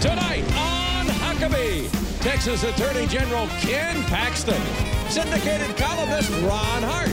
Tonight 0.00 0.44
on 0.56 1.04
Huckabee, 1.06 1.90
Texas 2.22 2.62
Attorney 2.62 3.06
General 3.06 3.46
Ken 3.58 4.02
Paxton, 4.04 4.58
syndicated 5.10 5.76
columnist 5.76 6.30
Ron 6.40 6.82
Hart, 6.82 7.10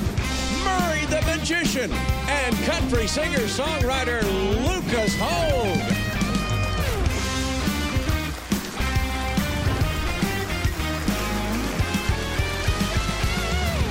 Murray 0.63 1.05
the 1.07 1.21
Magician, 1.25 1.91
and 1.91 2.55
country 2.63 3.05
singer-songwriter 3.05 4.23
Lucas 4.65 5.13
Hoge. 5.19 5.83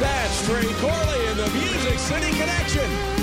That's 0.01 0.47
Trey 0.47 0.73
Corley 0.81 1.27
in 1.27 1.37
the 1.37 1.51
Music 1.51 1.99
City 1.99 2.31
Connection. 2.39 3.16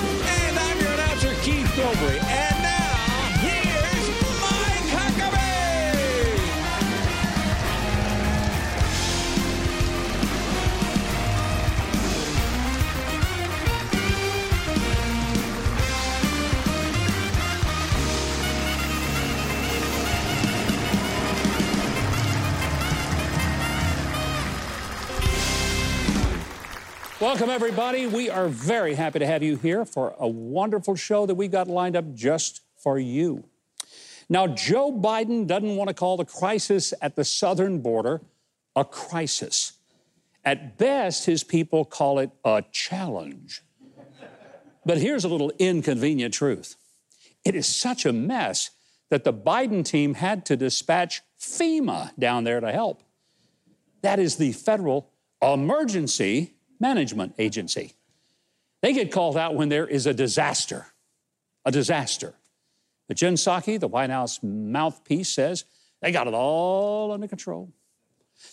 Welcome, 27.34 27.50
everybody. 27.50 28.06
We 28.06 28.30
are 28.30 28.48
very 28.48 28.94
happy 28.94 29.18
to 29.18 29.26
have 29.26 29.42
you 29.42 29.56
here 29.56 29.86
for 29.86 30.14
a 30.20 30.28
wonderful 30.28 30.96
show 30.96 31.26
that 31.26 31.34
we 31.34 31.48
got 31.48 31.68
lined 31.68 31.96
up 31.96 32.14
just 32.14 32.62
for 32.78 33.00
you. 33.00 33.44
Now, 34.30 34.46
Joe 34.46 34.92
Biden 34.92 35.48
doesn't 35.48 35.76
want 35.76 35.88
to 35.88 35.96
call 35.96 36.16
the 36.16 36.26
crisis 36.26 36.94
at 37.02 37.16
the 37.16 37.26
southern 37.26 37.80
border 37.80 38.22
a 38.76 38.86
crisis. 38.86 39.74
At 40.46 40.78
best, 40.78 41.26
his 41.26 41.44
people 41.44 41.86
call 41.86 42.20
it 42.20 42.30
a 42.46 42.64
challenge. 42.72 43.64
But 44.86 45.00
here's 45.00 45.24
a 45.24 45.28
little 45.28 45.52
inconvenient 45.58 46.36
truth 46.36 46.76
it 47.44 47.56
is 47.56 47.66
such 47.66 48.06
a 48.06 48.14
mess 48.14 48.70
that 49.10 49.24
the 49.24 49.34
Biden 49.34 49.84
team 49.84 50.14
had 50.14 50.46
to 50.46 50.56
dispatch 50.56 51.24
FEMA 51.42 52.12
down 52.20 52.44
there 52.44 52.60
to 52.60 52.72
help. 52.72 53.02
That 54.04 54.20
is 54.20 54.36
the 54.36 54.52
Federal 54.52 55.10
Emergency 55.42 56.54
Management 56.84 57.34
Agency. 57.40 57.94
They 58.82 58.92
get 58.92 59.10
called 59.10 59.38
out 59.38 59.56
when 59.56 59.70
there 59.70 59.88
is 59.88 60.06
a 60.06 60.14
disaster, 60.14 60.88
a 61.64 61.72
disaster. 61.72 62.34
But 63.08 63.16
Jen 63.16 63.36
Psaki, 63.36 63.80
the 63.80 63.88
White 63.88 64.10
House 64.10 64.42
mouthpiece, 64.44 65.30
says 65.30 65.64
they 66.02 66.12
got 66.12 66.28
it 66.28 66.34
all 66.34 67.14
under 67.14 67.30
control. 67.30 67.72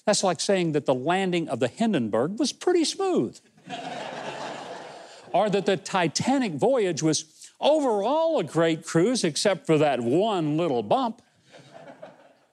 That's 0.07 0.23
like 0.23 0.41
saying 0.41 0.73
that 0.73 0.87
the 0.87 0.95
landing 0.95 1.49
of 1.49 1.59
the 1.59 1.67
Hindenburg 1.67 2.39
was 2.39 2.53
pretty 2.53 2.85
smooth, 2.85 3.37
or 5.33 5.51
that 5.51 5.67
the 5.67 5.77
Titanic 5.77 6.53
voyage 6.53 7.03
was 7.03 7.51
overall 7.61 8.39
a 8.39 8.45
great 8.45 8.87
cruise, 8.87 9.25
except 9.25 9.67
for 9.67 9.77
that 9.79 9.99
one 9.99 10.57
little 10.57 10.85
bump, 10.85 11.21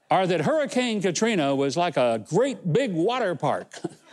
or 0.10 0.26
that 0.26 0.42
Hurricane 0.42 1.04
Katrina 1.04 1.56
was 1.56 1.78
like 1.78 1.98
a 1.98 2.26
great 2.28 2.74
big 2.74 2.94
water 2.94 3.36
park. 3.36 3.80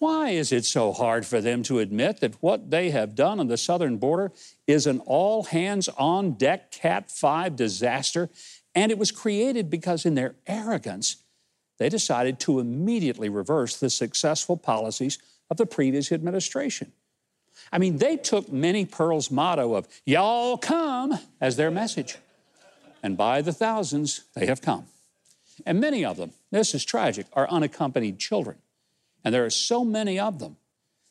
Why 0.00 0.30
is 0.30 0.50
it 0.50 0.64
so 0.64 0.92
hard 0.94 1.26
for 1.26 1.42
them 1.42 1.62
to 1.64 1.78
admit 1.78 2.20
that 2.20 2.42
what 2.42 2.70
they 2.70 2.88
have 2.88 3.14
done 3.14 3.38
on 3.38 3.48
the 3.48 3.58
southern 3.58 3.98
border 3.98 4.32
is 4.66 4.86
an 4.86 5.00
all 5.00 5.42
hands 5.42 5.90
on 5.90 6.32
deck 6.32 6.72
Cat 6.72 7.10
5 7.10 7.54
disaster? 7.54 8.30
And 8.74 8.90
it 8.90 8.96
was 8.96 9.12
created 9.12 9.68
because, 9.68 10.06
in 10.06 10.14
their 10.14 10.36
arrogance, 10.46 11.16
they 11.78 11.90
decided 11.90 12.40
to 12.40 12.60
immediately 12.60 13.28
reverse 13.28 13.76
the 13.76 13.90
successful 13.90 14.56
policies 14.56 15.18
of 15.50 15.58
the 15.58 15.66
previous 15.66 16.10
administration. 16.10 16.92
I 17.70 17.76
mean, 17.76 17.98
they 17.98 18.16
took 18.16 18.50
Minnie 18.50 18.86
Pearl's 18.86 19.30
motto 19.30 19.74
of, 19.74 19.86
Y'all 20.06 20.56
come, 20.56 21.18
as 21.42 21.56
their 21.56 21.70
message. 21.70 22.16
And 23.02 23.18
by 23.18 23.42
the 23.42 23.52
thousands, 23.52 24.22
they 24.34 24.46
have 24.46 24.62
come. 24.62 24.86
And 25.66 25.78
many 25.78 26.06
of 26.06 26.16
them, 26.16 26.32
this 26.50 26.74
is 26.74 26.86
tragic, 26.86 27.26
are 27.34 27.50
unaccompanied 27.50 28.18
children. 28.18 28.56
And 29.24 29.34
there 29.34 29.44
are 29.44 29.50
so 29.50 29.84
many 29.84 30.18
of 30.18 30.38
them 30.38 30.56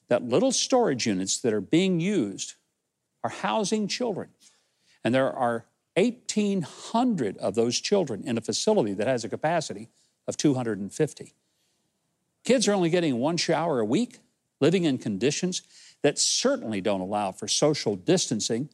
that 0.07 0.23
little 0.23 0.51
storage 0.51 1.05
units 1.05 1.37
that 1.39 1.53
are 1.53 1.61
being 1.61 1.99
used 1.99 2.55
are 3.23 3.29
housing 3.29 3.87
children. 3.87 4.29
And 5.03 5.13
there 5.13 5.31
are 5.31 5.65
1,800 5.95 7.37
of 7.37 7.55
those 7.55 7.79
children 7.79 8.23
in 8.25 8.37
a 8.37 8.41
facility 8.41 8.93
that 8.93 9.07
has 9.07 9.23
a 9.23 9.29
capacity 9.29 9.89
of 10.27 10.37
250. 10.37 11.33
Kids 12.43 12.67
are 12.67 12.73
only 12.73 12.89
getting 12.89 13.19
one 13.19 13.37
shower 13.37 13.79
a 13.79 13.85
week, 13.85 14.19
living 14.59 14.83
in 14.83 14.97
conditions 14.97 15.61
that 16.01 16.17
certainly 16.17 16.81
don't 16.81 17.01
allow 17.01 17.31
for 17.31 17.47
social 17.47 17.95
distancing, 17.95 18.69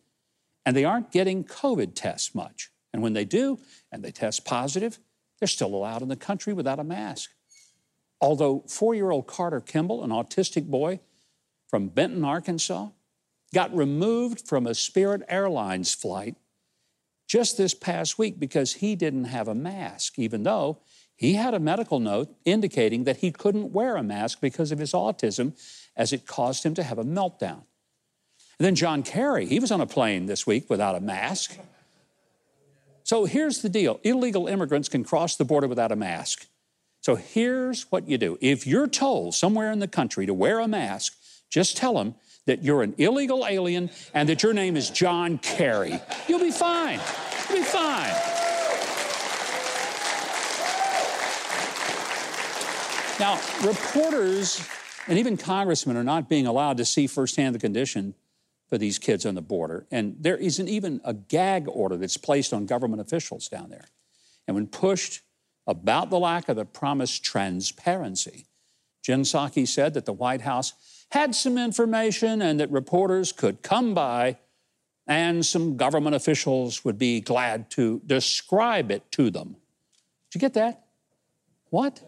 and 0.66 0.76
they 0.76 0.86
aren't 0.86 1.12
getting 1.12 1.44
COVID 1.44 1.94
tests 1.96 2.36
much. 2.36 2.72
And 2.94 3.02
when 3.02 3.14
they 3.14 3.26
do, 3.26 3.60
and 3.92 4.04
they 4.04 4.12
test 4.12 4.46
positive, 4.46 5.00
they're 5.40 5.48
still 5.48 5.74
allowed 5.74 6.02
in 6.02 6.08
the 6.08 6.16
country 6.16 6.54
without 6.54 6.80
a 6.80 6.84
mask. 6.84 7.32
Although 8.22 8.64
four 8.68 8.96
year 8.96 9.12
old 9.12 9.28
Carter 9.28 9.62
Kimball, 9.62 10.04
an 10.04 10.10
autistic 10.10 10.66
boy 10.68 11.00
from 11.68 11.90
Benton, 11.90 12.24
Arkansas, 12.24 12.90
got 13.54 13.76
removed 13.76 14.48
from 14.48 14.68
a 14.68 14.74
Spirit 14.74 15.22
Airlines 15.28 15.94
flight 15.94 16.36
just 17.28 17.58
this 17.58 17.74
past 17.74 18.18
week 18.18 18.40
because 18.40 18.74
he 18.76 18.96
didn't 18.96 19.26
have 19.26 19.48
a 19.48 19.56
mask, 19.56 20.20
even 20.20 20.44
though 20.44 20.80
he 21.16 21.34
had 21.36 21.54
a 21.54 21.60
medical 21.60 22.00
note 22.00 22.36
indicating 22.44 23.06
that 23.06 23.18
he 23.18 23.32
couldn't 23.32 23.72
wear 23.72 23.96
a 23.96 24.04
mask 24.04 24.42
because 24.42 24.72
of 24.72 24.80
his 24.80 24.92
autism, 24.92 25.54
as 25.96 26.12
it 26.12 26.28
caused 26.28 26.64
him 26.64 26.74
to 26.76 26.84
have 26.84 26.98
a 26.98 27.04
meltdown. 27.04 27.64
And 28.60 28.66
then 28.66 28.76
John 28.76 29.04
Kerry, 29.04 29.46
he 29.46 29.60
was 29.60 29.72
on 29.72 29.82
a 29.82 29.86
plane 29.86 30.26
this 30.26 30.46
week 30.46 30.70
without 30.70 30.96
a 30.96 31.00
mask. 31.00 31.58
So 33.04 33.26
here's 33.26 33.62
the 33.62 33.70
deal 33.70 34.00
illegal 34.04 34.48
immigrants 34.48 34.90
can 34.90 35.04
cross 35.04 35.36
the 35.36 35.46
border 35.46 35.68
without 35.68 35.92
a 35.92 35.96
mask. 35.96 36.48
So 37.06 37.14
here's 37.14 37.84
what 37.92 38.08
you 38.08 38.18
do. 38.18 38.36
If 38.42 38.66
you're 38.66 38.88
told 38.88 39.36
somewhere 39.36 39.72
in 39.72 39.78
the 39.78 39.88
country 39.88 40.26
to 40.26 40.34
wear 40.34 40.60
a 40.60 40.68
mask, 40.68 41.16
just 41.52 41.78
tell 41.78 41.94
them 41.94 42.16
that 42.48 42.64
you're 42.64 42.82
an 42.82 42.96
illegal 42.98 43.46
alien 43.48 43.92
and 44.16 44.28
that 44.28 44.42
your 44.42 44.54
name 44.54 44.76
is 44.76 44.90
John 44.90 45.38
Kerry. 45.38 46.02
You'll 46.28 46.40
be 46.40 46.50
fine. 46.50 47.00
You'll 47.48 47.60
be 47.60 47.64
fine. 47.64 48.10
Now, 53.20 53.40
reporters 53.64 54.68
and 55.08 55.20
even 55.20 55.38
congressmen 55.38 55.98
are 55.98 56.04
not 56.04 56.28
being 56.28 56.48
allowed 56.48 56.78
to 56.78 56.86
see 56.86 57.06
firsthand 57.06 57.54
the 57.54 57.60
condition 57.60 58.16
for 58.68 58.80
these 58.80 58.98
kids 58.98 59.28
on 59.28 59.36
the 59.36 59.44
border. 59.44 59.86
And 59.92 60.16
there 60.20 60.38
isn't 60.38 60.68
even 60.68 61.02
a 61.04 61.14
gag 61.14 61.68
order 61.68 61.98
that's 61.98 62.18
placed 62.18 62.52
on 62.52 62.66
government 62.66 63.00
officials 63.00 63.48
down 63.48 63.70
there. 63.70 63.90
And 64.48 64.56
when 64.56 64.66
pushed 64.66 65.22
about 65.68 66.10
the 66.10 66.20
lack 66.20 66.50
of 66.50 66.56
the 66.56 66.66
promised 66.66 67.24
transparency. 67.24 68.46
Jen 69.02 69.22
Psaki 69.22 69.68
said 69.68 69.94
that 69.94 70.06
the 70.06 70.14
White 70.14 70.42
House 70.42 70.74
had 71.12 71.36
some 71.36 71.58
information 71.58 72.42
and 72.42 72.60
that 72.60 72.72
reporters 72.72 73.32
could 73.32 73.62
come 73.62 73.94
by 73.94 74.38
and 75.08 75.46
some 75.46 75.78
government 75.78 76.16
officials 76.16 76.84
would 76.84 76.98
be 76.98 77.22
glad 77.22 77.70
to 77.72 78.02
describe 78.06 78.90
it 78.90 79.12
to 79.12 79.30
them. 79.30 79.56
Did 80.32 80.36
you 80.36 80.42
get 80.42 80.54
that? 80.56 80.86
What? 81.70 82.02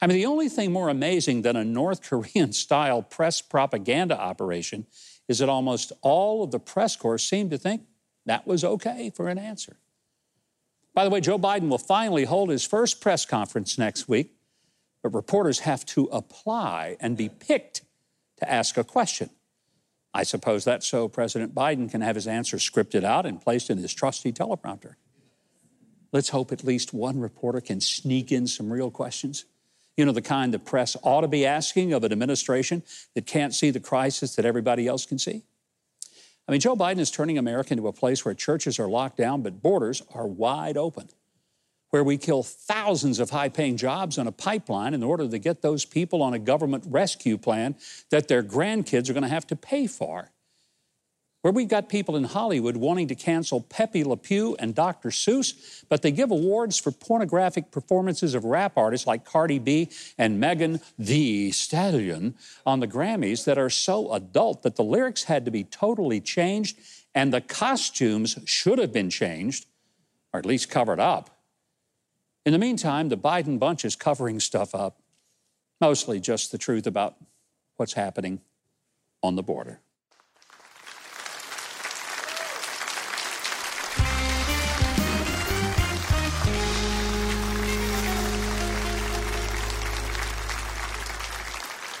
I 0.00 0.08
mean, 0.08 0.16
the 0.16 0.26
only 0.26 0.48
thing 0.48 0.72
more 0.72 0.88
amazing 0.88 1.42
than 1.42 1.54
a 1.54 1.64
North 1.64 2.02
Korean 2.08 2.52
style 2.52 3.02
press 3.02 3.40
propaganda 3.40 4.18
operation 4.18 4.86
is 5.28 5.38
that 5.38 5.48
almost 5.48 5.92
all 6.02 6.42
of 6.42 6.50
the 6.50 6.58
press 6.58 6.96
corps 6.96 7.18
seemed 7.18 7.52
to 7.52 7.58
think 7.58 7.82
that 8.26 8.46
was 8.46 8.64
okay 8.64 9.10
for 9.14 9.28
an 9.28 9.38
answer. 9.38 9.76
By 10.94 11.04
the 11.04 11.10
way, 11.10 11.20
Joe 11.20 11.38
Biden 11.38 11.68
will 11.68 11.78
finally 11.78 12.24
hold 12.24 12.50
his 12.50 12.66
first 12.66 13.00
press 13.00 13.24
conference 13.24 13.78
next 13.78 14.08
week, 14.08 14.34
but 15.02 15.14
reporters 15.14 15.60
have 15.60 15.86
to 15.86 16.04
apply 16.06 16.96
and 17.00 17.16
be 17.16 17.28
picked 17.28 17.82
to 18.38 18.50
ask 18.50 18.76
a 18.76 18.84
question. 18.84 19.30
I 20.14 20.24
suppose 20.24 20.64
that's 20.64 20.86
so 20.86 21.08
President 21.08 21.54
Biden 21.54 21.90
can 21.90 22.02
have 22.02 22.16
his 22.16 22.26
answer 22.26 22.58
scripted 22.58 23.04
out 23.04 23.24
and 23.24 23.40
placed 23.40 23.70
in 23.70 23.78
his 23.78 23.94
trusty 23.94 24.32
teleprompter. 24.32 24.94
Let's 26.12 26.28
hope 26.28 26.52
at 26.52 26.62
least 26.62 26.92
one 26.92 27.18
reporter 27.18 27.62
can 27.62 27.80
sneak 27.80 28.30
in 28.30 28.46
some 28.46 28.70
real 28.70 28.90
questions. 28.90 29.46
You 29.96 30.04
know, 30.04 30.12
the 30.12 30.20
kind 30.20 30.52
the 30.52 30.58
press 30.58 30.96
ought 31.02 31.22
to 31.22 31.28
be 31.28 31.46
asking 31.46 31.94
of 31.94 32.04
an 32.04 32.12
administration 32.12 32.82
that 33.14 33.24
can't 33.24 33.54
see 33.54 33.70
the 33.70 33.80
crisis 33.80 34.36
that 34.36 34.44
everybody 34.44 34.86
else 34.86 35.06
can 35.06 35.18
see. 35.18 35.42
I 36.48 36.52
mean, 36.52 36.60
Joe 36.60 36.74
Biden 36.74 36.98
is 36.98 37.10
turning 37.10 37.38
America 37.38 37.72
into 37.72 37.86
a 37.86 37.92
place 37.92 38.24
where 38.24 38.34
churches 38.34 38.78
are 38.78 38.88
locked 38.88 39.16
down, 39.16 39.42
but 39.42 39.62
borders 39.62 40.02
are 40.12 40.26
wide 40.26 40.76
open, 40.76 41.08
where 41.90 42.02
we 42.02 42.18
kill 42.18 42.42
thousands 42.42 43.20
of 43.20 43.30
high 43.30 43.48
paying 43.48 43.76
jobs 43.76 44.18
on 44.18 44.26
a 44.26 44.32
pipeline 44.32 44.92
in 44.92 45.02
order 45.02 45.28
to 45.28 45.38
get 45.38 45.62
those 45.62 45.84
people 45.84 46.22
on 46.22 46.34
a 46.34 46.38
government 46.38 46.84
rescue 46.88 47.38
plan 47.38 47.76
that 48.10 48.26
their 48.26 48.42
grandkids 48.42 49.08
are 49.08 49.12
going 49.12 49.22
to 49.22 49.28
have 49.28 49.46
to 49.46 49.56
pay 49.56 49.86
for 49.86 50.31
where 51.42 51.52
we've 51.52 51.68
got 51.68 51.88
people 51.88 52.16
in 52.16 52.24
Hollywood 52.24 52.76
wanting 52.76 53.08
to 53.08 53.16
cancel 53.16 53.60
Pepe 53.60 54.04
Le 54.04 54.16
Pew 54.16 54.56
and 54.60 54.74
Dr. 54.74 55.10
Seuss, 55.10 55.84
but 55.88 56.00
they 56.02 56.12
give 56.12 56.30
awards 56.30 56.78
for 56.78 56.92
pornographic 56.92 57.70
performances 57.72 58.34
of 58.34 58.44
rap 58.44 58.72
artists 58.76 59.06
like 59.06 59.24
Cardi 59.24 59.58
B 59.58 59.90
and 60.16 60.38
Megan 60.38 60.80
Thee 60.98 61.50
Stallion 61.50 62.36
on 62.64 62.78
the 62.80 62.86
Grammys 62.86 63.44
that 63.44 63.58
are 63.58 63.70
so 63.70 64.12
adult 64.12 64.62
that 64.62 64.76
the 64.76 64.84
lyrics 64.84 65.24
had 65.24 65.44
to 65.44 65.50
be 65.50 65.64
totally 65.64 66.20
changed 66.20 66.78
and 67.14 67.32
the 67.32 67.40
costumes 67.40 68.38
should 68.44 68.78
have 68.78 68.92
been 68.92 69.10
changed, 69.10 69.66
or 70.32 70.38
at 70.38 70.46
least 70.46 70.70
covered 70.70 71.00
up. 71.00 71.42
In 72.46 72.52
the 72.52 72.58
meantime, 72.58 73.08
the 73.08 73.16
Biden 73.16 73.58
bunch 73.58 73.84
is 73.84 73.96
covering 73.96 74.40
stuff 74.40 74.74
up, 74.74 75.00
mostly 75.80 76.20
just 76.20 76.52
the 76.52 76.58
truth 76.58 76.86
about 76.86 77.16
what's 77.76 77.92
happening 77.92 78.40
on 79.22 79.36
the 79.36 79.42
border. 79.42 79.80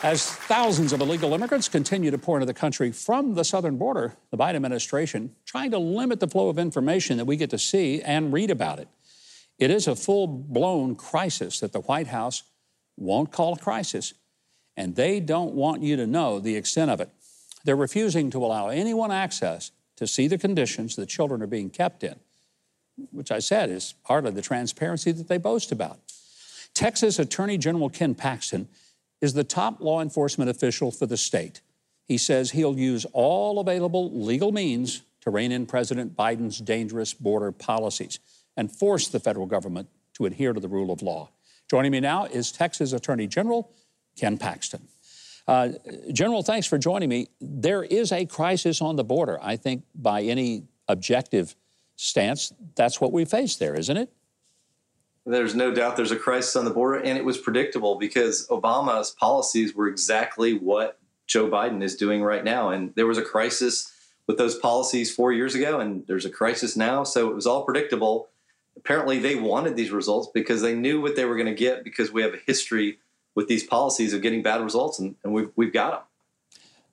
As 0.02 0.26
thousands 0.26 0.92
of 0.92 1.00
illegal 1.00 1.32
immigrants 1.32 1.68
continue 1.68 2.10
to 2.10 2.18
pour 2.18 2.36
into 2.36 2.46
the 2.46 2.52
country 2.52 2.90
from 2.90 3.34
the 3.34 3.44
southern 3.44 3.76
border, 3.76 4.16
the 4.32 4.36
Biden 4.36 4.56
administration 4.56 5.36
trying 5.44 5.70
to 5.70 5.78
limit 5.78 6.18
the 6.18 6.26
flow 6.26 6.48
of 6.48 6.58
information 6.58 7.18
that 7.18 7.24
we 7.24 7.36
get 7.36 7.50
to 7.50 7.58
see 7.58 8.02
and 8.02 8.32
read 8.32 8.50
about 8.50 8.80
it. 8.80 8.88
It 9.60 9.70
is 9.70 9.86
a 9.86 9.94
full 9.94 10.26
blown 10.26 10.96
crisis 10.96 11.60
that 11.60 11.72
the 11.72 11.82
White 11.82 12.08
House 12.08 12.42
won't 12.96 13.30
call 13.30 13.52
a 13.52 13.58
crisis, 13.58 14.12
and 14.76 14.96
they 14.96 15.20
don't 15.20 15.54
want 15.54 15.82
you 15.82 15.94
to 15.94 16.06
know 16.06 16.40
the 16.40 16.56
extent 16.56 16.90
of 16.90 17.00
it. 17.00 17.10
They're 17.64 17.76
refusing 17.76 18.28
to 18.32 18.44
allow 18.44 18.70
anyone 18.70 19.12
access 19.12 19.70
to 19.94 20.08
see 20.08 20.26
the 20.26 20.36
conditions 20.36 20.96
the 20.96 21.06
children 21.06 21.42
are 21.42 21.46
being 21.46 21.70
kept 21.70 22.02
in, 22.02 22.16
which 23.12 23.30
I 23.30 23.38
said 23.38 23.70
is 23.70 23.94
part 24.02 24.26
of 24.26 24.34
the 24.34 24.42
transparency 24.42 25.12
that 25.12 25.28
they 25.28 25.38
boast 25.38 25.70
about. 25.70 26.00
Texas 26.74 27.20
Attorney 27.20 27.56
General 27.56 27.88
Ken 27.88 28.16
Paxton 28.16 28.66
is 29.22 29.32
the 29.32 29.44
top 29.44 29.80
law 29.80 30.02
enforcement 30.02 30.50
official 30.50 30.90
for 30.90 31.06
the 31.06 31.16
state. 31.16 31.62
He 32.04 32.18
says 32.18 32.50
he'll 32.50 32.78
use 32.78 33.06
all 33.14 33.60
available 33.60 34.10
legal 34.12 34.52
means 34.52 35.02
to 35.22 35.30
rein 35.30 35.52
in 35.52 35.64
President 35.64 36.14
Biden's 36.16 36.58
dangerous 36.58 37.14
border 37.14 37.52
policies 37.52 38.18
and 38.56 38.70
force 38.70 39.08
the 39.08 39.20
federal 39.20 39.46
government 39.46 39.88
to 40.14 40.26
adhere 40.26 40.52
to 40.52 40.60
the 40.60 40.68
rule 40.68 40.92
of 40.92 41.00
law. 41.00 41.30
Joining 41.70 41.92
me 41.92 42.00
now 42.00 42.24
is 42.26 42.52
Texas 42.52 42.92
Attorney 42.92 43.26
General 43.26 43.70
Ken 44.18 44.36
Paxton. 44.36 44.88
Uh, 45.46 45.70
General, 46.12 46.42
thanks 46.42 46.66
for 46.66 46.76
joining 46.76 47.08
me. 47.08 47.28
There 47.40 47.82
is 47.82 48.12
a 48.12 48.26
crisis 48.26 48.82
on 48.82 48.96
the 48.96 49.04
border. 49.04 49.38
I 49.40 49.56
think 49.56 49.84
by 49.94 50.22
any 50.22 50.64
objective 50.88 51.56
stance, 51.96 52.52
that's 52.74 53.00
what 53.00 53.12
we 53.12 53.24
face 53.24 53.56
there, 53.56 53.74
isn't 53.74 53.96
it? 53.96 54.12
There's 55.24 55.54
no 55.54 55.72
doubt 55.72 55.96
there's 55.96 56.10
a 56.10 56.16
crisis 56.16 56.56
on 56.56 56.64
the 56.64 56.72
border, 56.72 56.98
and 56.98 57.16
it 57.16 57.24
was 57.24 57.38
predictable 57.38 57.96
because 57.96 58.46
Obama's 58.48 59.10
policies 59.10 59.74
were 59.74 59.86
exactly 59.86 60.54
what 60.54 60.98
Joe 61.26 61.48
Biden 61.48 61.82
is 61.82 61.96
doing 61.96 62.22
right 62.22 62.42
now. 62.42 62.70
And 62.70 62.92
there 62.96 63.06
was 63.06 63.18
a 63.18 63.22
crisis 63.22 63.92
with 64.26 64.36
those 64.36 64.56
policies 64.56 65.14
four 65.14 65.32
years 65.32 65.54
ago, 65.54 65.78
and 65.78 66.04
there's 66.08 66.24
a 66.24 66.30
crisis 66.30 66.76
now. 66.76 67.04
So 67.04 67.28
it 67.30 67.34
was 67.34 67.46
all 67.46 67.64
predictable. 67.64 68.28
Apparently, 68.76 69.20
they 69.20 69.36
wanted 69.36 69.76
these 69.76 69.90
results 69.92 70.28
because 70.34 70.60
they 70.60 70.74
knew 70.74 71.00
what 71.00 71.14
they 71.14 71.24
were 71.24 71.36
going 71.36 71.46
to 71.46 71.54
get 71.54 71.84
because 71.84 72.10
we 72.10 72.22
have 72.22 72.34
a 72.34 72.40
history 72.44 72.98
with 73.36 73.46
these 73.46 73.62
policies 73.62 74.12
of 74.12 74.22
getting 74.22 74.42
bad 74.42 74.60
results, 74.60 74.98
and, 74.98 75.14
and 75.22 75.32
we've, 75.32 75.50
we've 75.54 75.72
got 75.72 75.90
them. 75.90 76.00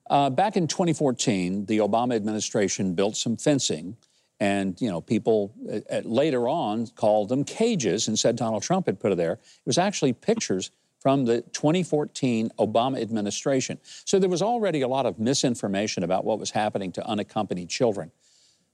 Uh, 0.08 0.30
back 0.30 0.56
in 0.56 0.66
2014, 0.66 1.66
the 1.66 1.78
Obama 1.78 2.14
administration 2.14 2.94
built 2.94 3.16
some 3.16 3.36
fencing 3.36 3.96
and 4.40 4.80
you 4.80 4.88
know, 4.88 5.00
people 5.00 5.52
uh, 5.70 6.00
later 6.04 6.48
on 6.48 6.86
called 6.88 7.28
them 7.28 7.44
cages 7.44 8.08
and 8.08 8.18
said 8.18 8.36
Donald 8.36 8.62
Trump 8.62 8.86
had 8.86 8.98
put 8.98 9.12
it 9.12 9.16
there. 9.16 9.34
It 9.34 9.66
was 9.66 9.78
actually 9.78 10.14
pictures 10.14 10.70
from 10.98 11.26
the 11.26 11.42
2014 11.52 12.50
Obama 12.58 13.00
administration. 13.00 13.78
So 14.04 14.18
there 14.18 14.28
was 14.28 14.42
already 14.42 14.80
a 14.80 14.88
lot 14.88 15.06
of 15.06 15.18
misinformation 15.18 16.02
about 16.02 16.24
what 16.24 16.38
was 16.38 16.50
happening 16.50 16.92
to 16.92 17.06
unaccompanied 17.06 17.68
children. 17.68 18.10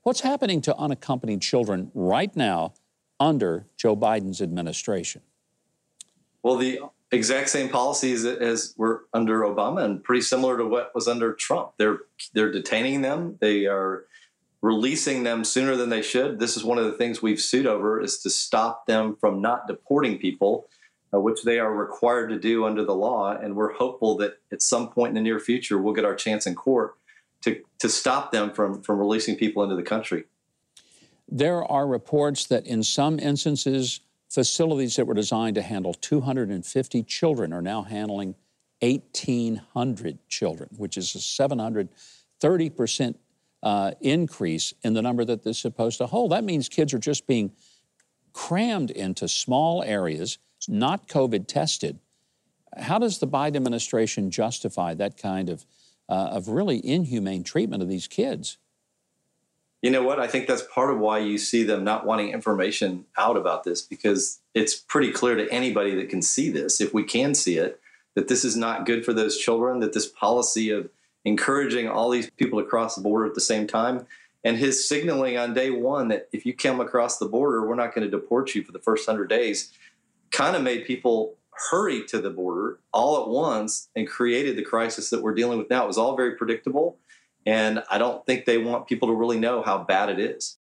What's 0.02 0.20
happening 0.20 0.60
to 0.62 0.76
unaccompanied 0.76 1.42
children 1.42 1.90
right 1.94 2.34
now 2.36 2.74
under 3.18 3.66
Joe 3.76 3.96
Biden's 3.96 4.40
administration? 4.40 5.22
Well, 6.42 6.56
the 6.56 6.80
exact 7.10 7.48
same 7.48 7.68
policies 7.68 8.24
as 8.24 8.74
were 8.76 9.06
under 9.12 9.40
Obama 9.40 9.84
and 9.84 10.02
pretty 10.02 10.22
similar 10.22 10.56
to 10.58 10.64
what 10.64 10.94
was 10.94 11.08
under 11.08 11.32
Trump. 11.32 11.72
They're 11.76 12.00
they're 12.34 12.52
detaining 12.52 13.02
them. 13.02 13.36
They 13.40 13.66
are 13.66 14.04
releasing 14.66 15.22
them 15.22 15.44
sooner 15.44 15.76
than 15.76 15.90
they 15.90 16.02
should. 16.02 16.40
This 16.40 16.56
is 16.56 16.64
one 16.64 16.76
of 16.76 16.84
the 16.86 16.92
things 16.92 17.22
we've 17.22 17.40
sued 17.40 17.68
over 17.68 18.00
is 18.00 18.18
to 18.18 18.30
stop 18.30 18.86
them 18.86 19.16
from 19.20 19.40
not 19.40 19.68
deporting 19.68 20.18
people, 20.18 20.68
uh, 21.14 21.20
which 21.20 21.44
they 21.44 21.60
are 21.60 21.72
required 21.72 22.30
to 22.30 22.38
do 22.38 22.66
under 22.66 22.84
the 22.84 22.94
law. 22.94 23.30
And 23.30 23.54
we're 23.54 23.74
hopeful 23.74 24.16
that 24.16 24.40
at 24.50 24.62
some 24.62 24.90
point 24.90 25.10
in 25.10 25.14
the 25.14 25.20
near 25.20 25.38
future, 25.38 25.78
we'll 25.78 25.94
get 25.94 26.04
our 26.04 26.16
chance 26.16 26.48
in 26.48 26.56
court 26.56 26.96
to, 27.42 27.62
to 27.78 27.88
stop 27.88 28.32
them 28.32 28.50
from, 28.50 28.82
from 28.82 28.98
releasing 28.98 29.36
people 29.36 29.62
into 29.62 29.76
the 29.76 29.84
country. 29.84 30.24
There 31.28 31.64
are 31.64 31.86
reports 31.86 32.46
that 32.46 32.66
in 32.66 32.82
some 32.82 33.20
instances, 33.20 34.00
facilities 34.28 34.96
that 34.96 35.06
were 35.06 35.14
designed 35.14 35.54
to 35.54 35.62
handle 35.62 35.94
250 35.94 37.04
children 37.04 37.52
are 37.52 37.62
now 37.62 37.82
handling 37.82 38.34
1,800 38.80 40.18
children, 40.28 40.70
which 40.76 40.96
is 40.96 41.14
a 41.14 41.20
730 41.20 42.70
percent 42.70 43.18
uh, 43.62 43.92
increase 44.00 44.72
in 44.82 44.94
the 44.94 45.02
number 45.02 45.24
that 45.24 45.42
they're 45.42 45.52
supposed 45.52 45.98
to 45.98 46.06
hold. 46.06 46.32
That 46.32 46.44
means 46.44 46.68
kids 46.68 46.94
are 46.94 46.98
just 46.98 47.26
being 47.26 47.52
crammed 48.32 48.90
into 48.90 49.28
small 49.28 49.82
areas, 49.82 50.38
not 50.68 51.08
COVID 51.08 51.46
tested. 51.48 51.98
How 52.76 52.98
does 52.98 53.18
the 53.18 53.26
Biden 53.26 53.56
administration 53.56 54.30
justify 54.30 54.94
that 54.94 55.16
kind 55.16 55.48
of, 55.48 55.64
uh, 56.08 56.28
of 56.32 56.48
really 56.48 56.84
inhumane 56.86 57.44
treatment 57.44 57.82
of 57.82 57.88
these 57.88 58.06
kids? 58.06 58.58
You 59.82 59.90
know 59.90 60.02
what? 60.02 60.18
I 60.20 60.26
think 60.26 60.46
that's 60.46 60.62
part 60.62 60.90
of 60.90 60.98
why 60.98 61.18
you 61.18 61.38
see 61.38 61.62
them 61.62 61.84
not 61.84 62.04
wanting 62.04 62.30
information 62.30 63.06
out 63.16 63.36
about 63.36 63.64
this 63.64 63.82
because 63.82 64.40
it's 64.54 64.74
pretty 64.74 65.12
clear 65.12 65.36
to 65.36 65.48
anybody 65.52 65.94
that 65.94 66.08
can 66.08 66.22
see 66.22 66.50
this, 66.50 66.80
if 66.80 66.92
we 66.92 67.04
can 67.04 67.34
see 67.34 67.56
it, 67.56 67.80
that 68.14 68.28
this 68.28 68.44
is 68.44 68.56
not 68.56 68.86
good 68.86 69.04
for 69.04 69.12
those 69.12 69.36
children, 69.36 69.80
that 69.80 69.92
this 69.92 70.06
policy 70.06 70.70
of 70.70 70.88
encouraging 71.26 71.88
all 71.88 72.08
these 72.08 72.30
people 72.30 72.62
to 72.62 72.66
cross 72.66 72.94
the 72.94 73.02
border 73.02 73.26
at 73.26 73.34
the 73.34 73.40
same 73.40 73.66
time. 73.66 74.06
And 74.44 74.56
his 74.56 74.88
signaling 74.88 75.36
on 75.36 75.54
day 75.54 75.70
one 75.70 76.08
that 76.08 76.28
if 76.32 76.46
you 76.46 76.54
come 76.54 76.80
across 76.80 77.18
the 77.18 77.26
border, 77.26 77.66
we're 77.66 77.74
not 77.74 77.94
going 77.94 78.08
to 78.08 78.10
deport 78.10 78.54
you 78.54 78.62
for 78.62 78.70
the 78.70 78.78
first 78.78 79.06
100 79.06 79.28
days 79.28 79.72
kind 80.30 80.54
of 80.56 80.62
made 80.62 80.86
people 80.86 81.34
hurry 81.70 82.04
to 82.06 82.20
the 82.20 82.30
border 82.30 82.78
all 82.92 83.22
at 83.22 83.28
once 83.28 83.88
and 83.96 84.06
created 84.06 84.56
the 84.56 84.62
crisis 84.62 85.10
that 85.10 85.22
we're 85.22 85.34
dealing 85.34 85.58
with 85.58 85.68
now. 85.68 85.84
It 85.84 85.88
was 85.88 85.98
all 85.98 86.16
very 86.16 86.36
predictable. 86.36 86.96
And 87.44 87.82
I 87.90 87.98
don't 87.98 88.24
think 88.24 88.44
they 88.44 88.58
want 88.58 88.86
people 88.86 89.08
to 89.08 89.14
really 89.14 89.38
know 89.38 89.62
how 89.62 89.78
bad 89.78 90.08
it 90.10 90.20
is. 90.20 90.58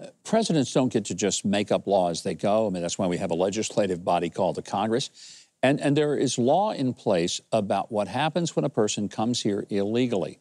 Uh, 0.00 0.06
presidents 0.24 0.72
don't 0.72 0.92
get 0.92 1.04
to 1.04 1.14
just 1.14 1.44
make 1.44 1.70
up 1.70 1.86
laws 1.86 2.22
they 2.24 2.34
go. 2.34 2.66
I 2.66 2.70
mean, 2.70 2.82
that's 2.82 2.98
why 2.98 3.06
we 3.06 3.18
have 3.18 3.30
a 3.30 3.34
legislative 3.34 4.04
body 4.04 4.28
called 4.28 4.56
the 4.56 4.62
Congress. 4.62 5.43
And, 5.64 5.80
and 5.80 5.96
there 5.96 6.14
is 6.14 6.36
law 6.36 6.72
in 6.72 6.92
place 6.92 7.40
about 7.50 7.90
what 7.90 8.06
happens 8.06 8.54
when 8.54 8.66
a 8.66 8.68
person 8.68 9.08
comes 9.08 9.40
here 9.40 9.66
illegally. 9.70 10.38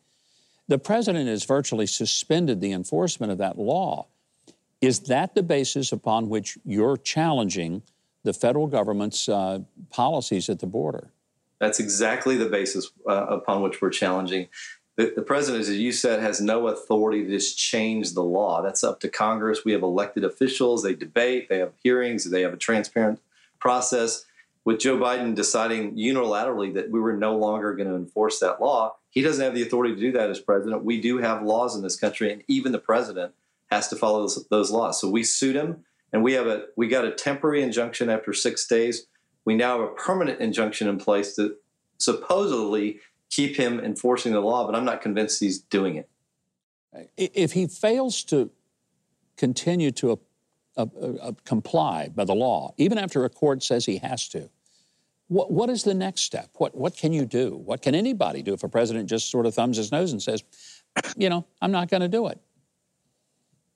The 0.67 0.77
president 0.77 1.29
has 1.29 1.45
virtually 1.45 1.87
suspended 1.87 2.59
the 2.59 2.73
enforcement 2.73 3.31
of 3.31 3.37
that 3.37 3.57
law. 3.57 4.07
Is 4.81 4.99
that 5.03 5.33
the 5.33 5.41
basis 5.41 5.93
upon 5.93 6.27
which 6.27 6.57
you're 6.65 6.97
challenging 6.97 7.83
the 8.23 8.33
federal 8.33 8.67
government's 8.67 9.29
uh, 9.29 9.59
policies 9.89 10.49
at 10.49 10.59
the 10.59 10.67
border? 10.67 11.09
That's 11.57 11.79
exactly 11.79 12.35
the 12.35 12.49
basis 12.49 12.91
uh, 13.07 13.27
upon 13.27 13.61
which 13.61 13.81
we're 13.81 13.91
challenging. 13.91 14.49
The, 14.97 15.13
the, 15.15 15.21
president, 15.21 15.61
as 15.61 15.69
you 15.69 15.93
said, 15.93 16.19
has 16.19 16.41
no 16.41 16.67
authority 16.67 17.23
to 17.23 17.29
just 17.29 17.57
change 17.57 18.13
the 18.13 18.23
law. 18.23 18.61
That's 18.61 18.83
up 18.83 18.99
to 18.99 19.07
Congress. 19.07 19.63
We 19.63 19.71
have 19.71 19.83
elected 19.83 20.25
officials. 20.25 20.83
They 20.83 20.95
debate, 20.95 21.47
they 21.47 21.59
have 21.59 21.71
hearings, 21.81 22.29
they 22.29 22.41
have 22.41 22.51
a 22.51 22.57
transparent 22.57 23.21
process. 23.57 24.25
With 24.65 24.79
Joe 24.79 24.97
Biden 24.97 25.35
deciding 25.35 25.97
unilaterally 25.97 26.73
that 26.75 26.89
we 26.89 26.99
were 26.99 27.17
no 27.17 27.35
longer 27.35 27.75
going 27.75 27.89
to 27.89 27.95
enforce 27.95 28.39
that 28.39 28.61
law, 28.61 28.95
he 29.09 29.21
doesn't 29.21 29.43
have 29.43 29.53
the 29.53 29.61
authority 29.61 29.93
to 29.93 29.99
do 29.99 30.11
that 30.13 30.29
as 30.29 30.39
president. 30.39 30.85
We 30.85 31.01
do 31.01 31.17
have 31.17 31.43
laws 31.43 31.75
in 31.75 31.81
this 31.81 31.97
country, 31.97 32.31
and 32.31 32.43
even 32.47 32.71
the 32.71 32.79
president 32.79 33.33
has 33.69 33.89
to 33.89 33.95
follow 33.95 34.21
those, 34.21 34.47
those 34.49 34.71
laws. 34.71 35.01
So 35.01 35.09
we 35.09 35.23
sued 35.23 35.55
him, 35.55 35.83
and 36.13 36.23
we 36.23 36.33
have 36.33 36.47
a 36.47 36.65
we 36.77 36.87
got 36.87 37.05
a 37.05 37.11
temporary 37.11 37.61
injunction 37.61 38.09
after 38.09 38.31
six 38.31 38.65
days. 38.65 39.07
We 39.45 39.55
now 39.55 39.81
have 39.81 39.89
a 39.89 39.93
permanent 39.93 40.39
injunction 40.39 40.87
in 40.87 40.97
place 40.97 41.35
to 41.35 41.55
supposedly 41.97 42.99
keep 43.29 43.57
him 43.57 43.79
enforcing 43.79 44.31
the 44.31 44.39
law, 44.39 44.65
but 44.65 44.75
I'm 44.75 44.85
not 44.85 45.01
convinced 45.01 45.39
he's 45.39 45.59
doing 45.59 45.95
it. 45.95 46.09
If 47.17 47.53
he 47.53 47.67
fails 47.67 48.23
to 48.25 48.51
continue 49.37 49.91
to 49.91 50.19
uh, 50.77 50.85
uh, 50.85 51.31
comply 51.43 52.09
by 52.09 52.25
the 52.25 52.35
law, 52.35 52.73
even 52.77 52.97
after 52.97 53.25
a 53.25 53.29
court 53.29 53.63
says 53.63 53.85
he 53.85 53.97
has 53.97 54.27
to. 54.29 54.49
What, 55.33 55.51
what 55.51 55.69
is 55.69 55.83
the 55.83 55.93
next 55.95 56.21
step? 56.21 56.49
What, 56.57 56.75
what 56.75 56.95
can 56.95 57.11
you 57.11 57.25
do? 57.25 57.55
What 57.55 57.81
can 57.81 57.95
anybody 57.95 58.43
do 58.43 58.53
if 58.53 58.63
a 58.63 58.69
president 58.69 59.09
just 59.09 59.31
sort 59.31 59.45
of 59.45 59.55
thumbs 59.55 59.77
his 59.77 59.91
nose 59.91 60.11
and 60.11 60.21
says, 60.21 60.43
you 61.17 61.29
know, 61.29 61.45
I'm 61.61 61.71
not 61.71 61.89
going 61.89 62.01
to 62.01 62.07
do 62.07 62.27
it? 62.27 62.39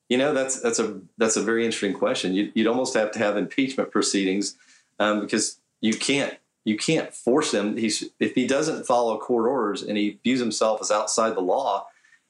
You 0.08 0.18
know, 0.18 0.34
that's 0.34 0.62
that's 0.62 0.80
a 0.80 1.02
that's 1.18 1.36
a 1.36 1.42
very 1.42 1.66
interesting 1.66 1.94
question. 1.94 2.34
You, 2.34 2.52
would 2.56 2.68
almost 2.68 2.96
have 2.96 3.12
to 3.12 3.20
have 3.20 3.36
impeachment 3.36 3.92
proceedings 3.92 4.56
um, 5.00 5.20
because 5.20 5.60
you 5.82 5.94
can't 5.94 6.38
you 6.64 6.78
can't 6.78 7.14
force 7.14 7.54
him. 7.54 7.76
He's 7.76 8.06
if 8.18 8.34
he 8.34 8.48
doesn't 8.48 8.86
follow 8.86 9.18
court 9.18 9.50
orders 9.50 9.84
and 9.84 9.98
he 9.98 10.18
views 10.24 10.40
himself 10.40 10.80
as 10.80 10.92
outside 10.92 11.36
the 11.36 11.42
law, 11.42 11.88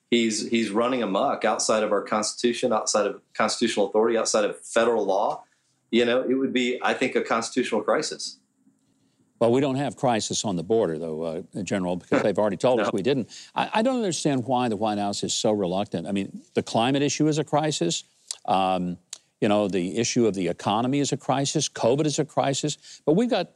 He's 0.10 0.48
he's 0.50 0.72
running 0.72 1.04
amok 1.04 1.44
outside 1.44 1.84
of 1.84 1.92
our 1.92 2.02
constitution, 2.02 2.72
outside 2.72 3.06
of 3.06 3.22
constitutional 3.34 3.90
authority, 3.90 4.18
outside 4.18 4.46
of 4.46 4.58
federal 4.62 5.06
law. 5.06 5.44
You 5.92 6.06
know, 6.06 6.22
it 6.22 6.34
would 6.34 6.54
be, 6.54 6.80
I 6.82 6.94
think, 6.94 7.16
a 7.16 7.22
constitutional 7.22 7.82
crisis. 7.82 8.38
Well, 9.39 9.51
we 9.51 9.62
don't 9.62 9.75
have 9.75 9.96
crisis 9.96 10.44
on 10.46 10.56
the 10.56 10.63
border, 10.63 10.98
though, 10.98 11.22
uh, 11.24 11.62
General, 11.63 11.96
because 11.96 12.24
they've 12.24 12.38
already 12.38 12.58
told 12.58 12.79
no. 12.79 12.86
us 12.86 12.94
we 12.94 13.03
didn't. 13.03 13.29
I, 13.56 13.70
I, 13.75 13.82
don't 13.82 13.98
understand 13.98 14.46
why 14.46 14.67
the 14.67 14.75
White 14.75 14.98
House 14.98 15.24
is 15.24 15.34
so 15.34 15.51
reluctant. 15.51 16.08
I 16.08 16.12
mean, 16.12 16.41
the 16.56 16.63
climate 16.63 17.03
issue 17.03 17.27
is 17.27 17.38
a 17.38 17.44
crisis. 17.44 18.03
Um, 18.46 18.98
you 19.39 19.48
know, 19.48 19.67
the 19.67 19.98
issue 19.98 20.25
of 20.25 20.34
the 20.34 20.48
economy 20.48 21.00
is 21.00 21.12
a 21.12 21.17
crisis. 21.17 21.70
COVID 21.70 22.06
is 22.06 22.17
a 22.17 22.25
crisis. 22.25 23.01
But 23.06 23.13
we've 23.13 23.29
got 23.29 23.51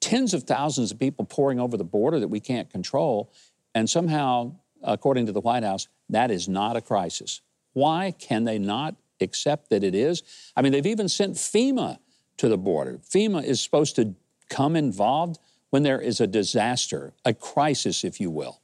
tens 0.00 0.34
of 0.34 0.44
thousands 0.44 0.92
of 0.92 0.98
people 0.98 1.24
pouring 1.24 1.58
over 1.58 1.76
the 1.76 1.84
border 1.84 2.20
that 2.20 2.28
we 2.28 2.38
can't 2.38 2.70
control. 2.70 3.32
And 3.74 3.90
somehow, 3.90 4.54
according 4.82 5.26
to 5.26 5.32
the 5.32 5.40
White 5.40 5.64
House, 5.64 5.88
that 6.10 6.30
is 6.30 6.48
not 6.48 6.76
a 6.76 6.80
crisis. 6.80 7.40
Why 7.72 8.12
can 8.12 8.44
they 8.44 8.58
not 8.58 8.94
accept 9.20 9.70
that 9.70 9.82
it 9.82 9.94
is? 9.96 10.22
I 10.56 10.62
mean, 10.62 10.70
they've 10.70 10.86
even 10.86 11.08
sent 11.08 11.34
FEMA 11.34 11.98
to 12.36 12.48
the 12.48 12.58
border. 12.58 12.98
FEMA 12.98 13.42
is 13.42 13.60
supposed 13.60 13.96
to 13.96 14.14
come 14.54 14.76
involved 14.76 15.38
when 15.70 15.82
there 15.82 16.00
is 16.00 16.20
a 16.20 16.26
disaster, 16.26 17.12
a 17.24 17.34
crisis, 17.34 18.04
if 18.04 18.20
you 18.20 18.30
will. 18.30 18.60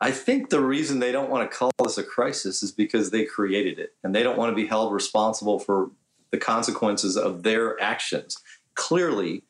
I 0.00 0.10
think 0.10 0.50
the 0.50 0.60
reason 0.60 0.98
they 0.98 1.12
don't 1.12 1.30
want 1.30 1.50
to 1.50 1.56
call 1.56 1.70
this 1.82 1.98
a 1.98 2.02
crisis 2.02 2.62
is 2.62 2.72
because 2.72 3.10
they 3.10 3.24
created 3.24 3.78
it 3.78 3.94
and 4.02 4.14
they 4.14 4.22
don't 4.22 4.38
want 4.38 4.50
to 4.50 4.56
be 4.56 4.66
held 4.66 4.92
responsible 4.92 5.58
for 5.58 5.90
the 6.30 6.38
consequences 6.38 7.16
of 7.16 7.42
their 7.42 7.80
actions. 7.82 8.38
Clearly, 8.74 9.42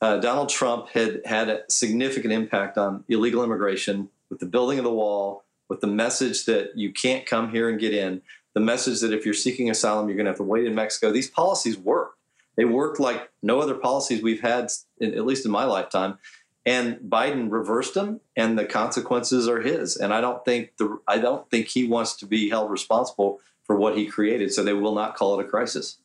uh, 0.00 0.16
Donald 0.16 0.48
Trump 0.48 0.88
had 0.88 1.20
had 1.24 1.48
a 1.48 1.60
significant 1.68 2.32
impact 2.32 2.76
on 2.78 3.04
illegal 3.08 3.44
immigration 3.44 4.08
with 4.28 4.40
the 4.40 4.46
building 4.46 4.78
of 4.78 4.84
the 4.84 4.92
wall, 4.92 5.44
with 5.68 5.80
the 5.80 5.86
message 5.86 6.46
that 6.46 6.76
you 6.76 6.92
can't 6.92 7.26
come 7.26 7.50
here 7.50 7.68
and 7.68 7.78
get 7.78 7.94
in, 7.94 8.22
the 8.54 8.60
message 8.60 9.00
that 9.00 9.12
if 9.12 9.24
you're 9.24 9.34
seeking 9.34 9.70
asylum, 9.70 10.08
you're 10.08 10.16
going 10.16 10.26
to 10.26 10.30
have 10.30 10.38
to 10.38 10.42
wait 10.42 10.66
in 10.66 10.74
Mexico. 10.74 11.12
These 11.12 11.30
policies 11.30 11.76
worked. 11.78 12.18
They 12.62 12.66
worked 12.66 13.00
like 13.00 13.28
no 13.42 13.58
other 13.58 13.74
policies 13.74 14.22
we've 14.22 14.40
had, 14.40 14.70
at 15.00 15.26
least 15.26 15.44
in 15.44 15.50
my 15.50 15.64
lifetime. 15.64 16.18
And 16.64 16.98
Biden 16.98 17.50
reversed 17.50 17.94
them, 17.94 18.20
and 18.36 18.56
the 18.56 18.64
consequences 18.64 19.48
are 19.48 19.60
his. 19.60 19.96
And 19.96 20.14
I 20.14 20.20
don't 20.20 20.44
think 20.44 20.76
the 20.76 21.00
I 21.08 21.18
don't 21.18 21.50
think 21.50 21.66
he 21.66 21.88
wants 21.88 22.14
to 22.18 22.26
be 22.26 22.50
held 22.50 22.70
responsible 22.70 23.40
for 23.64 23.74
what 23.74 23.96
he 23.96 24.06
created. 24.06 24.52
So 24.52 24.62
they 24.62 24.74
will 24.74 24.94
not 24.94 25.16
call 25.16 25.40
it 25.40 25.44
a 25.44 25.48
crisis. 25.48 25.98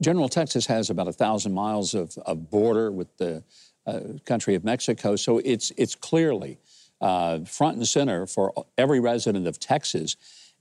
General 0.00 0.30
Texas 0.30 0.64
has 0.64 0.88
about 0.88 1.08
a 1.08 1.12
thousand 1.12 1.52
miles 1.52 1.92
of, 1.92 2.16
of 2.24 2.48
border 2.48 2.90
with 2.90 3.14
the 3.18 3.44
uh, 3.86 4.00
country 4.24 4.54
of 4.54 4.64
Mexico, 4.64 5.14
so 5.14 5.42
it's 5.44 5.72
it's 5.76 5.94
clearly 5.94 6.58
uh, 7.02 7.40
front 7.40 7.76
and 7.76 7.86
center 7.86 8.26
for 8.26 8.54
every 8.78 8.98
resident 8.98 9.46
of 9.46 9.60
Texas. 9.60 10.16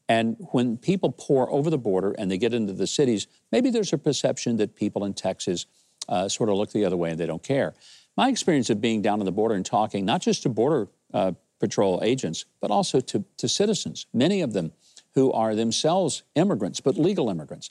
And 0.09 0.35
when 0.51 0.77
people 0.77 1.11
pour 1.11 1.49
over 1.51 1.69
the 1.69 1.77
border 1.77 2.11
and 2.17 2.29
they 2.29 2.37
get 2.37 2.53
into 2.53 2.73
the 2.73 2.87
cities, 2.87 3.27
maybe 3.51 3.69
there's 3.69 3.93
a 3.93 3.97
perception 3.97 4.57
that 4.57 4.75
people 4.75 5.05
in 5.05 5.13
Texas 5.13 5.65
uh, 6.09 6.27
sort 6.27 6.49
of 6.49 6.55
look 6.55 6.71
the 6.71 6.85
other 6.85 6.97
way 6.97 7.11
and 7.11 7.19
they 7.19 7.25
don't 7.25 7.43
care. 7.43 7.73
My 8.17 8.29
experience 8.29 8.69
of 8.69 8.81
being 8.81 9.01
down 9.01 9.19
on 9.19 9.25
the 9.25 9.31
border 9.31 9.55
and 9.55 9.65
talking, 9.65 10.05
not 10.05 10.21
just 10.21 10.43
to 10.43 10.49
Border 10.49 10.89
uh, 11.13 11.31
Patrol 11.59 12.01
agents, 12.03 12.45
but 12.59 12.71
also 12.71 12.99
to, 12.99 13.23
to 13.37 13.47
citizens, 13.47 14.05
many 14.13 14.41
of 14.41 14.53
them 14.53 14.73
who 15.13 15.31
are 15.31 15.55
themselves 15.55 16.23
immigrants, 16.35 16.81
but 16.81 16.97
legal 16.97 17.29
immigrants, 17.29 17.69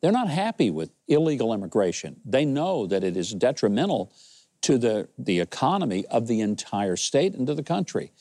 they're 0.00 0.12
not 0.12 0.28
happy 0.28 0.70
with 0.70 0.90
illegal 1.06 1.52
immigration. 1.52 2.20
They 2.24 2.44
know 2.44 2.86
that 2.86 3.02
it 3.02 3.16
is 3.16 3.32
detrimental 3.32 4.12
to 4.62 4.78
the, 4.78 5.08
the 5.18 5.40
economy 5.40 6.04
of 6.06 6.26
the 6.26 6.40
entire 6.40 6.96
state 6.96 7.34
and 7.34 7.46
to 7.46 7.54
the 7.54 7.62
country. 7.62 8.12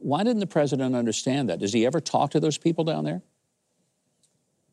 Why 0.00 0.22
didn't 0.24 0.40
the 0.40 0.46
president 0.46 0.94
understand 0.94 1.48
that? 1.48 1.58
Does 1.58 1.72
he 1.72 1.86
ever 1.86 2.00
talk 2.00 2.30
to 2.32 2.40
those 2.40 2.58
people 2.58 2.84
down 2.84 3.04
there? 3.04 3.22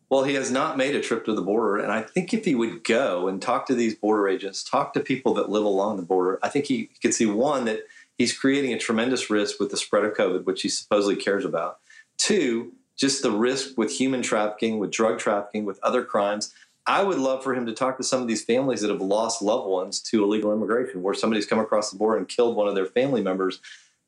Well, 0.10 0.24
he 0.24 0.36
has 0.36 0.51
not 0.51 0.77
made 0.77 0.95
a 0.95 1.01
trip 1.01 1.25
to 1.25 1.34
the 1.34 1.41
border. 1.41 1.77
And 1.77 1.91
I 1.91 2.01
think 2.01 2.34
if 2.34 2.45
he 2.45 2.55
would 2.55 2.84
go 2.84 3.27
and 3.27 3.41
talk 3.41 3.65
to 3.67 3.75
these 3.75 3.95
border 3.95 4.27
agents, 4.27 4.63
talk 4.63 4.93
to 4.93 5.00
people 5.00 5.34
that 5.36 5.50
live 5.50 5.65
along 5.65 5.98
the 5.98 6.03
border, 6.03 6.39
I 6.43 6.50
think 6.50 6.65
he 6.65 6.89
could 7.01 7.13
see 7.13 7.25
one, 7.25 7.65
that 7.65 7.81
he's 8.17 8.38
creating 8.38 8.74
a 8.74 8.79
tremendous 8.79 9.29
risk 9.29 9.60
with 9.60 9.72
the 9.72 9.77
spread 9.77 10.05
of 10.05 10.13
COVID, 10.13 10.45
which 10.45 10.62
he 10.62 10.69
supposedly 10.69 11.15
cares 11.15 11.43
about. 11.43 11.79
Two, 12.17 12.74
just 12.95 13.24
the 13.24 13.31
risk 13.31 13.77
with 13.77 13.91
human 13.91 14.22
trafficking, 14.22 14.79
with 14.79 14.91
drug 14.91 15.19
trafficking, 15.19 15.65
with 15.65 15.79
other 15.81 16.03
crimes. 16.03 16.53
I 16.88 17.01
would 17.01 17.17
love 17.17 17.43
for 17.43 17.55
him 17.55 17.65
to 17.65 17.74
talk 17.74 17.98
to 17.98 18.03
some 18.03 18.22
of 18.22 18.27
these 18.27 18.45
families 18.45 18.81
that 18.81 18.91
have 18.91 19.01
lost 19.01 19.41
loved 19.41 19.67
ones 19.67 20.00
to 20.01 20.24
illegal 20.24 20.53
immigration, 20.53 21.01
where 21.01 21.15
somebody's 21.15 21.48
come 21.48 21.60
across 21.60 21.89
the 21.89 21.98
border 21.98 22.17
and 22.17 22.27
killed 22.27 22.55
one 22.55 22.67
of 22.67 22.75
their 22.75 22.86
family 22.86 23.24
members. 23.24 23.60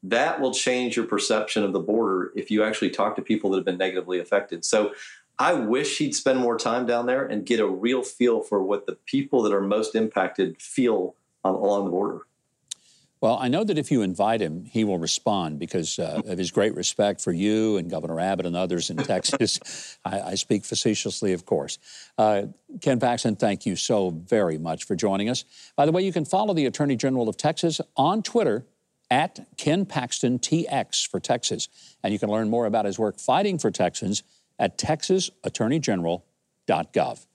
That 0.03 0.39
will 0.39 0.53
change 0.53 0.95
your 0.95 1.05
perception 1.05 1.63
of 1.63 1.73
the 1.73 1.79
border 1.79 2.31
if 2.35 2.51
you 2.51 2.63
actually 2.63 2.91
talk 2.91 3.15
to 3.15 3.21
people 3.21 3.49
that 3.49 3.57
have 3.57 3.65
been 3.65 3.77
negatively 3.77 4.19
affected. 4.19 4.63
So 4.63 4.93
I 5.39 5.53
wish 5.53 5.97
he'd 5.97 6.15
spend 6.15 6.39
more 6.39 6.57
time 6.57 6.85
down 6.85 7.05
there 7.05 7.25
and 7.25 7.45
get 7.45 7.59
a 7.59 7.67
real 7.67 8.03
feel 8.03 8.41
for 8.41 8.63
what 8.63 8.85
the 8.85 8.97
people 9.05 9.43
that 9.43 9.53
are 9.53 9.61
most 9.61 9.95
impacted 9.95 10.61
feel 10.61 11.15
on, 11.43 11.53
along 11.55 11.85
the 11.85 11.91
border. 11.91 12.21
Well, 13.19 13.37
I 13.39 13.47
know 13.47 13.63
that 13.63 13.79
if 13.79 13.89
you 13.89 14.03
invite 14.03 14.41
him, 14.41 14.65
he 14.65 14.83
will 14.83 14.99
respond 14.99 15.57
because 15.57 15.97
uh, 15.97 16.21
of 16.25 16.37
his 16.37 16.51
great 16.51 16.75
respect 16.75 17.19
for 17.19 17.31
you 17.31 17.77
and 17.77 17.89
Governor 17.89 18.19
Abbott 18.19 18.45
and 18.45 18.55
others 18.55 18.91
in 18.91 18.97
Texas. 18.97 19.97
I, 20.05 20.21
I, 20.21 20.35
speak 20.35 20.63
facetiously, 20.63 21.33
of 21.33 21.43
course. 21.43 21.79
Uh, 22.15 22.43
Ken 22.79 22.99
Paxton, 22.99 23.35
thank 23.35 23.65
you 23.65 23.75
so 23.75 24.11
very 24.11 24.59
much 24.59 24.83
for 24.83 24.95
joining 24.95 25.29
us. 25.29 25.45
By 25.75 25.87
the 25.87 25.91
way, 25.91 26.03
you 26.03 26.13
can 26.13 26.25
follow 26.25 26.53
the 26.53 26.67
Attorney 26.67 26.95
General 26.95 27.27
of 27.27 27.37
Texas 27.37 27.81
on 27.95 28.21
Twitter 28.21 28.67
at 29.09 29.47
Ken 29.57 29.85
Paxton 29.85 30.39
TX 30.39 31.07
for 31.07 31.19
Texas. 31.19 31.67
And 32.03 32.13
you 32.13 32.19
can 32.19 32.29
learn 32.29 32.49
more 32.49 32.65
about 32.65 32.85
his 32.85 32.97
work 32.99 33.19
fighting 33.19 33.57
for 33.57 33.71
Texans 33.71 34.23
at 34.59 34.77
texasattorneygeneral.gov. 34.77 37.25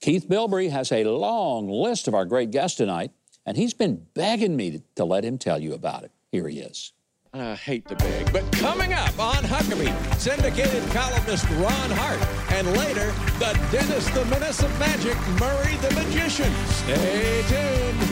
Keith 0.00 0.28
Bilbrey 0.28 0.70
has 0.70 0.92
a 0.92 1.04
long 1.04 1.68
list 1.68 2.08
of 2.08 2.14
our 2.14 2.24
great 2.24 2.50
guests 2.50 2.76
tonight. 2.76 3.12
And 3.44 3.56
he's 3.56 3.74
been 3.74 4.06
begging 4.14 4.56
me 4.56 4.82
to, 4.94 5.04
let 5.04 5.24
him 5.24 5.36
tell 5.38 5.58
you 5.58 5.74
about 5.74 6.04
it. 6.04 6.12
Here 6.30 6.46
he 6.48 6.60
is. 6.60 6.92
I 7.34 7.54
hate 7.54 7.88
to 7.88 7.96
beg, 7.96 8.30
but 8.30 8.52
coming 8.52 8.92
up 8.92 9.18
on 9.18 9.42
Huckabee, 9.42 10.20
syndicated 10.20 10.82
columnist 10.90 11.48
Ron 11.50 11.90
Hart, 11.90 12.20
and 12.52 12.70
later, 12.76 13.10
the 13.38 13.58
Dennis 13.72 14.06
the 14.10 14.26
Menace 14.26 14.62
of 14.62 14.78
Magic, 14.78 15.16
Murray 15.40 15.76
the 15.76 15.90
Magician. 15.94 16.52
Stay 16.66 17.42
tuned. 17.48 18.11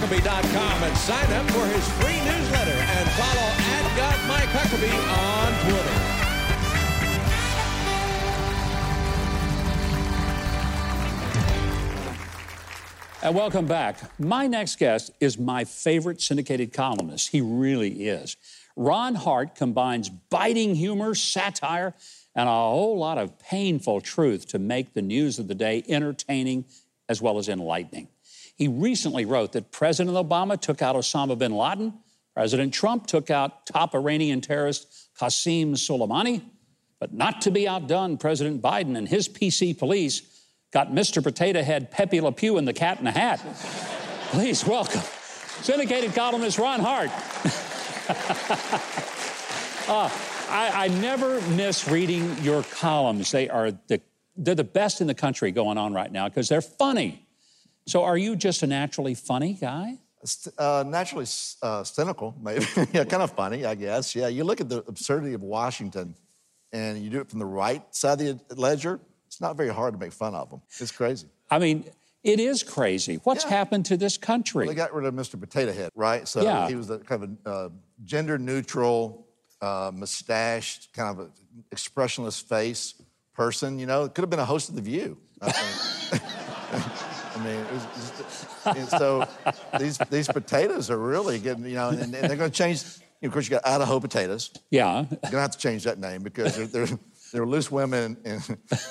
to 0.00 0.06
MikeHuckabee.com 0.06 0.82
and 0.82 0.96
sign 0.96 1.32
up 1.32 1.50
for 1.50 1.66
his 1.66 1.88
free 2.00 2.18
newsletter 2.24 2.72
and 2.72 3.08
follow 3.10 3.48
at 3.74 3.84
Gov 3.96 4.28
Mike 4.28 4.48
Huckabee 4.48 4.98
on 5.08 5.52
Twitter. 5.64 6.14
And 13.22 13.34
welcome 13.34 13.66
back. 13.66 13.98
My 14.18 14.46
next 14.46 14.78
guest 14.78 15.10
is 15.20 15.38
my 15.38 15.64
favorite 15.64 16.20
syndicated 16.20 16.72
columnist. 16.72 17.30
He 17.30 17.40
really 17.40 18.08
is. 18.08 18.36
Ron 18.76 19.14
Hart 19.14 19.54
combines 19.54 20.10
biting 20.10 20.74
humor, 20.74 21.14
satire, 21.14 21.94
and 22.34 22.48
a 22.48 22.52
whole 22.52 22.98
lot 22.98 23.16
of 23.16 23.38
painful 23.38 24.00
truth 24.00 24.48
to 24.48 24.58
make 24.58 24.92
the 24.92 25.02
news 25.02 25.38
of 25.38 25.48
the 25.48 25.54
day 25.54 25.84
entertaining 25.88 26.64
as 27.08 27.22
well 27.22 27.38
as 27.38 27.48
enlightening. 27.48 28.08
He 28.56 28.68
recently 28.68 29.24
wrote 29.24 29.52
that 29.52 29.72
President 29.72 30.16
Obama 30.16 30.60
took 30.60 30.82
out 30.82 30.96
Osama 30.96 31.36
bin 31.36 31.52
Laden, 31.52 31.94
President 32.34 32.74
Trump 32.74 33.06
took 33.06 33.30
out 33.30 33.66
top 33.66 33.94
Iranian 33.94 34.40
terrorist 34.40 35.08
Qasem 35.18 35.72
Soleimani, 35.72 36.42
but 36.98 37.12
not 37.12 37.42
to 37.42 37.50
be 37.50 37.68
outdone, 37.68 38.16
President 38.16 38.60
Biden 38.60 38.96
and 38.96 39.08
his 39.08 39.28
PC 39.28 39.78
police 39.78 40.22
got 40.72 40.90
Mr. 40.90 41.22
Potato 41.22 41.62
Head 41.62 41.90
Pepe 41.90 42.20
Le 42.20 42.32
Pew 42.32 42.58
in 42.58 42.64
the 42.64 42.72
cat 42.72 42.98
in 42.98 43.04
the 43.04 43.12
hat. 43.12 43.38
Please 44.30 44.66
welcome 44.66 45.02
syndicated 45.64 46.14
columnist 46.14 46.58
Ron 46.58 46.80
Hart. 46.80 47.10
uh, 49.88 50.10
I, 50.50 50.84
I, 50.84 50.88
never 50.88 51.40
miss 51.52 51.88
reading 51.88 52.36
your 52.42 52.62
columns. 52.64 53.30
They 53.30 53.48
are 53.48 53.70
the, 53.70 54.00
they're 54.36 54.54
the 54.54 54.62
best 54.62 55.00
in 55.00 55.06
the 55.06 55.14
country 55.14 55.52
going 55.52 55.78
on 55.78 55.94
right 55.94 56.12
now 56.12 56.28
because 56.28 56.48
they're 56.48 56.60
funny. 56.60 57.23
So, 57.86 58.02
are 58.02 58.16
you 58.16 58.36
just 58.36 58.62
a 58.62 58.66
naturally 58.66 59.14
funny 59.14 59.54
guy? 59.54 59.98
Uh, 60.56 60.84
naturally 60.86 61.26
uh, 61.62 61.84
cynical, 61.84 62.34
maybe. 62.40 62.64
yeah, 62.92 63.04
kind 63.04 63.22
of 63.22 63.32
funny, 63.32 63.66
I 63.66 63.74
guess. 63.74 64.14
Yeah, 64.16 64.28
you 64.28 64.44
look 64.44 64.60
at 64.60 64.68
the 64.68 64.78
absurdity 64.86 65.34
of 65.34 65.42
Washington 65.42 66.14
and 66.72 66.98
you 66.98 67.10
do 67.10 67.20
it 67.20 67.28
from 67.28 67.38
the 67.38 67.46
right 67.46 67.82
side 67.94 68.20
of 68.22 68.48
the 68.48 68.54
ledger, 68.60 69.00
it's 69.26 69.40
not 69.40 69.56
very 69.56 69.68
hard 69.68 69.92
to 69.94 69.98
make 69.98 70.12
fun 70.12 70.34
of 70.34 70.48
them. 70.48 70.62
It's 70.80 70.90
crazy. 70.90 71.28
I 71.50 71.58
mean, 71.58 71.84
it 72.22 72.40
is 72.40 72.62
crazy. 72.62 73.20
What's 73.24 73.44
yeah. 73.44 73.50
happened 73.50 73.84
to 73.86 73.96
this 73.98 74.16
country? 74.16 74.66
Well, 74.66 74.74
they 74.74 74.76
got 74.76 74.94
rid 74.94 75.04
of 75.04 75.12
Mr. 75.12 75.38
Potato 75.38 75.72
Head, 75.72 75.90
right? 75.94 76.26
So 76.26 76.42
yeah. 76.42 76.68
he 76.68 76.74
was 76.74 76.88
a 76.88 76.98
kind 76.98 77.22
of 77.22 77.30
a 77.44 77.48
uh, 77.48 77.68
gender 78.04 78.38
neutral, 78.38 79.26
uh, 79.60 79.90
mustached, 79.94 80.92
kind 80.94 81.18
of 81.18 81.30
expressionless 81.70 82.40
face 82.40 82.94
person. 83.34 83.78
You 83.78 83.86
know, 83.86 84.04
it 84.04 84.14
could 84.14 84.22
have 84.22 84.30
been 84.30 84.38
a 84.38 84.44
host 84.44 84.70
of 84.70 84.74
The 84.74 84.82
View. 84.82 85.18
I, 87.34 87.44
mean, 87.44 87.56
it 87.56 87.72
was, 87.72 87.86
just, 88.18 88.90
so 88.90 89.26
these 89.78 89.98
these 90.10 90.28
potatoes 90.28 90.90
are 90.90 90.98
really 90.98 91.38
getting, 91.38 91.64
you 91.64 91.74
know, 91.74 91.88
and, 91.88 92.02
and 92.02 92.12
they're 92.12 92.36
going 92.36 92.50
to 92.50 92.56
change. 92.56 92.82
You 93.20 93.28
know, 93.28 93.28
of 93.28 93.32
course, 93.32 93.46
you 93.46 93.50
got 93.50 93.66
Idaho 93.66 94.00
potatoes. 94.00 94.50
Yeah, 94.70 94.98
you're 94.98 95.06
going 95.06 95.32
to 95.32 95.40
have 95.40 95.52
to 95.52 95.58
change 95.58 95.84
that 95.84 95.98
name 95.98 96.22
because 96.22 96.56
they're, 96.56 96.66
they're 96.66 96.98
there 97.34 97.42
are 97.42 97.46
loose 97.46 97.68
women 97.68 98.16
in, 98.24 98.40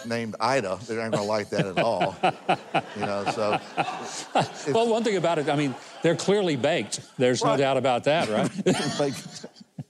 named 0.05 0.35
Ida 0.37 0.77
that 0.87 0.99
aren't 0.99 1.13
going 1.13 1.23
to 1.23 1.29
like 1.29 1.49
that 1.51 1.65
at 1.65 1.77
all. 1.79 2.13
You 2.99 3.05
know, 3.05 3.23
so. 3.31 3.57
well, 4.73 4.89
one 4.89 5.01
thing 5.05 5.15
about 5.15 5.39
it, 5.39 5.49
I 5.49 5.55
mean, 5.55 5.73
they're 6.01 6.17
clearly 6.17 6.57
baked. 6.57 6.99
There's 7.17 7.41
right. 7.41 7.51
no 7.51 7.57
doubt 7.57 7.77
about 7.77 8.03
that, 8.03 8.27
right? 8.27 8.99
like, 8.99 9.13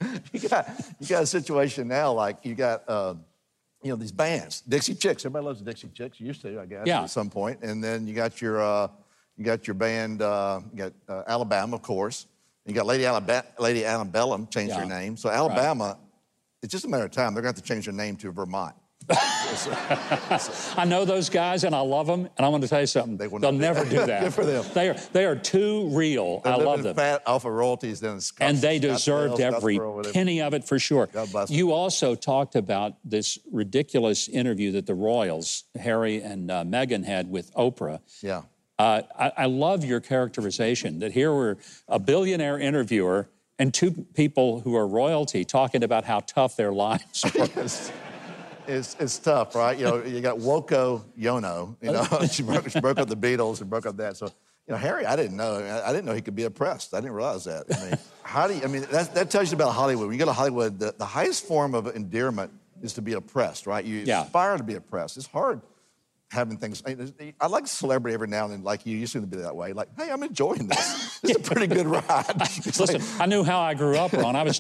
you 0.34 0.48
got 0.48 0.70
you 1.00 1.08
got 1.08 1.24
a 1.24 1.26
situation 1.26 1.88
now 1.88 2.14
like 2.14 2.38
you 2.44 2.54
got. 2.54 2.84
Uh, 2.88 3.16
you 3.84 3.90
know 3.90 3.96
these 3.96 4.12
bands, 4.12 4.62
Dixie 4.62 4.96
Chicks. 4.96 5.26
Everybody 5.26 5.46
loves 5.46 5.60
the 5.60 5.66
Dixie 5.66 5.90
Chicks. 5.90 6.20
You 6.20 6.28
Used 6.28 6.42
to, 6.42 6.60
I 6.60 6.66
guess, 6.66 6.84
yeah. 6.86 7.04
at 7.04 7.10
some 7.10 7.30
point. 7.30 7.60
And 7.62 7.84
then 7.84 8.08
you 8.08 8.14
got 8.14 8.42
your 8.42 8.62
uh, 8.62 8.88
you 9.38 9.44
got 9.44 9.68
your 9.68 9.76
band. 9.76 10.22
Uh, 10.22 10.62
you 10.72 10.78
got 10.78 10.94
uh, 11.08 11.24
Alabama, 11.28 11.76
of 11.76 11.82
course. 11.82 12.28
You 12.66 12.74
got 12.74 12.86
Lady 12.86 13.06
Alabama, 13.06 13.46
Lady 13.60 13.86
Antebellum 13.86 14.48
changed 14.48 14.72
yeah. 14.72 14.86
their 14.86 14.88
name. 14.88 15.18
So 15.18 15.30
Alabama 15.30 15.84
right 15.84 15.98
it's 16.64 16.72
just 16.72 16.86
a 16.86 16.88
matter 16.88 17.04
of 17.04 17.12
time. 17.12 17.34
They're 17.34 17.44
going 17.44 17.54
to 17.54 17.60
have 17.60 17.64
to 17.64 17.74
change 17.74 17.86
their 17.86 17.94
name 17.94 18.16
to 18.18 18.32
Vermont. 18.32 18.74
I 20.78 20.86
know 20.86 21.06
those 21.06 21.30
guys 21.30 21.64
and 21.64 21.76
I 21.76 21.80
love 21.80 22.08
them. 22.08 22.30
And 22.38 22.46
I 22.46 22.50
want 22.50 22.64
to 22.64 22.70
tell 22.70 22.82
you 22.82 22.88
something. 22.88 23.18
They 23.18 23.28
will 23.28 23.40
They'll 23.40 23.52
never 23.52 23.84
do 23.86 23.98
that. 24.06 24.24
Good 24.24 24.34
for 24.34 24.46
them. 24.46 24.66
They 24.74 24.90
are, 24.90 24.94
they 25.14 25.26
are 25.26 25.36
too 25.36 25.90
real. 25.90 26.40
They're 26.42 26.54
I 26.54 26.58
love 26.58 26.84
them. 26.84 26.96
fat 26.96 27.24
off 27.26 27.46
of 27.46 27.54
royalties. 27.54 28.00
Then 28.00 28.20
and 28.40 28.58
they 28.58 28.80
deserved 28.80 29.40
every 29.40 29.80
penny 30.14 30.42
of 30.42 30.54
it 30.54 30.64
for 30.64 30.80
sure. 30.80 31.10
You 31.50 31.72
also 31.72 32.16
talked 32.16 32.56
about 32.56 32.96
this 33.04 33.38
ridiculous 33.52 34.28
interview 34.28 34.72
that 34.74 34.86
the 34.86 34.96
Royals, 34.96 35.64
Harry 35.78 36.22
and 36.22 36.50
uh, 36.50 36.64
Meghan, 36.64 37.06
had 37.06 37.30
with 37.30 37.54
Oprah. 37.56 38.00
Yeah. 38.22 38.44
Uh, 38.80 39.04
I, 39.18 39.32
I 39.38 39.46
love 39.46 39.86
your 39.86 40.00
characterization 40.00 41.00
that 41.00 41.12
here 41.12 41.34
we're 41.34 41.58
a 41.88 42.00
billionaire 42.00 42.58
interviewer 42.60 43.30
and 43.60 43.74
two 43.74 43.92
people 44.14 44.62
who 44.62 44.76
are 44.76 44.88
royalty 44.88 45.46
talking 45.46 45.84
about 45.84 46.06
how 46.06 46.22
tough 46.22 46.56
their 46.56 46.74
lives 46.74 47.24
are. 47.40 47.94
It's, 48.68 48.96
it's 49.00 49.20
tough, 49.20 49.56
right? 49.56 49.78
You 49.78 49.86
know, 49.86 50.04
you 50.04 50.22
got 50.22 50.38
Woko 50.38 51.04
Yono, 51.20 51.76
you 51.82 51.92
know, 51.92 52.06
she, 52.32 52.44
broke, 52.44 52.70
she 52.70 52.80
broke 52.80 53.00
up 53.00 53.08
the 53.08 53.18
Beatles 53.18 53.62
and 53.62 53.70
broke 53.70 53.86
up 53.86 53.98
that. 53.98 54.18
So, 54.18 54.28
you 54.68 54.74
know, 54.74 54.78
Harry, 54.78 55.06
I 55.06 55.16
didn't 55.16 55.36
know. 55.36 55.82
I 55.86 55.92
didn't 55.92 56.06
know 56.06 56.14
he 56.14 56.22
could 56.22 56.36
be 56.36 56.44
oppressed. 56.44 56.94
I 56.94 57.02
didn't 57.02 57.14
realize 57.14 57.46
that. 57.46 57.66
I 57.76 57.86
mean, 57.86 57.98
how 58.24 58.48
do 58.48 58.56
you, 58.56 58.64
I 58.64 58.68
mean, 58.68 58.86
that, 58.92 59.14
that 59.14 59.30
tells 59.30 59.52
you 59.52 59.56
about 59.56 59.74
Hollywood. 59.74 60.08
When 60.08 60.14
you 60.14 60.20
go 60.20 60.26
to 60.26 60.34
Hollywood, 60.34 60.80
the, 60.80 60.96
the 60.98 61.06
highest 61.06 61.46
form 61.46 61.76
of 61.76 61.88
endearment 61.88 62.52
is 62.82 62.94
to 62.94 63.02
be 63.02 63.14
oppressed, 63.14 63.68
right? 63.68 63.84
You 63.84 64.04
yeah. 64.06 64.24
aspire 64.24 64.58
to 64.58 64.64
be 64.64 64.76
oppressed. 64.76 65.18
It's 65.18 65.28
hard 65.28 65.62
having 66.34 66.58
things. 66.58 66.84
I 67.40 67.48
like 67.48 67.68
celebrity 67.68 68.14
every 68.14 68.28
now 68.28 68.46
and 68.46 68.54
then, 68.54 68.64
like 68.64 68.86
you. 68.86 68.98
You 68.98 69.08
seem 69.08 69.22
to 69.22 69.28
be 69.28 69.38
that 69.38 69.56
way. 69.56 69.72
Like, 69.74 69.90
hey, 69.98 70.10
I'm 70.12 70.24
enjoying 70.24 70.68
this. 70.68 71.12
It's 71.24 71.38
a 71.38 71.52
pretty 71.52 71.68
good 71.68 71.88
ride. 71.88 72.38
Listen, 72.66 73.00
like, 73.00 73.22
I 73.22 73.26
knew 73.28 73.46
how 73.46 73.62
I 73.62 73.76
grew 73.76 73.96
up, 73.96 74.12
Ron. 74.12 74.36
I 74.36 74.44
was, 74.44 74.60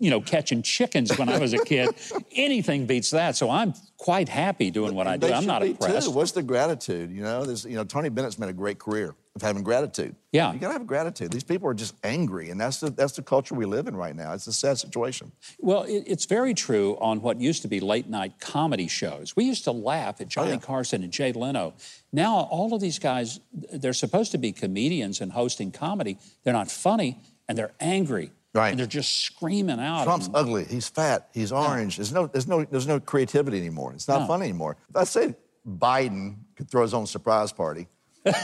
you 0.00 0.10
know, 0.10 0.20
catching 0.20 0.62
chickens 0.62 1.16
when 1.16 1.28
I 1.28 1.38
was 1.38 1.52
a 1.52 1.64
kid. 1.64 1.94
Anything 2.32 2.86
beats 2.86 3.12
that. 3.12 3.36
So 3.36 3.50
I'm 3.50 3.72
quite 3.96 4.28
happy 4.28 4.72
doing 4.72 4.96
what 4.96 5.06
I 5.06 5.16
do. 5.16 5.32
I'm 5.32 5.46
not 5.46 5.62
impressed. 5.62 6.08
Too. 6.08 6.12
What's 6.12 6.32
the 6.32 6.42
gratitude? 6.42 7.12
You 7.12 7.22
know, 7.22 7.44
there's, 7.44 7.64
you 7.64 7.76
know, 7.76 7.84
Tony 7.84 8.08
Bennett's 8.08 8.36
made 8.36 8.48
a 8.48 8.52
great 8.52 8.80
career 8.80 9.14
of 9.36 9.42
having 9.42 9.62
gratitude. 9.62 10.16
Yeah. 10.32 10.52
You 10.52 10.58
got 10.58 10.68
to 10.68 10.72
have 10.72 10.86
gratitude. 10.86 11.30
These 11.30 11.44
people 11.44 11.68
are 11.68 11.74
just 11.74 11.94
angry, 12.02 12.50
and 12.50 12.58
that's 12.58 12.80
the, 12.80 12.90
that's 12.90 13.12
the 13.12 13.22
culture 13.22 13.54
we 13.54 13.66
live 13.66 13.86
in 13.86 13.94
right 13.94 14.16
now. 14.16 14.32
It's 14.32 14.46
a 14.46 14.52
sad 14.52 14.78
situation. 14.78 15.30
Well, 15.58 15.82
it, 15.82 16.04
it's 16.06 16.24
very 16.24 16.54
true 16.54 16.96
on 17.00 17.20
what 17.20 17.38
used 17.38 17.62
to 17.62 17.68
be 17.68 17.78
late 17.78 18.08
night 18.08 18.40
comedy 18.40 18.88
shows. 18.88 19.36
We 19.36 19.44
used 19.44 19.64
to 19.64 19.72
laugh 19.72 20.20
at 20.22 20.28
Johnny 20.28 20.52
oh, 20.52 20.54
yeah. 20.54 20.58
Carson 20.60 21.04
and 21.04 21.12
Jay 21.12 21.32
Leno. 21.32 21.74
Now, 22.12 22.48
all 22.50 22.74
of 22.74 22.80
these 22.80 22.98
guys, 22.98 23.38
they're 23.52 23.92
supposed 23.92 24.32
to 24.32 24.38
be 24.38 24.52
comedians 24.52 25.20
and 25.20 25.30
hosting 25.30 25.70
comedy. 25.70 26.18
They're 26.42 26.54
not 26.54 26.70
funny, 26.70 27.20
and 27.46 27.56
they're 27.56 27.74
angry. 27.78 28.32
Right. 28.54 28.70
And 28.70 28.80
they're 28.80 28.86
just 28.86 29.20
screaming 29.20 29.80
out. 29.80 30.04
Trump's 30.04 30.28
and, 30.28 30.36
ugly. 30.36 30.64
He's 30.64 30.88
fat. 30.88 31.28
He's 31.34 31.52
orange. 31.52 31.94
Yeah. 31.94 31.98
There's 31.98 32.12
no, 32.14 32.26
there's 32.26 32.48
no, 32.48 32.64
there's 32.64 32.86
no 32.86 33.00
creativity 33.00 33.58
anymore. 33.58 33.92
It's 33.92 34.08
not 34.08 34.22
no. 34.22 34.26
fun 34.28 34.40
anymore. 34.40 34.78
I 34.94 35.04
say 35.04 35.34
Biden 35.68 36.36
could 36.56 36.70
throw 36.70 36.80
his 36.80 36.94
own 36.94 37.06
surprise 37.06 37.52
party. 37.52 37.86
Then, 38.26 38.34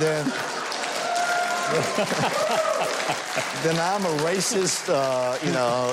then, 0.00 0.24
then 3.62 3.78
I'm 3.78 4.04
a 4.04 4.16
racist. 4.24 4.88
Uh, 4.88 5.38
you 5.44 5.52
know, 5.52 5.92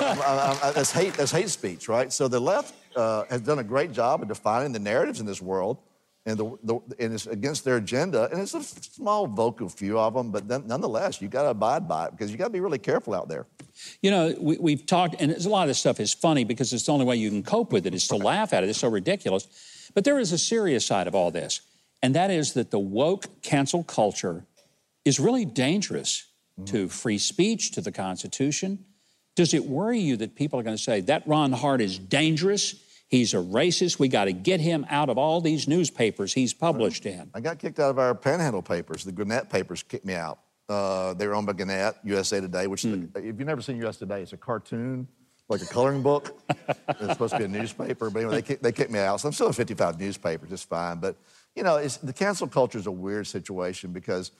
that's 0.74 0.90
hate. 0.92 1.14
That's 1.14 1.30
hate 1.30 1.48
speech, 1.48 1.88
right? 1.88 2.12
So 2.12 2.26
the 2.28 2.40
left 2.40 2.74
uh, 2.96 3.24
has 3.30 3.40
done 3.40 3.60
a 3.60 3.64
great 3.64 3.92
job 3.92 4.22
of 4.22 4.28
defining 4.28 4.72
the 4.72 4.80
narratives 4.80 5.20
in 5.20 5.26
this 5.26 5.40
world, 5.40 5.78
and, 6.26 6.38
the, 6.38 6.58
the, 6.62 6.74
and 6.98 7.14
it's 7.14 7.26
against 7.26 7.64
their 7.64 7.76
agenda. 7.76 8.28
And 8.30 8.40
it's 8.40 8.54
a 8.54 8.62
small 8.62 9.26
vocal 9.26 9.68
few 9.68 9.98
of 9.98 10.14
them, 10.14 10.30
but 10.30 10.48
then, 10.48 10.66
nonetheless, 10.66 11.20
you 11.22 11.28
got 11.28 11.44
to 11.44 11.50
abide 11.50 11.88
by 11.88 12.06
it 12.06 12.10
because 12.12 12.30
you 12.30 12.36
got 12.36 12.44
to 12.44 12.52
be 12.52 12.60
really 12.60 12.78
careful 12.78 13.14
out 13.14 13.28
there. 13.28 13.46
You 14.02 14.10
know, 14.10 14.34
we, 14.38 14.72
have 14.72 14.86
talked, 14.86 15.16
and 15.18 15.32
a 15.32 15.48
lot 15.48 15.62
of 15.62 15.68
this 15.68 15.78
stuff 15.78 15.98
is 15.98 16.12
funny 16.12 16.44
because 16.44 16.72
it's 16.72 16.84
the 16.84 16.92
only 16.92 17.06
way 17.06 17.16
you 17.16 17.30
can 17.30 17.42
cope 17.42 17.72
with 17.72 17.86
it 17.86 17.94
is 17.94 18.06
to 18.08 18.16
laugh 18.16 18.52
at 18.52 18.62
it. 18.62 18.68
It's 18.68 18.78
so 18.78 18.88
ridiculous. 18.88 19.90
But 19.94 20.04
there 20.04 20.18
is 20.18 20.32
a 20.32 20.38
serious 20.38 20.84
side 20.84 21.06
of 21.06 21.14
all 21.14 21.30
this, 21.30 21.62
and 22.02 22.14
that 22.14 22.30
is 22.30 22.52
that 22.52 22.70
the 22.70 22.78
woke 22.78 23.42
cancel 23.42 23.82
culture 23.82 24.44
is 25.04 25.18
really 25.18 25.44
dangerous 25.44 26.26
mm. 26.60 26.66
to 26.66 26.88
free 26.88 27.18
speech, 27.18 27.72
to 27.72 27.80
the 27.80 27.92
Constitution. 27.92 28.84
Does 29.36 29.54
it 29.54 29.64
worry 29.64 29.98
you 29.98 30.16
that 30.18 30.34
people 30.34 30.60
are 30.60 30.62
going 30.62 30.76
to 30.76 30.82
say 30.82 31.00
that 31.02 31.26
Ron 31.26 31.52
Hart 31.52 31.80
is 31.80 31.98
dangerous? 31.98 32.74
He's 33.10 33.34
a 33.34 33.38
racist. 33.38 33.98
We 33.98 34.06
got 34.06 34.26
to 34.26 34.32
get 34.32 34.60
him 34.60 34.86
out 34.88 35.08
of 35.08 35.18
all 35.18 35.40
these 35.40 35.66
newspapers 35.66 36.32
he's 36.32 36.54
published 36.54 37.06
in. 37.06 37.28
I 37.34 37.40
got 37.40 37.58
kicked 37.58 37.80
out 37.80 37.90
of 37.90 37.98
our 37.98 38.14
Panhandle 38.14 38.62
papers. 38.62 39.02
The 39.02 39.10
Gannett 39.10 39.50
papers 39.50 39.82
kicked 39.82 40.06
me 40.06 40.14
out. 40.14 40.38
Uh, 40.68 41.14
they 41.14 41.26
were 41.26 41.34
owned 41.34 41.48
by 41.48 41.54
Gannett, 41.54 41.96
USA 42.04 42.40
Today, 42.40 42.68
which, 42.68 42.82
mm. 42.82 43.12
the, 43.12 43.18
if 43.18 43.24
you've 43.26 43.40
never 43.40 43.60
seen 43.60 43.76
USA 43.78 43.98
Today, 43.98 44.22
it's 44.22 44.32
a 44.32 44.36
cartoon 44.36 45.08
like 45.48 45.60
a 45.60 45.66
coloring 45.66 46.02
book. 46.02 46.40
it's 46.68 47.12
supposed 47.12 47.32
to 47.32 47.38
be 47.38 47.44
a 47.46 47.48
newspaper, 47.48 48.08
but 48.08 48.20
anyway, 48.20 48.36
they, 48.36 48.42
kick, 48.42 48.62
they 48.62 48.70
kicked 48.70 48.92
me 48.92 49.00
out. 49.00 49.20
So 49.20 49.26
I'm 49.26 49.34
still 49.34 49.48
a 49.48 49.52
55 49.52 49.98
newspaper, 49.98 50.46
just 50.46 50.68
fine. 50.68 50.98
But, 51.00 51.16
you 51.56 51.64
know, 51.64 51.76
it's, 51.78 51.96
the 51.96 52.12
cancel 52.12 52.46
culture 52.46 52.78
is 52.78 52.86
a 52.86 52.92
weird 52.92 53.26
situation 53.26 53.92
because 53.92 54.30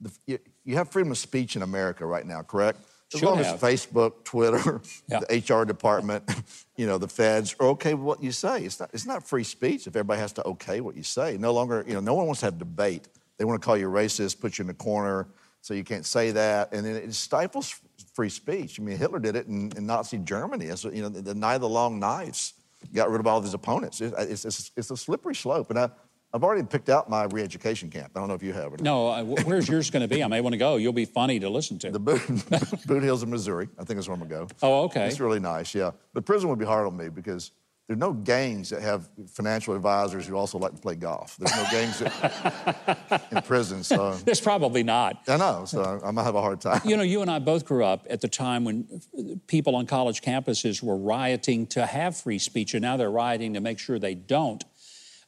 the, 0.00 0.12
you, 0.26 0.38
you 0.64 0.76
have 0.76 0.88
freedom 0.88 1.10
of 1.10 1.18
speech 1.18 1.56
in 1.56 1.62
America 1.62 2.06
right 2.06 2.24
now, 2.24 2.42
correct? 2.42 2.78
As 3.12 3.18
Should 3.20 3.26
long 3.26 3.38
have. 3.38 3.54
as 3.56 3.60
Facebook, 3.60 4.22
Twitter, 4.24 4.80
Yeah. 5.08 5.20
the 5.28 5.38
HR 5.38 5.64
department, 5.64 6.22
you 6.76 6.86
know, 6.86 6.96
the 6.98 7.08
feds 7.08 7.56
are 7.58 7.66
okay 7.70 7.94
with 7.94 8.04
what 8.04 8.22
you 8.22 8.30
say. 8.30 8.62
It's 8.64 8.78
not, 8.78 8.90
it's 8.92 9.06
not 9.06 9.26
free 9.26 9.42
speech 9.44 9.86
if 9.86 9.96
everybody 9.96 10.20
has 10.20 10.32
to 10.34 10.44
okay 10.44 10.80
what 10.80 10.96
you 10.96 11.02
say. 11.02 11.36
No 11.36 11.52
longer, 11.52 11.84
you 11.88 11.94
know, 11.94 12.00
no 12.00 12.14
one 12.14 12.26
wants 12.26 12.40
to 12.40 12.46
have 12.46 12.58
debate. 12.58 13.08
They 13.38 13.44
want 13.44 13.60
to 13.60 13.64
call 13.64 13.76
you 13.76 13.88
racist, 13.88 14.40
put 14.40 14.58
you 14.58 14.62
in 14.62 14.68
the 14.68 14.74
corner, 14.74 15.26
so 15.60 15.74
you 15.74 15.82
can't 15.82 16.06
say 16.06 16.30
that, 16.30 16.72
and 16.72 16.86
then 16.86 16.94
it 16.96 17.12
stifles 17.14 17.80
free 18.14 18.28
speech. 18.30 18.78
I 18.78 18.82
mean, 18.82 18.96
Hitler 18.96 19.18
did 19.18 19.34
it 19.36 19.46
in, 19.46 19.72
in 19.76 19.86
Nazi 19.86 20.18
Germany. 20.18 20.66
It's, 20.66 20.84
you 20.84 21.02
know, 21.02 21.08
the, 21.08 21.20
the 21.20 21.34
night 21.34 21.56
of 21.56 21.60
the 21.62 21.68
long 21.68 21.98
knives 21.98 22.54
got 22.94 23.10
rid 23.10 23.20
of 23.20 23.26
all 23.26 23.38
of 23.38 23.44
his 23.44 23.54
opponents. 23.54 24.00
It- 24.00 24.14
it's, 24.18 24.44
it's, 24.44 24.70
it's 24.76 24.90
a 24.90 24.96
slippery 24.96 25.34
slope, 25.34 25.70
and 25.70 25.78
I, 25.78 25.90
I've 26.32 26.44
already 26.44 26.62
picked 26.62 26.88
out 26.88 27.10
my 27.10 27.24
re-education 27.24 27.90
camp. 27.90 28.12
I 28.14 28.20
don't 28.20 28.28
know 28.28 28.34
if 28.34 28.42
you 28.42 28.52
have 28.52 28.66
or 28.72 28.76
not. 28.76 28.82
No, 28.82 29.08
uh, 29.08 29.24
where's 29.24 29.68
yours 29.68 29.90
going 29.90 30.02
to 30.02 30.08
be? 30.08 30.22
I 30.22 30.28
may 30.28 30.40
want 30.40 30.52
to 30.52 30.58
go. 30.58 30.76
You'll 30.76 30.92
be 30.92 31.04
funny 31.04 31.40
to 31.40 31.50
listen 31.50 31.78
to. 31.80 31.90
The 31.90 31.98
Boot, 31.98 32.22
Boot 32.86 33.02
Hills 33.02 33.22
of 33.22 33.28
Missouri, 33.28 33.68
I 33.78 33.84
think 33.84 33.98
is 33.98 34.08
where 34.08 34.14
I'm 34.14 34.20
gonna 34.20 34.46
go. 34.46 34.48
Oh, 34.62 34.84
okay. 34.84 35.06
It's 35.06 35.18
really 35.18 35.40
nice, 35.40 35.74
yeah. 35.74 35.90
But 36.12 36.24
prison 36.24 36.48
would 36.48 36.58
be 36.58 36.64
hard 36.64 36.86
on 36.86 36.96
me 36.96 37.08
because 37.08 37.50
there's 37.88 37.98
no 37.98 38.12
gangs 38.12 38.70
that 38.70 38.82
have 38.82 39.08
financial 39.32 39.74
advisors 39.74 40.24
who 40.24 40.36
also 40.36 40.58
like 40.58 40.76
to 40.76 40.80
play 40.80 40.94
golf. 40.94 41.36
There's 41.36 41.56
no 41.56 41.66
gangs 41.72 41.98
that, 41.98 43.26
in 43.32 43.42
prison, 43.42 43.82
so 43.82 44.12
There's 44.14 44.40
probably 44.40 44.84
not. 44.84 45.22
I 45.26 45.36
know. 45.36 45.64
So 45.64 46.00
I 46.04 46.12
might 46.12 46.22
have 46.22 46.36
a 46.36 46.40
hard 46.40 46.60
time. 46.60 46.80
You 46.84 46.96
know, 46.96 47.02
you 47.02 47.20
and 47.22 47.28
I 47.28 47.40
both 47.40 47.64
grew 47.64 47.84
up 47.84 48.06
at 48.08 48.20
the 48.20 48.28
time 48.28 48.62
when 48.62 49.02
people 49.48 49.74
on 49.74 49.86
college 49.86 50.22
campuses 50.22 50.80
were 50.80 50.96
rioting 50.96 51.66
to 51.68 51.84
have 51.84 52.16
free 52.16 52.38
speech, 52.38 52.74
and 52.74 52.82
now 52.82 52.96
they're 52.96 53.10
rioting 53.10 53.54
to 53.54 53.60
make 53.60 53.80
sure 53.80 53.98
they 53.98 54.14
don't. 54.14 54.62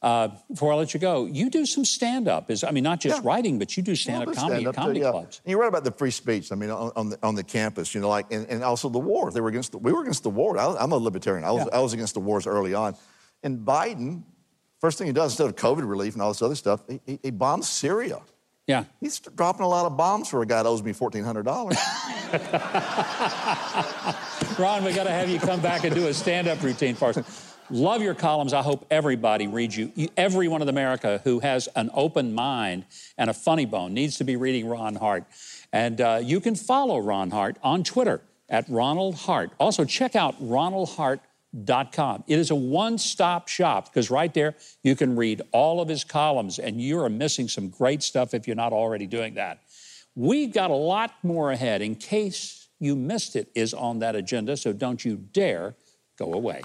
Uh, 0.03 0.29
before 0.51 0.73
I 0.73 0.77
let 0.77 0.95
you 0.95 0.99
go, 0.99 1.27
you 1.27 1.49
do 1.49 1.65
some 1.65 1.85
stand 1.85 2.27
up. 2.27 2.51
Is 2.51 2.65
I 2.65 2.73
mean, 2.73 2.83
not 2.83 2.99
just 2.99 3.23
Yeah. 3.23 3.29
writing, 3.29 3.61
but 3.61 3.77
you 3.77 3.85
do 3.85 3.95
stand 3.95 4.29
up 4.29 4.35
comedy 4.35 4.55
at 4.55 4.61
stand-up 4.61 4.75
too, 4.75 4.81
comedy 4.81 5.01
yeah. 5.01 5.11
clubs. 5.13 5.41
And 5.45 5.51
you're 5.51 5.61
right 5.61 5.69
about 5.69 5.85
the 5.85 5.93
free 5.93 6.11
speech. 6.11 6.51
I 6.51 6.57
mean, 6.57 6.71
on, 6.71 6.91
on, 6.97 7.11
the, 7.11 7.19
on 7.23 7.37
the 7.37 7.45
campus, 7.45 7.95
you 7.95 8.01
know, 8.01 8.09
like, 8.09 8.27
and, 8.33 8.45
and 8.49 8.65
also 8.65 8.89
the 8.89 8.99
war. 8.99 9.31
They 9.31 9.41
were 9.41 9.49
against. 9.49 9.71
The, 9.73 9.79
we 9.79 9.93
were 9.93 10.03
against 10.03 10.25
the 10.25 10.31
war. 10.31 10.59
I, 10.59 10.75
I'm 10.77 10.91
a 10.91 10.97
libertarian. 10.97 11.45
I 11.45 11.53
was, 11.53 11.67
Yeah. 11.67 11.79
I 11.79 11.81
was 11.81 11.93
against 11.93 12.15
the 12.15 12.21
wars 12.21 12.49
early 12.49 12.75
on. 12.75 12.97
And 13.45 13.61
Biden, 13.65 14.25
first 14.81 14.99
thing 14.99 15.07
he 15.07 15.13
does 15.13 15.33
instead 15.33 15.47
of 15.47 15.55
COVID 15.55 15.89
relief 15.89 16.15
and 16.15 16.23
all 16.23 16.31
this 16.31 16.43
other 16.43 16.57
stuff, 16.57 16.81
he, 16.89 17.01
he, 17.07 17.21
he 17.23 17.31
bombs 17.31 17.69
Syria. 17.69 18.21
Yeah. 18.67 18.85
He's 19.01 19.21
dropping 19.21 19.63
a 19.63 19.69
lot 19.69 19.87
of 19.87 19.97
bombs 19.97 20.29
for 20.29 20.43
a 20.43 20.47
guy 20.47 20.63
that 20.63 20.69
owes 20.69 20.83
me 20.83 20.93
fourteen 20.93 21.23
hundred 21.25 21.45
dollars. 21.45 21.77
Ron, 24.59 24.85
we 24.85 24.93
got 24.93 25.05
to 25.05 25.11
have 25.11 25.29
you 25.29 25.39
come 25.39 25.61
back 25.61 25.85
and 25.85 25.95
do 25.95 26.07
a 26.09 26.15
stand 26.15 26.49
up 26.49 26.63
routine 26.63 26.95
for 26.95 27.11
us. 27.11 27.52
Love 27.73 28.03
your 28.03 28.15
columns. 28.15 28.53
I 28.53 28.61
hope 28.61 28.85
everybody 28.91 29.47
reads 29.47 29.75
you. 29.79 29.91
Everyone 30.15 30.61
in 30.61 30.69
America 30.69 31.23
who 31.25 31.41
has 31.41 31.71
an 31.75 31.89
open 31.95 32.35
mind 32.35 32.85
and 33.17 33.31
a 33.31 33.33
funny 33.33 33.65
bone 33.65 33.95
needs 33.95 34.19
to 34.19 34.25
be 34.25 34.37
reading 34.37 34.69
Ron 34.69 34.95
Hart. 34.95 35.25
And 35.73 35.99
uh, 35.99 36.21
you 36.23 36.39
can 36.39 36.55
follow 36.55 36.99
Ron 36.99 37.31
Hart 37.31 37.57
on 37.63 37.83
Twitter 37.83 38.21
at 38.51 38.69
Ronald 38.69 39.15
Hart. 39.15 39.53
Also, 39.59 39.87
check 39.87 40.15
out 40.15 40.39
ronaldhart.com. 40.43 42.25
It 42.27 42.39
is 42.39 42.51
a 42.51 42.55
one 42.55 42.99
stop 42.99 43.49
shop 43.49 43.87
because 43.87 44.11
right 44.11 44.35
there 44.35 44.55
you 44.83 44.95
can 44.95 45.17
read 45.17 45.41
all 45.51 45.81
of 45.81 45.89
his 45.89 46.05
columns, 46.05 46.59
and 46.59 46.79
you 46.79 47.01
are 47.01 47.09
missing 47.09 47.49
some 47.49 47.71
great 47.71 48.03
stuff 48.03 48.35
if 48.35 48.47
you're 48.47 48.55
not 48.55 48.75
already 48.75 49.07
doing 49.07 49.33
that. 49.35 49.63
We've 50.15 50.53
got 50.53 50.71
a 50.71 50.77
lot 50.77 51.15
more 51.23 51.53
ahead. 51.53 51.81
In 51.81 51.95
case 51.95 52.69
you 52.79 52.95
missed 52.97 53.35
it, 53.35 53.49
is 53.55 53.73
on 53.73 54.01
that 54.01 54.15
agenda, 54.15 54.59
so 54.59 54.75
don't 54.75 55.03
you 55.03 55.17
dare 55.17 55.75
go 56.19 56.35
away. 56.35 56.61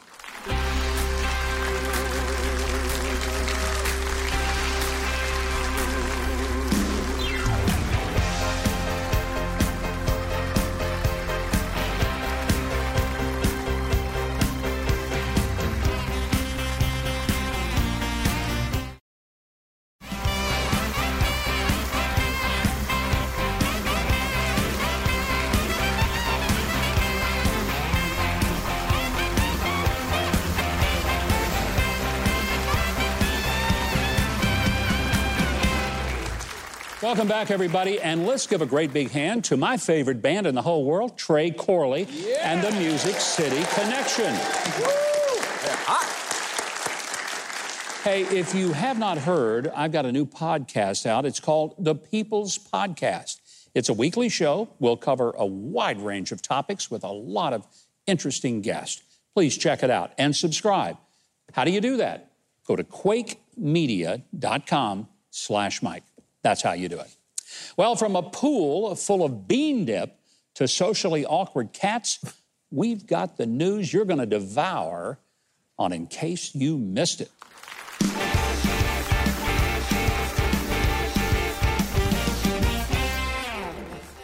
Welcome 37.17 37.30
back, 37.30 37.49
everybody, 37.49 37.99
and 37.99 38.27
let's 38.27 38.45
give 38.45 38.62
a 38.62 38.67
great 38.67 38.93
big 38.93 39.10
hand 39.10 39.43
to 39.45 39.58
my 39.58 39.77
favorite 39.77 40.21
band 40.21 40.45
in 40.45 40.53
the 40.53 40.62
whole 40.62 40.86
world, 40.86 41.17
Trey 41.17 41.49
Corley, 41.49 42.08
and 42.43 42.62
the 42.62 42.69
Music 42.73 43.15
City 43.15 43.65
Connection. 43.73 44.36
Hey, 48.03 48.21
if 48.25 48.53
you 48.53 48.71
have 48.71 48.99
not 48.99 49.17
heard, 49.17 49.67
I've 49.69 49.91
got 49.91 50.06
a 50.06 50.12
new 50.12 50.27
podcast 50.27 51.08
out. 51.08 51.25
It's 51.25 51.39
called 51.39 51.73
The 51.80 51.95
People's 51.95 52.60
Podcast. 52.60 53.39
It's 53.73 53.89
a 53.89 53.93
weekly 53.93 54.30
show. 54.30 54.69
We'll 54.77 54.95
cover 54.95 55.32
a 55.32 55.47
wide 55.47 55.99
range 55.99 56.32
of 56.32 56.43
topics 56.43 56.91
with 56.91 57.03
a 57.03 57.12
lot 57.12 57.51
of 57.51 57.65
interesting 58.06 58.62
guests. 58.62 59.01
Please 59.34 59.58
check 59.58 59.82
it 59.82 59.89
out 59.89 60.12
and 60.19 60.36
subscribe. 60.36 60.97
How 61.53 61.63
do 61.63 61.71
you 61.71 61.82
do 61.82 61.97
that? 61.97 62.32
Go 62.67 62.75
to 62.75 62.84
quakemedia.com 62.84 65.08
slash 65.32 65.82
Mike. 65.82 66.03
That's 66.43 66.62
how 66.62 66.73
you 66.73 66.89
do 66.89 67.00
it. 67.00 67.15
Well, 67.76 67.95
from 67.95 68.15
a 68.15 68.23
pool 68.23 68.95
full 68.95 69.23
of 69.23 69.47
bean 69.47 69.86
dip 69.86 70.19
to 70.56 70.67
socially 70.67 71.26
awkward 71.26 71.73
cats, 71.73 72.19
we've 72.71 73.06
got 73.06 73.38
the 73.38 73.45
news 73.45 73.91
you're 73.91 74.06
going 74.06 74.19
to 74.19 74.26
devour 74.26 75.19
on 75.78 75.93
In 75.93 76.08
Case 76.08 76.56
You 76.56 76.78
Missed 76.78 77.21
It. 77.21 77.32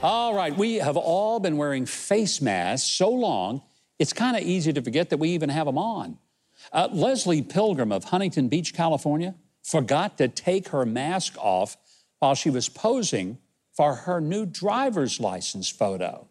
All 0.01 0.35
right, 0.35 0.53
we 0.57 0.75
have 0.75 0.97
all 0.97 1.39
been 1.39 1.55
wearing 1.55 1.85
face 1.85 2.41
masks 2.41 2.89
so 2.89 3.09
long, 3.09 3.61
it's 3.99 4.11
kind 4.11 4.35
of 4.35 4.43
easy 4.43 4.73
to 4.73 4.81
forget 4.81 5.09
that 5.11 5.17
we 5.17 5.29
even 5.29 5.47
have 5.47 5.65
them 5.65 5.77
on. 5.77 6.17
Uh, 6.73 6.89
Leslie 6.91 7.41
Pilgrim 7.41 7.91
of 7.93 8.03
Huntington 8.03 8.49
Beach, 8.49 8.73
California, 8.73 9.33
forgot 9.63 10.17
to 10.17 10.27
take 10.27 10.69
her 10.69 10.85
mask 10.85 11.37
off 11.37 11.77
while 12.23 12.35
she 12.35 12.49
was 12.49 12.69
posing 12.69 13.37
for 13.73 13.95
her 13.95 14.21
new 14.21 14.45
driver's 14.45 15.19
license 15.19 15.69
photo. 15.69 16.25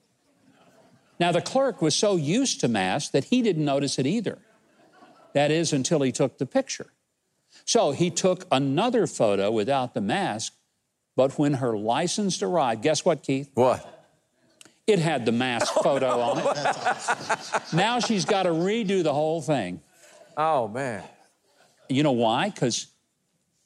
Now, 1.21 1.33
the 1.33 1.43
clerk 1.43 1.83
was 1.83 1.95
so 1.95 2.17
used 2.17 2.61
to 2.61 2.69
masks 2.69 3.11
that 3.11 3.25
he 3.25 3.43
didn't 3.43 3.67
notice 3.67 3.99
it 3.99 4.07
either. 4.07 4.39
That 5.35 5.51
is, 5.51 5.71
until 5.71 6.01
he 6.01 6.11
took 6.11 6.39
the 6.39 6.47
picture. 6.47 6.95
So 7.67 7.91
he 7.93 8.09
took 8.09 8.47
another 8.51 9.07
photo 9.07 9.51
without 9.51 9.93
the 9.93 10.01
mask, 10.01 10.55
but 11.15 11.39
when 11.39 11.55
her 11.55 11.77
license 11.77 12.43
arrived, 12.43 12.83
guess 12.83 13.05
what, 13.05 13.23
Keith? 13.23 13.51
What? 13.53 13.87
It 14.87 14.99
had 14.99 15.27
the 15.27 15.33
mask 15.33 15.75
photo 15.83 16.21
on 16.21 16.39
it. 16.39 17.75
Now 17.75 18.01
she's 18.01 18.25
got 18.25 18.45
to 18.45 18.49
redo 18.49 19.03
the 19.03 19.13
whole 19.13 19.43
thing. 19.43 19.83
Oh, 20.39 20.69
man. 20.69 21.05
You 21.91 22.03
know 22.03 22.13
why? 22.13 22.49
Because 22.49 22.87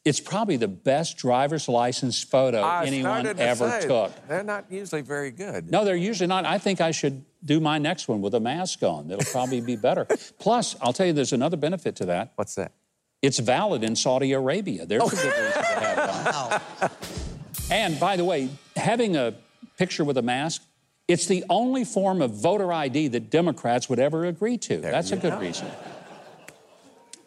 it's 0.07 0.21
probably 0.21 0.57
the 0.57 0.69
best 0.69 1.19
driver's 1.19 1.69
license 1.69 2.23
photo 2.23 2.61
I 2.61 2.85
anyone 2.85 3.25
to 3.25 3.37
ever 3.37 3.69
say, 3.69 3.88
took. 3.88 4.29
They're 4.29 4.45
not 4.45 4.71
usually 4.71 5.03
very 5.03 5.33
good. 5.33 5.69
No, 5.69 5.85
they're 5.85 5.97
usually 5.97 6.29
not. 6.29 6.47
I 6.47 6.59
think 6.59 6.81
I 6.81 6.92
should 6.92 7.25
do 7.45 7.59
my 7.59 7.79
next 7.79 8.07
one 8.07 8.23
with 8.23 8.33
a 8.35 8.40
mask 8.40 8.85
on. 8.85 9.11
It'll 9.11 9.33
probably 9.33 9.61
be 9.61 9.75
better. 9.75 10.07
Plus, 10.38 10.77
I'll 10.81 10.92
tell 10.92 11.07
you, 11.07 11.12
there's 11.12 11.33
another 11.33 11.57
benefit 11.57 11.97
to 11.97 12.07
that. 12.07 12.33
What's 12.37 12.55
that? 12.55 12.71
It's 13.21 13.40
valid 13.40 13.83
in 13.83 13.97
Saudi 13.97 14.33
Arabia. 14.33 14.87
There's 14.87 15.03
a 15.03 15.16
good 15.16 15.25
reason 15.25 15.53
to 15.53 15.81
have 15.81 15.99
it 15.99 16.83
on. 16.83 16.90
And 17.69 17.99
by 17.99 18.16
the 18.16 18.25
way, 18.25 18.49
having 18.77 19.16
a 19.16 19.35
picture 19.77 20.05
with 20.05 20.16
a 20.19 20.23
mask, 20.23 20.62
it's 21.09 21.27
the 21.27 21.42
only 21.51 21.85
form 21.85 22.23
of 22.23 22.31
voter 22.31 22.73
ID 22.73 23.09
that 23.09 23.29
Democrats 23.29 23.88
would 23.88 23.99
ever 23.99 24.25
agree 24.25 24.57
to. 24.59 24.77
That's 24.77 25.11
a 25.11 25.16
good 25.16 25.40
reason. 25.40 25.66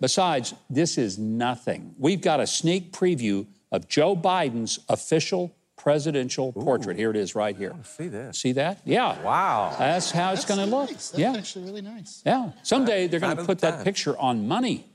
Besides, 0.01 0.53
this 0.69 0.97
is 0.97 1.17
nothing. 1.17 1.93
We've 1.97 2.21
got 2.21 2.39
a 2.39 2.47
sneak 2.47 2.91
preview 2.93 3.47
of 3.71 3.87
Joe 3.87 4.15
Biden's 4.15 4.79
official 4.89 5.53
presidential 5.77 6.51
portrait. 6.51 6.97
Here 6.97 7.09
it 7.09 7.15
is 7.15 7.35
right 7.35 7.55
here. 7.55 7.73
See 7.83 8.07
this? 8.07 8.37
See 8.39 8.51
that? 8.53 8.81
Yeah. 8.85 9.21
Wow. 9.23 9.75
That's 9.79 10.11
how 10.11 10.33
it's 10.33 10.43
going 10.45 10.59
to 10.59 10.65
look. 10.65 10.89
Nice. 10.91 11.09
That's 11.09 11.19
Yeah. 11.19 11.33
actually 11.37 11.65
really 11.65 11.81
nice. 11.81 12.21
Yeah. 12.25 12.51
Someday 12.63 13.07
they're 13.07 13.19
going 13.21 13.37
to 13.37 13.45
put 13.45 13.59
that 13.59 13.83
picture 13.85 14.17
on 14.17 14.45
money, 14.47 14.85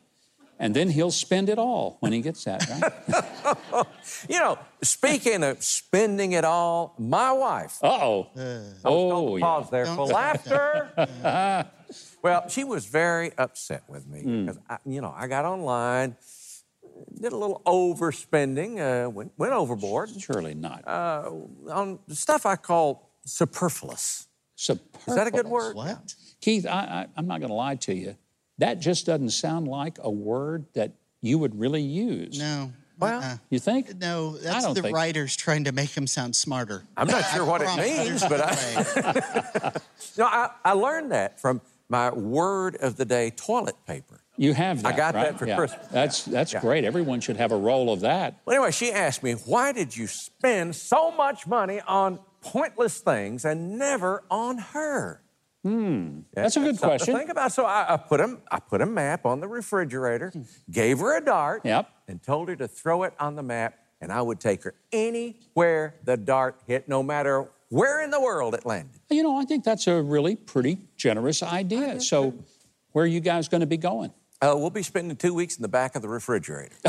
and 0.59 0.75
then 0.77 0.91
he'll 0.91 1.11
spend 1.11 1.49
it 1.49 1.59
all 1.59 1.97
when 2.01 2.13
he 2.13 2.21
gets 2.21 2.45
that, 2.45 2.69
right? 2.69 3.87
You 4.29 4.39
know, 4.39 4.59
speaking 4.83 5.43
of 5.43 5.63
spending 5.63 6.33
it 6.33 6.45
all, 6.45 6.95
my 6.99 7.33
wife. 7.33 7.79
Uh 7.83 7.89
oh. 8.03 8.29
Oh, 8.85 9.37
yeah. 9.37 9.43
Pause 9.45 9.71
there 9.71 9.87
for 9.87 9.97
Don't- 9.97 10.09
laughter. 10.13 11.67
Well, 12.25 12.49
she 12.49 12.65
was 12.65 12.87
very 12.87 13.33
upset 13.37 13.83
with 13.87 14.07
me 14.09 14.23
Hmm. 14.23 14.47
because, 14.47 14.59
I, 14.69 14.79
you 14.87 15.03
know, 15.03 15.13
I 15.15 15.27
got 15.27 15.45
online, 15.45 16.17
did 17.21 17.33
a 17.33 17.37
little 17.37 17.61
overspending, 17.67 18.79
uh, 18.81 19.11
went, 19.11 19.33
went 19.37 19.53
overboard 19.53 20.09
Surely 20.19 20.55
not. 20.55 20.89
uh, 20.89 21.31
on 21.71 21.99
stuff 22.09 22.47
I 22.47 22.57
call 22.57 23.11
superfluous. 23.27 24.27
Superfluous. 24.57 25.07
Is 25.09 25.15
that 25.17 25.27
a 25.27 25.31
good 25.31 25.47
word? 25.49 25.77
What? 25.77 26.15
Keith, 26.41 26.67
I, 26.67 26.71
I, 26.71 27.07
I'm 27.17 27.27
not 27.27 27.41
going 27.41 27.51
to 27.51 27.55
lie 27.55 27.75
to 27.77 27.95
you. 27.95 28.17
That 28.57 28.81
just 28.81 29.05
doesn't 29.05 29.31
sound 29.31 29.69
like 29.69 29.99
a 30.01 30.11
word 30.11 30.65
that 30.75 30.93
you 31.21 31.37
would 31.39 31.59
really 31.59 31.83
use. 31.83 32.39
No. 32.39 32.73
Well, 32.99 33.21
uh-uh. 33.21 33.37
You 33.51 33.59
think? 33.59 33.99
No, 33.99 34.37
that's 34.39 34.65
don't 34.65 34.75
the 34.75 34.81
think- 34.83 34.97
writers 34.97 35.37
trying 35.37 35.65
to 35.65 35.73
make 35.73 35.91
him 35.91 36.07
sound 36.07 36.35
smarter. 36.37 36.85
I'm 36.97 37.09
not 37.09 37.25
sure 37.35 37.45
what 37.45 37.61
it 37.61 37.77
means, 37.77 38.23
but 38.23 38.39
no 38.39 38.45
I, 38.47 39.73
no, 40.19 40.25
I, 40.25 40.51
I 40.65 40.73
learned 40.73 41.11
that 41.13 41.39
from 41.41 41.61
my 41.89 42.11
word 42.13 42.77
of 42.77 42.97
the 42.97 43.05
day 43.05 43.31
toilet 43.31 43.77
paper. 43.87 44.21
You 44.37 44.53
have 44.55 44.79
I 44.85 44.91
that. 44.91 44.97
got 44.97 45.15
that 45.15 45.25
right? 45.31 45.39
for 45.39 45.47
Yeah. 45.47 45.57
Christmas. 45.57 45.87
That's 45.89 46.25
that's 46.25 46.53
Yeah. 46.53 46.61
great. 46.61 46.85
Everyone 46.85 47.21
should 47.21 47.37
have 47.37 47.53
a 47.53 47.57
roll 47.57 47.93
of 47.93 48.01
that. 48.01 48.35
Well, 48.45 48.57
anyway, 48.57 48.73
she 48.73 48.91
asked 48.93 49.23
me, 49.23 49.33
why 49.33 49.73
did 49.73 49.97
you 49.97 50.07
spend 50.09 50.75
so 50.75 51.11
much 51.13 51.47
money 51.47 51.81
on 51.87 52.19
pointless 52.41 52.99
things 52.99 53.45
and 53.45 53.79
never 53.79 54.25
on 54.31 54.59
her? 54.59 55.21
Hmm. 55.63 56.21
That's 56.35 56.57
a 56.57 56.61
good 56.61 56.79
question. 56.79 57.15
think 57.17 57.31
about. 57.31 57.53
So 57.53 57.65
I, 57.65 57.95
I 57.95 57.97
put 57.97 58.21
a, 58.21 58.37
I 58.51 58.59
put 58.61 58.83
a 58.83 58.87
map 58.87 59.25
on 59.25 59.41
the 59.41 59.49
refrigerator, 59.49 60.31
gave 60.71 60.99
her 60.99 61.17
a 61.17 61.25
dart, 61.25 61.63
Yep. 61.65 61.89
and 62.09 62.23
told 62.23 62.49
her 62.51 62.57
to 62.57 62.69
throw 62.69 63.05
it 63.05 63.15
on 63.19 63.35
the 63.37 63.43
map, 63.43 63.79
and 64.01 64.13
I 64.13 64.21
would 64.21 64.41
take 64.41 64.65
her 64.65 64.75
anywhere 64.93 65.95
the 66.05 66.17
dart 66.19 66.61
hit, 66.67 66.87
no 66.89 67.03
matter 67.03 67.49
where 67.75 68.03
in 68.05 68.11
the 68.11 68.21
world 68.21 68.55
it 68.55 68.65
landed. 68.65 69.01
You 69.11 69.23
know, 69.23 69.37
I 69.37 69.45
think 69.45 69.65
that's 69.65 69.87
a 69.87 70.01
really 70.01 70.37
pretty 70.37 70.79
generous 70.97 71.43
idea. 71.43 72.01
So, 72.01 72.35
where 72.93 73.05
are 73.05 73.09
you 73.09 73.21
guys 73.21 73.49
going 73.49 73.63
to 73.63 73.67
be 73.67 73.77
going? 73.77 74.13
Uh, 74.41 74.55
we'll 74.57 74.71
be 74.71 74.83
spending 74.83 75.17
two 75.17 75.35
weeks 75.35 75.57
in 75.57 75.63
the 75.63 75.69
back 75.69 75.97
of 75.97 76.03
the 76.03 76.09
refrigerator. 76.09 76.77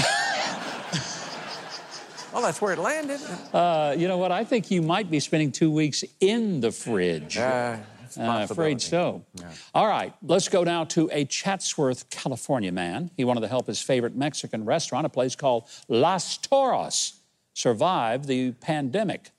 well, 2.34 2.42
that's 2.42 2.62
where 2.62 2.74
it 2.74 2.80
landed. 2.80 3.20
Uh, 3.54 3.96
you 3.98 4.08
know 4.08 4.18
what? 4.18 4.32
I 4.32 4.44
think 4.44 4.70
you 4.70 4.82
might 4.82 5.10
be 5.10 5.20
spending 5.20 5.52
two 5.52 5.72
weeks 5.72 6.04
in 6.20 6.60
the 6.60 6.72
fridge. 6.72 7.38
Uh, 7.38 7.78
it's 8.04 8.18
a 8.18 8.24
Uh, 8.24 8.44
afraid 8.44 8.76
possibility. 8.76 9.24
so. 9.40 9.48
All 9.74 9.88
right, 9.88 10.14
let's 10.22 10.50
go 10.50 10.64
now 10.64 10.84
to 10.86 11.10
a 11.12 11.26
Chatsworth, 11.26 12.10
California 12.10 12.72
man. 12.72 13.10
He 13.18 13.24
wanted 13.24 13.42
to 13.42 13.48
help 13.48 13.68
his 13.68 13.82
favorite 13.82 14.16
Mexican 14.16 14.66
restaurant, 14.66 15.06
a 15.06 15.10
place 15.10 15.36
called 15.36 15.68
Las 15.88 16.38
Toros, 16.38 17.14
survive 17.54 18.28
the 18.28 18.52
pandemic. 18.52 19.32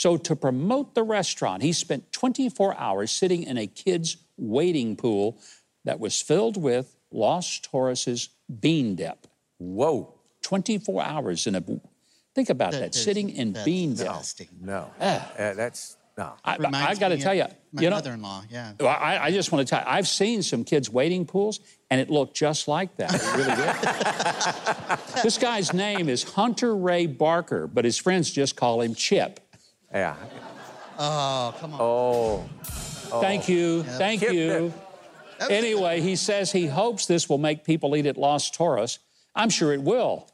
So, 0.00 0.16
to 0.16 0.34
promote 0.34 0.94
the 0.94 1.02
restaurant, 1.02 1.62
he 1.62 1.74
spent 1.74 2.10
24 2.10 2.74
hours 2.78 3.10
sitting 3.10 3.42
in 3.42 3.58
a 3.58 3.66
kid's 3.66 4.16
wading 4.38 4.96
pool 4.96 5.36
that 5.84 6.00
was 6.00 6.22
filled 6.22 6.56
with 6.56 6.96
Los 7.10 7.60
Toros's 7.60 8.30
bean 8.62 8.94
dip. 8.94 9.26
Whoa. 9.58 10.14
24 10.40 11.02
hours 11.02 11.46
in 11.46 11.54
a. 11.54 11.62
Think 12.34 12.48
about 12.48 12.72
that, 12.72 12.80
That 12.80 12.96
is- 12.96 13.04
sitting 13.04 13.28
in 13.28 13.52
that's 13.52 13.66
bean 13.66 13.90
dip. 13.90 13.98
disgusting. 13.98 14.48
No. 14.62 14.90
Uh, 14.98 15.20
that's 15.36 15.98
no. 16.16 16.32
I, 16.46 16.56
Reminds 16.56 16.98
got 16.98 17.08
to 17.08 17.16
me 17.16 17.20
tell 17.20 17.34
you, 17.34 17.42
of 17.42 17.54
my 17.74 17.82
you 17.82 17.90
know, 17.90 17.96
mother-in-law. 17.96 18.44
Yeah. 18.48 18.72
well, 18.80 18.96
I, 18.98 19.18
I 19.18 19.30
just 19.32 19.52
want 19.52 19.68
to 19.68 19.70
tell 19.70 19.80
you, 19.80 19.86
I've 19.86 20.08
seen 20.08 20.42
some 20.42 20.64
kids' 20.64 20.88
wading 20.88 21.26
pools, 21.26 21.60
and 21.90 22.00
it 22.00 22.08
looked 22.08 22.34
just 22.34 22.68
like 22.68 22.96
that. 22.96 23.12
It 23.12 23.36
really 23.36 23.54
did. 25.14 25.22
this 25.22 25.36
guy's 25.36 25.74
name 25.74 26.08
is 26.08 26.22
Hunter 26.22 26.74
Ray 26.74 27.04
Barker, 27.04 27.66
but 27.66 27.84
his 27.84 27.98
friends 27.98 28.30
just 28.30 28.56
call 28.56 28.80
him 28.80 28.94
Chip. 28.94 29.40
Yeah. 29.92 30.16
Oh, 30.98 31.54
come 31.58 31.74
on. 31.74 31.80
Oh. 31.80 32.48
oh. 33.12 33.20
Thank 33.20 33.48
you. 33.48 33.82
Thank 33.82 34.20
Chip 34.20 34.32
you. 34.32 34.72
Anyway, 35.48 36.00
he 36.00 36.16
says 36.16 36.52
he 36.52 36.66
hopes 36.66 37.06
this 37.06 37.28
will 37.28 37.38
make 37.38 37.64
people 37.64 37.96
eat 37.96 38.06
at 38.06 38.16
Los 38.16 38.50
Toros. 38.50 38.98
I'm 39.34 39.48
sure 39.48 39.72
it 39.72 39.82
will. 39.82 40.28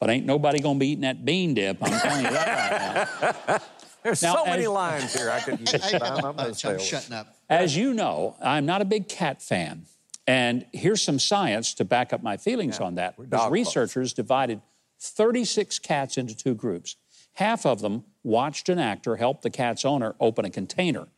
But 0.00 0.10
ain't 0.10 0.26
nobody 0.26 0.58
going 0.60 0.76
to 0.76 0.80
be 0.80 0.88
eating 0.88 1.02
that 1.02 1.24
bean 1.24 1.54
dip. 1.54 1.78
I'm 1.80 2.00
telling 2.00 2.24
you 2.24 2.30
that 2.30 3.20
right 3.22 3.48
now. 3.48 3.58
There's 4.02 4.22
Now, 4.22 4.34
so 4.34 4.44
many 4.44 4.66
lines 4.66 5.14
here 5.16 5.30
I 5.30 5.40
could 5.40 5.60
use. 5.60 5.74
I, 5.74 5.98
I'm, 5.98 6.24
I'm 6.24 6.38
I'm 6.38 6.78
shutting 6.78 7.14
up. 7.14 7.38
As 7.48 7.74
you 7.74 7.94
know, 7.94 8.36
I'm 8.42 8.66
not 8.66 8.82
a 8.82 8.84
big 8.84 9.08
cat 9.08 9.40
fan. 9.40 9.86
And 10.26 10.66
here's 10.72 11.00
some 11.00 11.18
science 11.18 11.72
to 11.74 11.86
back 11.86 12.12
up 12.12 12.22
my 12.22 12.36
feelings 12.36 12.80
on 12.80 12.96
that. 12.96 13.16
Because 13.16 13.30
dog 13.30 13.52
researchers 13.52 14.12
divided 14.12 14.60
36 15.00 15.78
cats 15.78 16.18
into 16.18 16.36
two 16.36 16.54
groups. 16.54 16.96
Half 17.34 17.66
of 17.66 17.80
them 17.80 18.04
watched 18.22 18.68
an 18.68 18.78
actor 18.78 19.16
help 19.16 19.42
the 19.42 19.50
cat's 19.50 19.84
owner 19.84 20.14
open 20.20 20.44
a 20.44 20.50
container. 20.50 21.08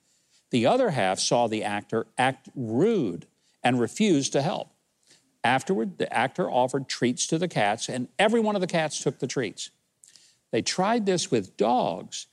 The 0.51 0.67
other 0.67 0.91
half 0.91 1.19
saw 1.19 1.47
the 1.47 1.65
actor 1.65 2.07
act 2.17 2.49
rude 2.55 3.27
and 3.63 3.81
refused 3.81 4.33
to 4.33 4.43
help. 4.43 4.71
Afterward, 5.43 5.99
the 5.99 6.13
actor 6.13 6.51
offered 6.51 6.89
treats 6.89 7.27
to 7.29 7.39
the 7.39 7.49
cats, 7.49 7.89
and 7.89 8.09
every 8.19 8.41
one 8.41 8.55
of 8.55 8.61
the 8.61 8.67
cats 8.67 9.01
took 9.01 9.19
the 9.19 9.27
treats. 9.27 9.71
They 10.51 10.63
tried 10.63 11.07
this 11.07 11.31
with 11.31 11.57
dogs, 11.57 12.27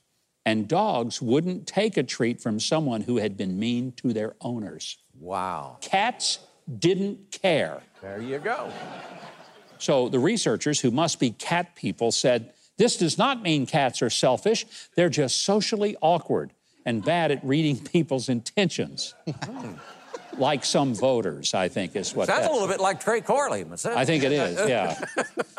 and 0.44 0.66
dogs 0.66 1.22
wouldn't 1.22 1.66
take 1.66 1.96
a 1.96 2.02
treat 2.02 2.40
from 2.40 2.58
someone 2.58 3.02
who 3.02 3.18
had 3.18 3.36
been 3.36 3.58
mean 3.58 3.92
to 3.98 4.12
their 4.12 4.34
owners. 4.40 4.98
Wow. 5.20 5.78
Cats 5.80 6.40
didn't 6.78 7.30
care. 7.30 7.82
There 8.00 8.20
you 8.20 8.38
go. 8.38 8.72
So 9.78 10.08
the 10.08 10.18
researchers, 10.18 10.80
who 10.80 10.90
must 10.90 11.20
be 11.20 11.30
cat 11.30 11.76
people, 11.76 12.10
said 12.10 12.52
this 12.76 12.96
does 12.96 13.18
not 13.18 13.42
mean 13.42 13.66
cats 13.66 14.02
are 14.02 14.10
selfish, 14.10 14.66
they're 14.96 15.08
just 15.08 15.42
socially 15.42 15.96
awkward 16.00 16.52
and 16.86 17.04
bad 17.04 17.30
at 17.30 17.44
reading 17.44 17.78
people's 17.92 18.28
intentions. 18.28 19.14
like 20.38 20.64
some 20.64 20.94
voters, 20.94 21.54
I 21.54 21.68
think 21.68 21.94
is 21.96 22.14
what 22.14 22.26
Sounds 22.26 22.42
that- 22.42 22.50
a 22.50 22.52
little 22.52 22.68
bit 22.68 22.80
like 22.80 23.00
Trey 23.00 23.20
Corley 23.20 23.64
myself. 23.64 23.96
I 23.96 24.04
think 24.04 24.24
it 24.24 24.32
is, 24.32 24.68
yeah. 24.68 24.98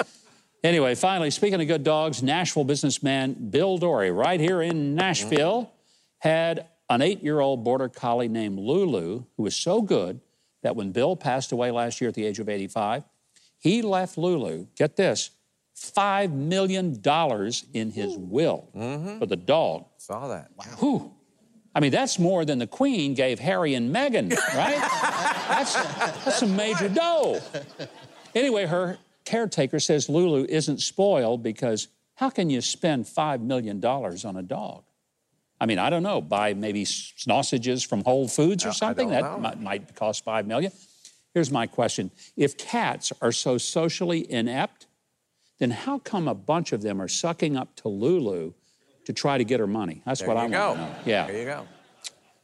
anyway, 0.64 0.96
finally, 0.96 1.32
speaking 1.32 1.62
of 1.62 1.68
good 1.68 1.84
dogs, 1.84 2.22
Nashville 2.22 2.66
businessman 2.66 3.34
Bill 3.50 3.78
Dory, 3.78 4.12
right 4.12 4.40
here 4.40 4.62
in 4.62 4.96
Nashville, 4.96 5.72
had 6.20 6.68
an 6.90 7.02
eight 7.02 7.24
year 7.24 7.40
old 7.40 7.64
border 7.64 7.90
collie 7.90 8.28
named 8.28 8.60
Lulu 8.60 9.24
who 9.38 9.44
was 9.44 9.56
so 9.56 9.82
good 9.82 10.20
that 10.62 10.76
when 10.76 10.92
Bill 10.92 11.16
passed 11.16 11.52
away 11.52 11.72
last 11.72 12.02
year 12.02 12.10
at 12.10 12.16
the 12.16 12.26
age 12.26 12.40
of 12.40 12.50
85, 12.50 13.04
he 13.60 13.82
left 13.82 14.18
Lulu, 14.18 14.68
get 14.76 14.96
this, 14.96 15.30
$5 15.76 16.32
million 16.32 17.02
in 17.74 17.92
his 17.92 18.18
will 18.18 18.70
mm-hmm. 18.76 19.20
for 19.20 19.26
the 19.26 19.36
dog. 19.36 19.86
Saw 19.98 20.28
that. 20.30 20.50
Whew. 20.80 21.14
I 21.74 21.82
mean, 21.82 21.92
that's 21.92 22.18
more 22.18 22.46
than 22.46 22.60
the 22.60 22.68
Queen 22.68 23.14
gave 23.14 23.40
Harry 23.40 23.74
and 23.74 23.94
Meghan, 23.94 24.32
right? 24.56 24.78
that's, 25.50 25.74
that's 25.76 26.40
some 26.40 26.56
major 26.56 26.88
dough. 26.88 27.42
Anyway, 28.34 28.66
her 28.66 28.98
caretaker 29.26 29.82
says 29.82 30.08
Lulu 30.08 30.46
isn't 30.48 30.82
spoiled 30.82 31.44
because 31.44 31.90
how 32.16 32.30
can 32.30 32.50
you 32.50 32.62
spend 32.62 33.06
$5 33.06 33.42
million 33.42 33.84
on 33.84 34.38
a 34.38 34.42
dog? 34.42 34.86
I 35.60 35.66
mean, 35.66 35.80
I 35.80 35.90
don't 35.90 36.04
know, 36.04 36.22
buy 36.22 36.54
maybe 36.54 36.86
sausages 36.86 37.84
from 37.84 38.04
Whole 38.04 38.28
Foods 38.28 38.66
or 38.66 38.72
something? 38.72 39.10
That 39.10 39.40
might, 39.42 39.60
might 39.60 39.96
cost 39.96 40.24
5 40.24 40.48
million. 40.48 40.72
Here's 41.34 41.52
my 41.52 41.68
question 41.68 42.12
If 42.38 42.58
cats 42.58 43.12
are 43.22 43.34
so 43.34 43.58
socially 43.58 44.30
inept, 44.32 44.85
then 45.60 45.72
how 45.72 46.00
come 46.00 46.28
a 46.28 46.36
bunch 46.36 46.72
of 46.74 46.82
them 46.82 47.02
are 47.02 47.08
sucking 47.08 47.56
up 47.58 47.76
to 47.78 47.88
Lulu 47.88 48.54
to 49.06 49.14
try 49.14 49.38
to 49.38 49.44
get 49.44 49.60
her 49.60 49.68
money? 49.68 50.02
That's 50.06 50.20
There 50.20 50.28
what 50.28 50.38
I 50.38 50.48
go. 50.48 50.68
want 50.70 50.80
to 50.80 50.86
know. 50.86 50.96
Yeah. 51.06 51.28
There 51.28 51.38
you 51.40 51.46
go. 51.46 51.68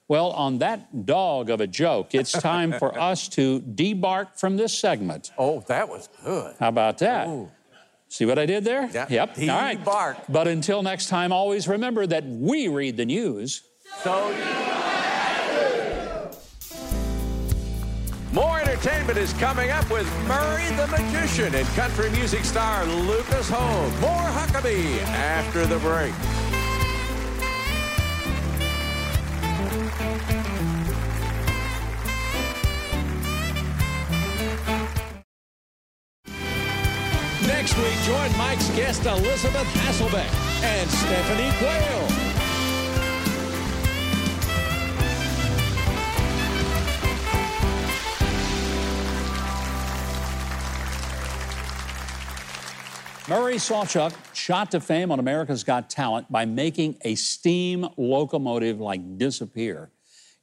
Well, 0.07 0.31
on 0.31 0.57
that 0.59 1.05
dog 1.05 1.49
of 1.49 1.61
a 1.61 1.67
joke, 1.67 2.13
it's 2.13 2.31
time 2.33 2.73
for 2.73 2.97
us 3.11 3.29
to 3.29 3.61
debark 3.61 4.37
from 4.37 4.57
this 4.57 4.77
segment. 4.77 5.31
Oh, 5.37 5.61
that 5.67 5.87
was 5.87 6.09
good. 6.23 6.55
How 6.59 6.67
about 6.69 6.97
that? 6.99 7.27
Ooh. 7.27 7.49
See 8.09 8.25
what 8.25 8.37
I 8.37 8.45
did 8.45 8.65
there? 8.65 8.89
Yeah, 8.93 9.05
Yep. 9.09 9.37
All 9.39 9.47
right. 9.47 9.79
debark. 9.81 10.17
But 10.27 10.49
until 10.49 10.83
next 10.83 11.07
time, 11.07 11.31
always 11.31 11.67
remember 11.69 12.05
that 12.07 12.25
we 12.25 12.67
read 12.67 12.97
the 12.97 13.05
news. 13.05 13.63
So 14.03 14.11
More 18.33 18.61
entertainment 18.61 19.17
is 19.17 19.33
coming 19.33 19.71
up 19.71 19.89
with 19.91 20.07
Murray 20.25 20.69
the 20.77 20.87
Magician 20.87 21.53
and 21.53 21.67
country 21.69 22.09
music 22.11 22.45
star 22.45 22.85
Lucas 22.85 23.49
Holmes. 23.49 23.99
More 23.99 24.09
Huckabee 24.09 25.01
after 25.03 25.65
the 25.65 25.77
break. 25.79 26.13
Next 37.45 37.77
week, 37.77 37.97
join 38.05 38.37
Mike's 38.37 38.69
guest 38.77 39.05
Elisabeth 39.05 39.67
Hasselbeck 39.73 40.63
and 40.63 40.89
Stephanie 40.89 41.51
Quayle. 41.57 42.20
Murray 53.31 53.55
SawChuck 53.55 54.13
shot 54.35 54.71
to 54.71 54.81
fame 54.81 55.09
on 55.09 55.17
America's 55.17 55.63
Got 55.63 55.89
Talent 55.89 56.29
by 56.29 56.43
making 56.43 56.97
a 57.03 57.15
steam 57.15 57.87
locomotive 57.95 58.81
like 58.81 59.17
disappear. 59.17 59.89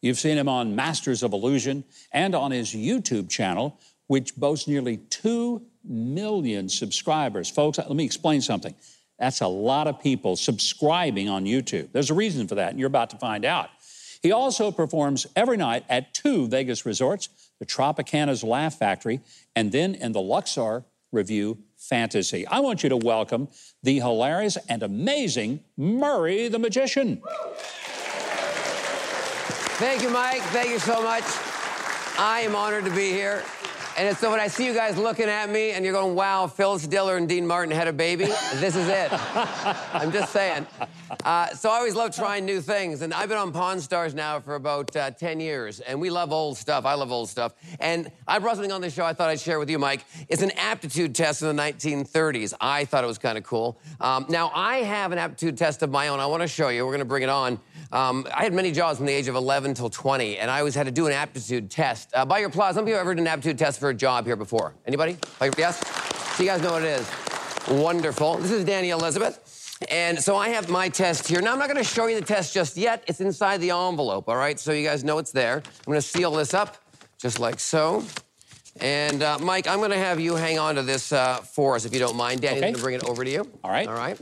You've 0.01 0.19
seen 0.19 0.39
him 0.39 0.49
on 0.49 0.75
Masters 0.75 1.23
of 1.23 1.35
Illusion 1.35 1.85
and 2.13 2.35
on 2.35 2.51
his 2.51 2.71
YouTube 2.71 3.29
channel, 3.29 3.79
which 4.07 4.35
boasts 4.37 4.67
nearly 4.67 4.97
2 4.97 5.61
million 5.85 6.71
subscribers. 6.71 7.51
Folks, 7.51 7.77
let 7.77 7.91
me 7.91 8.07
explain 8.07 8.41
something. 8.41 8.75
That's 9.19 9.43
a 9.43 9.49
lot 9.49 9.87
of 9.87 10.01
people 10.01 10.35
subscribing 10.35 11.29
on 11.29 11.45
YouTube. 11.45 11.93
There's 11.93 12.09
a 12.09 12.15
reason 12.15 12.49
for 12.49 12.55
that, 12.55 12.71
and 12.71 12.79
you're 12.79 12.87
about 12.87 13.11
to 13.11 13.19
find 13.19 13.45
out. 13.45 13.69
He 14.23 14.33
also 14.33 14.71
performs 14.71 15.27
every 15.37 15.59
night 15.59 15.85
at 15.91 16.15
two 16.15 16.49
Vegas 16.49 16.87
resorts 16.87 17.29
the 17.59 17.67
Tropicana's 17.67 18.43
Laugh 18.43 18.79
Factory 18.79 19.21
and 19.55 19.73
then 19.73 19.95
in 19.95 20.13
the 20.13 20.23
Luxor 20.23 20.87
Revue 21.13 21.59
Fantasy. 21.89 22.47
I 22.47 22.61
want 22.61 22.83
you 22.83 22.91
to 22.91 22.97
welcome 22.97 23.49
the 23.83 23.99
hilarious 23.99 24.59
and 24.69 24.83
amazing 24.83 25.61
Murray 25.77 26.49
the 26.49 26.59
Magician. 26.59 27.23
Thank 29.79 30.03
you, 30.03 30.11
Mike. 30.11 30.43
Thank 30.43 30.71
you 30.71 30.79
so 30.79 31.03
much. 31.03 31.25
I 32.19 32.41
am 32.41 32.55
honored 32.55 32.85
to 32.85 32.91
be 32.91 33.11
here. 33.11 33.45
And 33.99 34.17
so 34.17 34.31
when 34.31 34.39
I 34.39 34.47
see 34.47 34.65
you 34.65 34.75
guys 34.75 34.97
looking 34.97 35.29
at 35.29 35.51
me 35.51 35.73
and 35.73 35.85
you're 35.85 35.93
going, 35.93 36.15
wow, 36.15 36.47
Phyllis 36.47 36.87
Diller 36.87 37.17
and 37.17 37.29
Dean 37.29 37.45
Martin 37.45 37.75
had 37.75 37.89
a 37.89 37.93
baby, 37.93 38.27
this 38.55 38.77
is 38.77 38.87
it. 38.87 39.09
I'm 39.93 40.13
just 40.13 40.33
saying. 40.33 40.69
Uh, 41.25 41.49
so 41.49 41.69
I 41.69 41.79
always 41.79 41.97
love 41.97 42.15
trying 42.15 42.45
new 42.45 42.61
things. 42.61 43.03
And 43.03 43.13
I've 43.13 43.29
been 43.29 43.39
on 43.39 43.51
Pawn 43.51 43.81
Stars 43.81 44.15
now 44.15 44.39
for 44.39 44.55
about 44.55 44.95
uh, 44.95 45.11
10 45.11 45.41
years. 45.41 45.81
And 45.81 46.01
we 46.01 46.11
love 46.11 46.33
old 46.33 46.57
stuff. 46.57 46.87
I 46.87 46.95
love 46.95 47.11
old 47.11 47.29
stuff. 47.29 47.55
And 47.81 48.09
I 48.29 48.39
brought 48.39 48.55
something 48.55 48.71
on 48.71 48.81
this 48.81 48.95
show 48.95 49.05
I 49.05 49.15
thought 49.15 49.31
I'd 49.31 49.41
share 49.41 49.59
with 49.59 49.69
you, 49.69 49.81
Mike. 49.81 50.05
It's 50.29 50.43
an 50.43 50.53
aptitude 50.53 51.17
test 51.17 51.43
in 51.43 51.57
the 51.57 51.61
1930s. 51.61 52.55
I 52.61 52.85
thought 52.85 53.03
it 53.03 53.09
was 53.09 53.19
kind 53.19 53.37
of 53.37 53.43
cool. 53.43 53.81
Um, 54.01 54.27
now, 54.29 54.53
I 54.55 54.79
have 54.79 55.11
an 55.11 55.19
aptitude 55.19 55.59
test 55.59 55.83
of 55.83 55.91
my 55.91 56.07
own. 56.07 56.21
I 56.21 56.27
want 56.27 56.43
to 56.43 56.49
show 56.49 56.69
you. 56.69 56.85
We're 56.87 56.93
going 56.93 57.01
to 57.01 57.05
bring 57.05 57.25
it 57.25 57.31
on. 57.31 57.59
Um, 57.91 58.27
I 58.35 58.45
had 58.45 58.53
many 58.53 58.71
jobs 58.71 58.99
from 58.99 59.07
the 59.07 59.13
age 59.13 59.29
of 59.29 59.35
11 59.35 59.75
till 59.75 59.89
20, 59.89 60.39
and 60.39 60.51
I 60.51 60.59
always 60.59 60.75
had 60.75 60.87
to 60.87 60.93
do 60.93 61.07
an 61.07 61.13
aptitude 61.15 61.71
test. 61.71 62.11
Uh, 62.15 62.27
by 62.27 62.39
your 62.39 62.49
applause, 62.49 62.75
some 62.75 62.85
people 62.85 62.99
have 62.99 63.07
ever 63.07 63.15
done 63.15 63.27
an 63.27 63.33
aptitude 63.33 63.59
test 63.59 63.81
for 63.81 63.88
a 63.91 63.95
job 63.95 64.27
here 64.27 64.37
before. 64.37 64.75
Anybody? 64.87 65.17
Like, 65.41 65.57
yes? 65.59 65.79
So 66.37 66.43
you 66.43 66.49
guys 66.49 66.63
know 66.63 66.73
what 66.73 66.83
it 66.83 67.01
is. 67.01 67.11
Wonderful. 67.69 68.37
This 68.39 68.51
is 68.51 68.65
Danny 68.65 68.91
Elizabeth. 68.91 69.45
And 69.91 70.19
so 70.19 70.37
I 70.37 70.49
have 70.51 70.69
my 70.69 70.89
test 70.89 71.29
here. 71.29 71.41
Now, 71.41 71.53
I'm 71.53 71.59
not 71.59 71.69
going 71.69 71.77
to 71.83 71.85
show 71.89 72.07
you 72.07 72.19
the 72.19 72.27
test 72.27 72.53
just 72.53 72.77
yet. 72.77 73.05
It's 73.07 73.21
inside 73.21 73.61
the 73.61 73.71
envelope, 73.71 74.29
all 74.29 74.37
right? 74.37 74.59
So 74.59 74.73
you 74.73 74.85
guys 74.87 75.05
know 75.05 75.19
it's 75.19 75.31
there. 75.31 75.57
I'm 75.57 75.85
going 75.85 75.97
to 75.99 76.03
seal 76.03 76.33
this 76.33 76.53
up 76.55 76.77
just 77.19 77.39
like 77.39 77.61
so. 77.61 78.05
And 78.81 79.23
uh, 79.23 79.39
Mike, 79.41 79.67
I'm 79.69 79.79
going 79.79 79.91
to 79.91 79.99
have 79.99 80.21
you 80.21 80.35
hang 80.37 80.59
on 80.59 80.77
to 80.77 80.83
this 80.83 81.13
uh, 81.13 81.39
for 81.39 81.77
us, 81.77 81.85
if 81.85 81.93
you 81.93 81.99
don't 81.99 82.17
mind. 82.17 82.41
Danny's 82.41 82.59
Okay. 82.59 82.67
going 82.73 82.75
to 82.77 82.83
bring 82.83 82.95
it 82.97 83.05
over 83.05 83.25
to 83.25 83.31
you. 83.31 83.49
All 83.63 83.71
right. 83.71 83.89
All 83.89 83.95
right. 83.95 84.19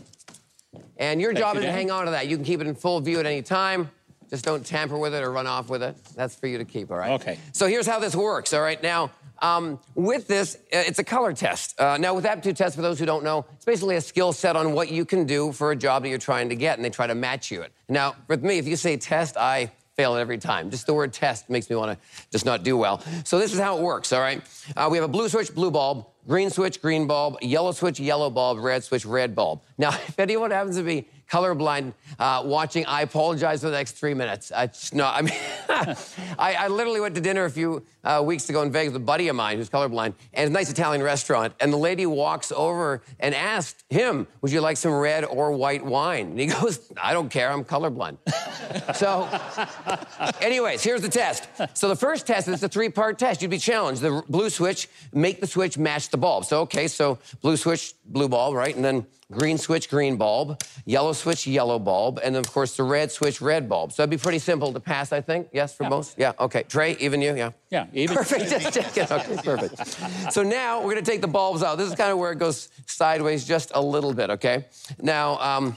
And 0.98 1.20
your 1.20 1.32
Thank 1.32 1.44
job 1.44 1.54
you, 1.56 1.60
is 1.60 1.66
to 1.66 1.72
hang 1.72 1.90
on 1.90 2.06
to 2.06 2.10
that. 2.12 2.26
You 2.26 2.36
can 2.36 2.44
keep 2.44 2.60
it 2.60 2.66
in 2.66 2.74
full 2.74 3.00
view 3.00 3.18
at 3.20 3.26
any 3.26 3.42
time. 3.42 3.90
Just 4.28 4.44
don't 4.44 4.64
tamper 4.64 4.98
with 4.98 5.14
it 5.14 5.22
or 5.22 5.30
run 5.30 5.46
off 5.46 5.68
with 5.68 5.82
it. 5.82 5.96
That's 6.14 6.34
for 6.34 6.46
you 6.48 6.58
to 6.58 6.64
keep, 6.64 6.90
all 6.90 6.96
right? 6.98 7.12
Okay. 7.12 7.38
So 7.52 7.66
here's 7.66 7.86
how 7.86 7.98
this 7.98 8.16
works, 8.16 8.52
all 8.52 8.60
right? 8.62 8.82
Now, 8.82 9.10
um, 9.40 9.78
with 9.94 10.26
this, 10.26 10.56
uh, 10.56 10.78
it's 10.86 10.98
a 10.98 11.04
color 11.04 11.32
test. 11.32 11.78
Uh, 11.80 11.96
now, 11.98 12.14
with 12.14 12.24
aptitude 12.24 12.56
tests, 12.56 12.76
for 12.76 12.82
those 12.82 12.98
who 12.98 13.06
don't 13.06 13.24
know, 13.24 13.44
it's 13.54 13.64
basically 13.64 13.96
a 13.96 14.00
skill 14.00 14.32
set 14.32 14.56
on 14.56 14.72
what 14.72 14.90
you 14.90 15.04
can 15.04 15.24
do 15.24 15.52
for 15.52 15.72
a 15.72 15.76
job 15.76 16.02
that 16.02 16.08
you're 16.08 16.18
trying 16.18 16.48
to 16.48 16.56
get, 16.56 16.78
and 16.78 16.84
they 16.84 16.90
try 16.90 17.06
to 17.06 17.14
match 17.14 17.50
you 17.50 17.62
it. 17.62 17.72
Now, 17.88 18.16
with 18.28 18.42
me, 18.42 18.58
if 18.58 18.66
you 18.66 18.76
say 18.76 18.96
test, 18.96 19.36
I 19.36 19.70
fail 19.96 20.16
it 20.16 20.20
every 20.20 20.38
time. 20.38 20.70
Just 20.70 20.86
the 20.86 20.94
word 20.94 21.12
test 21.12 21.48
makes 21.48 21.70
me 21.70 21.76
want 21.76 21.98
to 21.98 22.06
just 22.30 22.44
not 22.44 22.62
do 22.62 22.76
well. 22.76 23.02
So 23.24 23.38
this 23.38 23.52
is 23.52 23.58
how 23.58 23.78
it 23.78 23.82
works, 23.82 24.12
all 24.12 24.20
right? 24.20 24.42
Uh, 24.76 24.88
we 24.90 24.98
have 24.98 25.04
a 25.04 25.08
blue 25.08 25.28
switch, 25.28 25.54
blue 25.54 25.70
bulb, 25.70 26.06
green 26.28 26.50
switch, 26.50 26.82
green 26.82 27.06
bulb, 27.06 27.38
yellow 27.40 27.72
switch, 27.72 27.98
yellow 27.98 28.28
bulb, 28.28 28.58
red 28.58 28.84
switch, 28.84 29.06
red 29.06 29.34
bulb. 29.34 29.62
Now, 29.78 29.88
if 30.08 30.18
anyone 30.18 30.50
happens 30.50 30.76
to 30.76 30.82
be 30.82 31.08
colorblind 31.30 31.92
uh, 32.18 32.42
watching, 32.44 32.86
I 32.86 33.02
apologize 33.02 33.60
for 33.60 33.66
the 33.66 33.76
next 33.76 33.92
three 33.92 34.14
minutes. 34.14 34.52
I 34.54 34.70
no, 34.92 35.06
I 35.06 35.22
mean, 35.22 35.34
I, 36.38 36.54
I 36.54 36.68
literally 36.68 37.00
went 37.00 37.14
to 37.16 37.20
dinner 37.20 37.44
a 37.44 37.50
few 37.50 37.84
uh, 38.04 38.22
weeks 38.24 38.48
ago 38.48 38.62
in 38.62 38.70
Vegas 38.70 38.92
with 38.92 39.02
a 39.02 39.04
buddy 39.04 39.28
of 39.28 39.36
mine 39.36 39.58
who's 39.58 39.68
colorblind, 39.68 40.14
and 40.32 40.50
a 40.50 40.52
nice 40.52 40.70
Italian 40.70 41.02
restaurant. 41.02 41.54
And 41.60 41.72
the 41.72 41.76
lady 41.76 42.06
walks 42.06 42.52
over 42.52 43.02
and 43.18 43.34
asked 43.34 43.84
him, 43.90 44.26
"Would 44.42 44.52
you 44.52 44.60
like 44.60 44.76
some 44.76 44.92
red 44.92 45.24
or 45.24 45.52
white 45.52 45.84
wine?" 45.84 46.30
And 46.30 46.40
he 46.40 46.46
goes, 46.60 46.92
"I 47.00 47.12
don't 47.12 47.28
care. 47.28 47.50
I'm 47.50 47.64
colorblind." 47.64 48.18
so, 48.94 49.28
anyways, 50.40 50.82
here's 50.82 51.02
the 51.02 51.08
test. 51.08 51.48
So 51.74 51.88
the 51.88 51.96
first 51.96 52.26
test 52.26 52.48
is 52.48 52.62
a 52.62 52.68
three-part 52.68 53.18
test. 53.18 53.42
You'd 53.42 53.50
be 53.50 53.58
challenged. 53.58 54.02
The 54.02 54.22
blue 54.28 54.50
switch, 54.50 54.88
make 55.12 55.40
the 55.40 55.46
switch 55.46 55.76
match 55.78 56.10
the 56.10 56.18
bulb. 56.18 56.44
So, 56.44 56.60
okay, 56.62 56.88
so 56.88 57.18
blue 57.42 57.56
switch, 57.56 57.94
blue 58.04 58.28
bulb, 58.28 58.54
right? 58.54 58.74
And 58.74 58.84
then 58.84 59.06
green 59.32 59.58
switch, 59.58 59.90
green 59.90 60.16
bulb, 60.16 60.62
yellow 60.84 61.12
switch, 61.12 61.46
yellow 61.46 61.78
bulb, 61.78 62.20
and 62.22 62.36
of 62.36 62.50
course, 62.50 62.76
the 62.76 62.82
red 62.82 63.10
switch, 63.10 63.40
red 63.40 63.68
bulb. 63.68 63.92
So 63.92 64.02
that'd 64.02 64.10
be 64.10 64.22
pretty 64.22 64.38
simple 64.38 64.72
to 64.72 64.80
pass, 64.80 65.12
I 65.12 65.20
think. 65.20 65.48
Yes, 65.52 65.74
for 65.74 65.88
most? 65.88 66.16
Yeah, 66.18 66.32
okay. 66.38 66.62
Trey, 66.64 66.96
even 67.00 67.20
you? 67.20 67.34
Yeah. 67.34 67.50
Yeah, 67.70 67.86
even. 67.92 68.16
Perfect. 68.26 68.76
Okay, 68.76 69.36
perfect. 69.42 70.32
So 70.32 70.42
now 70.42 70.78
we're 70.78 70.92
going 70.92 71.04
to 71.04 71.10
take 71.10 71.20
the 71.20 71.28
bulbs 71.28 71.62
out. 71.62 71.76
This 71.76 71.88
is 71.88 71.94
kind 71.94 72.12
of 72.12 72.18
where 72.18 72.32
it 72.32 72.38
goes 72.38 72.68
sideways 72.86 73.44
just 73.44 73.72
a 73.74 73.82
little 73.82 74.14
bit, 74.14 74.30
okay? 74.30 74.66
Now, 75.02 75.38
um, 75.38 75.76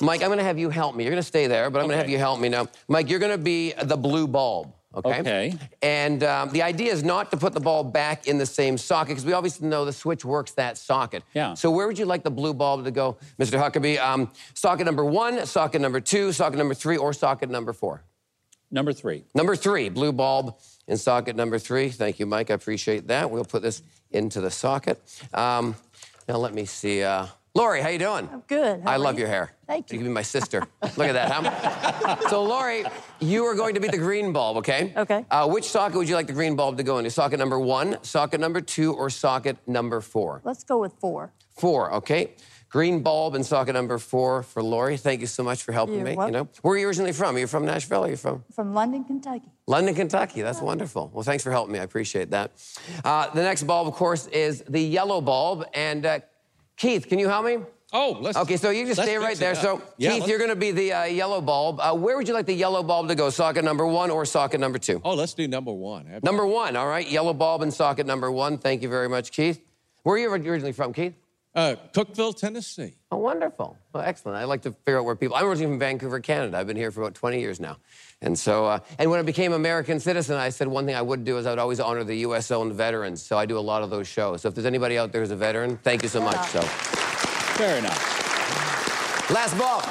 Mike, 0.00 0.22
I'm 0.22 0.28
going 0.28 0.38
to 0.38 0.44
have 0.44 0.58
you 0.58 0.70
help 0.70 0.94
me. 0.94 1.04
You're 1.04 1.12
going 1.12 1.22
to 1.22 1.26
stay 1.26 1.46
there, 1.46 1.70
but 1.70 1.80
I'm 1.80 1.86
going 1.86 1.96
to 1.96 2.02
have 2.02 2.10
you 2.10 2.18
help 2.18 2.40
me 2.40 2.48
now. 2.48 2.68
Mike, 2.88 3.10
you're 3.10 3.18
going 3.18 3.32
to 3.32 3.38
be 3.38 3.72
the 3.82 3.96
blue 3.96 4.26
bulb. 4.26 4.72
Okay. 4.94 5.20
Okay. 5.20 5.54
And 5.80 6.22
um, 6.22 6.50
the 6.50 6.62
idea 6.62 6.92
is 6.92 7.02
not 7.02 7.30
to 7.30 7.36
put 7.36 7.52
the 7.52 7.60
ball 7.60 7.82
back 7.82 8.26
in 8.26 8.38
the 8.38 8.46
same 8.46 8.76
socket 8.76 9.08
because 9.08 9.24
we 9.24 9.32
obviously 9.32 9.68
know 9.68 9.84
the 9.84 9.92
switch 9.92 10.24
works 10.24 10.52
that 10.52 10.76
socket. 10.76 11.22
Yeah. 11.34 11.54
So 11.54 11.70
where 11.70 11.86
would 11.86 11.98
you 11.98 12.04
like 12.04 12.22
the 12.22 12.30
blue 12.30 12.54
bulb 12.54 12.84
to 12.84 12.90
go, 12.90 13.16
Mr. 13.38 13.58
Huckabee? 13.58 13.98
Um, 13.98 14.30
socket 14.54 14.84
number 14.86 15.04
one, 15.04 15.46
socket 15.46 15.80
number 15.80 16.00
two, 16.00 16.32
socket 16.32 16.58
number 16.58 16.74
three, 16.74 16.96
or 16.96 17.12
socket 17.12 17.48
number 17.50 17.72
four? 17.72 18.02
Number 18.70 18.92
three. 18.92 19.24
Number 19.34 19.54
three, 19.56 19.88
blue 19.88 20.12
bulb 20.12 20.56
in 20.88 20.96
socket 20.96 21.36
number 21.36 21.58
three. 21.58 21.90
Thank 21.90 22.18
you, 22.18 22.26
Mike. 22.26 22.50
I 22.50 22.54
appreciate 22.54 23.08
that. 23.08 23.30
We'll 23.30 23.44
put 23.44 23.62
this 23.62 23.82
into 24.10 24.40
the 24.40 24.50
socket. 24.50 25.00
Um, 25.32 25.76
now 26.28 26.36
let 26.36 26.54
me 26.54 26.64
see. 26.64 27.02
Uh, 27.02 27.26
Lori, 27.54 27.82
how 27.82 27.90
you 27.90 27.98
doing? 27.98 28.30
I'm 28.32 28.42
good. 28.46 28.80
How 28.82 28.92
I 28.92 28.96
love 28.96 29.16
you? 29.16 29.20
your 29.20 29.28
hair. 29.28 29.52
Thank 29.66 29.92
you. 29.92 29.96
You 29.96 30.04
can 30.04 30.10
be 30.10 30.14
my 30.14 30.22
sister. 30.22 30.60
Look 30.82 31.00
at 31.00 31.12
that, 31.12 31.30
huh? 31.30 32.28
so, 32.30 32.42
Lori, 32.42 32.84
you 33.20 33.44
are 33.44 33.54
going 33.54 33.74
to 33.74 33.80
be 33.80 33.88
the 33.88 33.98
green 33.98 34.32
bulb, 34.32 34.56
okay? 34.58 34.94
Okay. 34.96 35.26
Uh, 35.30 35.46
which 35.46 35.64
socket 35.66 35.98
would 35.98 36.08
you 36.08 36.14
like 36.14 36.26
the 36.26 36.32
green 36.32 36.56
bulb 36.56 36.78
to 36.78 36.82
go 36.82 36.96
into? 36.96 37.10
Socket 37.10 37.38
number 37.38 37.58
one, 37.58 38.02
socket 38.02 38.40
number 38.40 38.62
two, 38.62 38.94
or 38.94 39.10
socket 39.10 39.58
number 39.66 40.00
four? 40.00 40.40
Let's 40.44 40.64
go 40.64 40.78
with 40.78 40.94
four. 40.94 41.34
Four, 41.50 41.92
okay. 41.92 42.30
Green 42.70 43.02
bulb 43.02 43.34
in 43.34 43.44
socket 43.44 43.74
number 43.74 43.98
four 43.98 44.42
for 44.42 44.62
Lori. 44.62 44.96
Thank 44.96 45.20
you 45.20 45.26
so 45.26 45.42
much 45.42 45.62
for 45.62 45.72
helping 45.72 45.96
You're 45.96 46.04
me. 46.04 46.12
You 46.12 46.30
know, 46.30 46.48
where 46.62 46.74
are 46.74 46.78
you 46.78 46.88
originally 46.88 47.12
from? 47.12 47.36
Are 47.36 47.38
you 47.38 47.46
from 47.46 47.66
Nashville? 47.66 48.00
Or 48.00 48.06
are 48.06 48.10
you 48.10 48.16
from? 48.16 48.44
From 48.54 48.72
London, 48.72 49.04
Kentucky. 49.04 49.50
London, 49.66 49.94
Kentucky. 49.94 50.40
That's 50.40 50.62
wonderful. 50.62 51.10
Well, 51.12 51.22
thanks 51.22 51.44
for 51.44 51.50
helping 51.50 51.74
me. 51.74 51.80
I 51.80 51.82
appreciate 51.82 52.30
that. 52.30 52.52
Uh, 53.04 53.28
the 53.28 53.42
next 53.42 53.64
bulb, 53.64 53.88
of 53.88 53.92
course, 53.92 54.26
is 54.28 54.64
the 54.66 54.80
yellow 54.80 55.20
bulb. 55.20 55.66
And 55.74 56.06
uh, 56.06 56.20
Keith, 56.76 57.08
can 57.08 57.18
you 57.18 57.28
help 57.28 57.44
me? 57.44 57.58
Oh, 57.92 58.16
let's. 58.20 58.38
Okay, 58.38 58.56
so 58.56 58.70
you 58.70 58.86
just 58.86 59.02
stay 59.02 59.18
right 59.18 59.36
there. 59.36 59.54
So, 59.54 59.82
Yeah, 59.98 60.12
Keith, 60.12 60.26
you're 60.26 60.38
going 60.38 60.50
to 60.50 60.56
be 60.56 60.70
the 60.70 60.92
uh, 60.94 61.04
yellow 61.04 61.42
bulb. 61.42 61.78
Uh, 61.78 61.94
where 61.94 62.16
would 62.16 62.26
you 62.26 62.32
like 62.32 62.46
the 62.46 62.54
yellow 62.54 62.82
bulb 62.82 63.08
to 63.08 63.14
go? 63.14 63.28
Socket 63.28 63.64
number 63.64 63.86
one 63.86 64.10
or 64.10 64.24
socket 64.24 64.60
number 64.60 64.78
two? 64.78 65.00
Oh, 65.04 65.14
let's 65.14 65.34
do 65.34 65.46
number 65.46 65.72
one. 65.72 66.20
Number 66.22 66.46
one, 66.46 66.74
all 66.74 66.88
right. 66.88 67.08
Yellow 67.08 67.34
bulb 67.34 67.60
in 67.62 67.70
socket 67.70 68.06
number 68.06 68.30
one. 68.32 68.56
Thank 68.56 68.82
you 68.82 68.88
very 68.88 69.08
much, 69.10 69.30
Keith. 69.30 69.60
Where 70.04 70.16
are 70.16 70.18
you 70.18 70.30
originally 70.32 70.72
from, 70.72 70.94
Keith? 70.94 71.14
Uh, 71.54 71.76
Cookeville, 71.92 72.34
Tennessee. 72.34 72.94
Oh, 73.10 73.18
wonderful. 73.18 73.76
Well, 73.92 74.02
excellent. 74.02 74.38
I 74.38 74.44
like 74.44 74.62
to 74.62 74.72
figure 74.72 74.98
out 74.98 75.04
where 75.04 75.14
people. 75.14 75.36
I'm 75.36 75.44
originally 75.44 75.72
from 75.72 75.78
Vancouver, 75.78 76.18
Canada. 76.20 76.56
I've 76.56 76.66
been 76.66 76.78
here 76.78 76.90
for 76.90 77.02
about 77.02 77.14
20 77.14 77.40
years 77.40 77.60
now, 77.60 77.76
and 78.22 78.38
so 78.38 78.64
uh, 78.64 78.78
and 78.98 79.10
when 79.10 79.20
I 79.20 79.22
became 79.22 79.52
American 79.52 80.00
citizen, 80.00 80.36
I 80.38 80.48
said 80.48 80.66
one 80.66 80.86
thing 80.86 80.94
I 80.94 81.02
would 81.02 81.24
do 81.24 81.36
is 81.36 81.44
I 81.44 81.50
would 81.50 81.58
always 81.58 81.78
honor 81.78 82.04
the 82.04 82.16
U.S.-owned 82.16 82.72
veterans. 82.72 83.20
So 83.22 83.36
I 83.36 83.44
do 83.44 83.58
a 83.58 83.60
lot 83.60 83.82
of 83.82 83.90
those 83.90 84.08
shows. 84.08 84.40
So 84.40 84.48
if 84.48 84.54
there's 84.54 84.64
anybody 84.64 84.96
out 84.96 85.12
there 85.12 85.20
who's 85.20 85.30
a 85.30 85.36
veteran, 85.36 85.76
thank 85.82 86.02
you 86.02 86.08
so 86.08 86.22
much. 86.22 86.48
So 86.48 86.62
Fair 86.62 87.76
enough. 87.78 89.30
last 89.30 89.58
ball. 89.58 89.82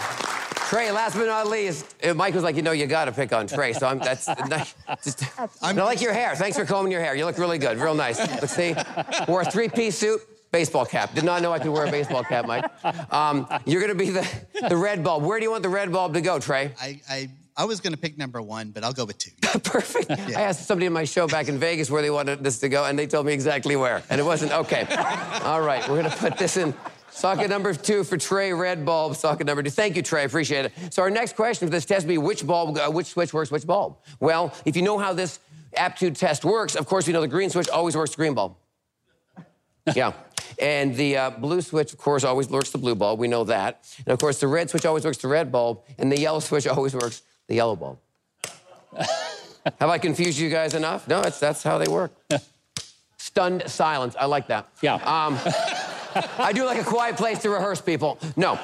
Trey, 0.69 0.89
last 0.89 1.15
but 1.17 1.25
not 1.25 1.47
least, 1.47 1.85
uh, 2.01 2.13
Mike 2.13 2.33
was 2.33 2.43
like, 2.43 2.55
you 2.55 2.61
know, 2.61 2.71
you 2.71 2.87
got 2.87 3.03
to 3.05 3.11
pick 3.11 3.33
on 3.33 3.45
Trey. 3.45 3.73
So 3.73 3.85
I'm, 3.87 3.99
that's 3.99 4.25
just. 5.03 5.25
I 5.61 5.73
like 5.73 5.99
your 5.99 6.13
hair. 6.13 6.33
Thanks 6.33 6.57
for 6.57 6.63
combing 6.63 6.93
your 6.93 7.01
hair. 7.01 7.13
You 7.13 7.25
look 7.25 7.37
really 7.37 7.57
good, 7.57 7.77
real 7.77 7.93
nice. 7.93 8.17
Let's 8.19 8.55
see. 8.55 8.73
Wore 9.27 9.41
a 9.41 9.45
three-piece 9.51 9.97
suit, 9.97 10.21
baseball 10.51 10.85
cap. 10.85 11.13
Did 11.13 11.23
not 11.23 11.41
know 11.41 11.51
I 11.51 11.59
could 11.59 11.71
wear 11.71 11.85
a 11.85 11.91
baseball 11.91 12.23
cap, 12.23 12.45
Mike. 12.45 12.65
Um, 13.11 13.47
you're 13.65 13.81
going 13.81 13.97
to 13.97 14.03
be 14.03 14.09
the, 14.09 14.27
the 14.69 14.77
red 14.77 15.03
bulb. 15.03 15.23
Where 15.23 15.39
do 15.39 15.45
you 15.45 15.51
want 15.51 15.63
the 15.63 15.69
red 15.69 15.91
bulb 15.91 16.13
to 16.13 16.21
go, 16.21 16.39
Trey? 16.39 16.73
I, 16.79 17.01
I, 17.09 17.29
I 17.55 17.65
was 17.65 17.79
going 17.79 17.93
to 17.93 17.99
pick 17.99 18.17
number 18.17 18.41
one, 18.41 18.71
but 18.71 18.83
I'll 18.83 18.93
go 18.93 19.05
with 19.05 19.17
two. 19.17 19.31
Perfect. 19.63 20.11
I 20.11 20.41
asked 20.41 20.65
somebody 20.65 20.85
in 20.85 20.93
my 20.93 21.03
show 21.03 21.27
back 21.27 21.47
in 21.47 21.57
Vegas 21.57 21.89
where 21.89 22.01
they 22.01 22.09
wanted 22.09 22.43
this 22.43 22.59
to 22.59 22.69
go, 22.69 22.85
and 22.85 22.97
they 22.97 23.07
told 23.07 23.25
me 23.25 23.33
exactly 23.33 23.75
where. 23.75 24.03
And 24.09 24.19
it 24.19 24.23
wasn't 24.23 24.51
okay. 24.51 24.85
All 25.43 25.61
right, 25.61 25.87
we're 25.89 26.01
gonna 26.01 26.15
put 26.15 26.37
this 26.37 26.57
in 26.57 26.73
socket 27.09 27.49
number 27.49 27.73
two 27.73 28.03
for 28.03 28.17
Trey, 28.17 28.53
red 28.53 28.85
bulb, 28.85 29.15
socket 29.15 29.45
number 29.45 29.63
two. 29.63 29.69
Thank 29.69 29.95
you, 29.95 30.01
Trey, 30.01 30.23
appreciate 30.23 30.65
it. 30.65 30.73
So 30.91 31.01
our 31.01 31.09
next 31.09 31.35
question 31.35 31.67
for 31.67 31.71
this 31.71 31.85
test 31.85 32.05
will 32.05 32.13
be 32.13 32.17
which 32.17 32.47
bulb, 32.47 32.77
uh, 32.77 32.89
which 32.89 33.07
switch 33.07 33.33
works 33.33 33.51
which 33.51 33.67
bulb? 33.67 33.97
Well, 34.19 34.53
if 34.65 34.75
you 34.75 34.81
know 34.81 34.97
how 34.97 35.13
this 35.13 35.39
aptitude 35.75 36.15
test 36.15 36.45
works, 36.45 36.75
of 36.75 36.85
course, 36.85 37.05
you 37.05 37.13
know 37.13 37.21
the 37.21 37.27
green 37.27 37.49
switch 37.49 37.69
always 37.69 37.95
works 37.97 38.11
the 38.11 38.17
green 38.17 38.33
bulb. 38.33 38.55
Yeah. 39.95 40.13
And 40.61 40.95
the 40.95 41.17
uh, 41.17 41.29
blue 41.31 41.61
switch, 41.61 41.91
of 41.91 41.97
course, 41.97 42.23
always 42.23 42.47
works 42.47 42.69
the 42.69 42.77
blue 42.77 42.93
bulb. 42.93 43.19
We 43.19 43.27
know 43.27 43.43
that. 43.45 43.83
And 44.05 44.13
of 44.13 44.19
course, 44.19 44.39
the 44.39 44.47
red 44.47 44.69
switch 44.69 44.85
always 44.85 45.03
works 45.03 45.17
the 45.17 45.27
red 45.27 45.51
bulb, 45.51 45.83
and 45.97 46.11
the 46.11 46.19
yellow 46.19 46.39
switch 46.39 46.67
always 46.75 46.93
works 46.93 47.23
the 47.47 47.55
yellow 47.55 47.75
bulb. 47.75 47.97
Have 49.79 49.89
I 49.89 49.97
confused 49.97 50.37
you 50.37 50.49
guys 50.49 50.73
enough? 50.73 51.07
No, 51.07 51.21
it's, 51.21 51.39
that's 51.39 51.63
how 51.63 51.77
they 51.79 51.91
work. 51.91 52.11
Stunned 53.17 53.63
silence. 53.67 54.15
I 54.19 54.25
like 54.25 54.47
that. 54.47 54.69
Yeah. 54.81 54.95
Um, 54.95 55.37
I 56.37 56.51
do 56.53 56.65
like 56.65 56.79
a 56.79 56.83
quiet 56.83 57.15
place 57.15 57.39
to 57.39 57.49
rehearse, 57.49 57.81
people. 57.81 58.19
No. 58.35 58.59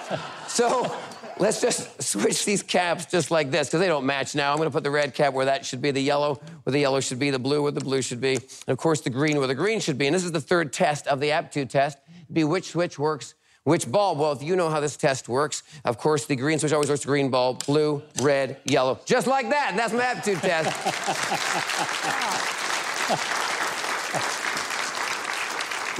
So 0.47 0.95
let's 1.39 1.61
just 1.61 2.01
switch 2.01 2.45
these 2.45 2.63
caps 2.63 3.05
just 3.05 3.31
like 3.31 3.51
this 3.51 3.67
because 3.67 3.79
they 3.79 3.87
don't 3.87 4.05
match 4.05 4.35
now. 4.35 4.51
I'm 4.51 4.57
going 4.57 4.69
to 4.69 4.73
put 4.73 4.83
the 4.83 4.91
red 4.91 5.13
cap 5.13 5.33
where 5.33 5.45
that 5.45 5.65
should 5.65 5.81
be, 5.81 5.91
the 5.91 6.01
yellow 6.01 6.35
where 6.63 6.71
the 6.71 6.79
yellow 6.79 6.99
should 6.99 7.19
be, 7.19 7.29
the 7.29 7.39
blue 7.39 7.61
where 7.63 7.71
the 7.71 7.81
blue 7.81 8.01
should 8.01 8.21
be, 8.21 8.35
and 8.35 8.67
of 8.67 8.77
course 8.77 9.01
the 9.01 9.09
green 9.09 9.37
where 9.37 9.47
the 9.47 9.55
green 9.55 9.79
should 9.79 9.97
be. 9.97 10.07
And 10.07 10.15
this 10.15 10.23
is 10.23 10.31
the 10.31 10.41
third 10.41 10.73
test 10.73 11.07
of 11.07 11.19
the 11.19 11.31
aptitude 11.31 11.69
test. 11.69 11.97
Be 12.31 12.43
which 12.43 12.71
switch 12.71 12.99
works 12.99 13.35
which 13.67 13.91
bulb? 13.91 14.17
Well, 14.19 14.31
if 14.31 14.41
you 14.41 14.55
know 14.55 14.69
how 14.69 14.79
this 14.79 14.95
test 14.95 15.27
works, 15.27 15.61
of 15.83 15.97
course, 15.97 16.25
the 16.25 16.37
green 16.37 16.57
switch 16.57 16.71
always 16.71 16.87
works 16.87 17.01
the 17.01 17.07
green 17.07 17.29
bulb, 17.29 17.65
blue, 17.65 18.01
red, 18.21 18.55
yellow, 18.63 18.97
just 19.03 19.27
like 19.27 19.49
that. 19.49 19.71
And 19.71 19.77
that's 19.77 19.91
my 19.91 20.05
aptitude 20.05 20.39
test. 20.39 20.71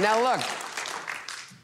now, 0.00 0.22
look. 0.22 0.67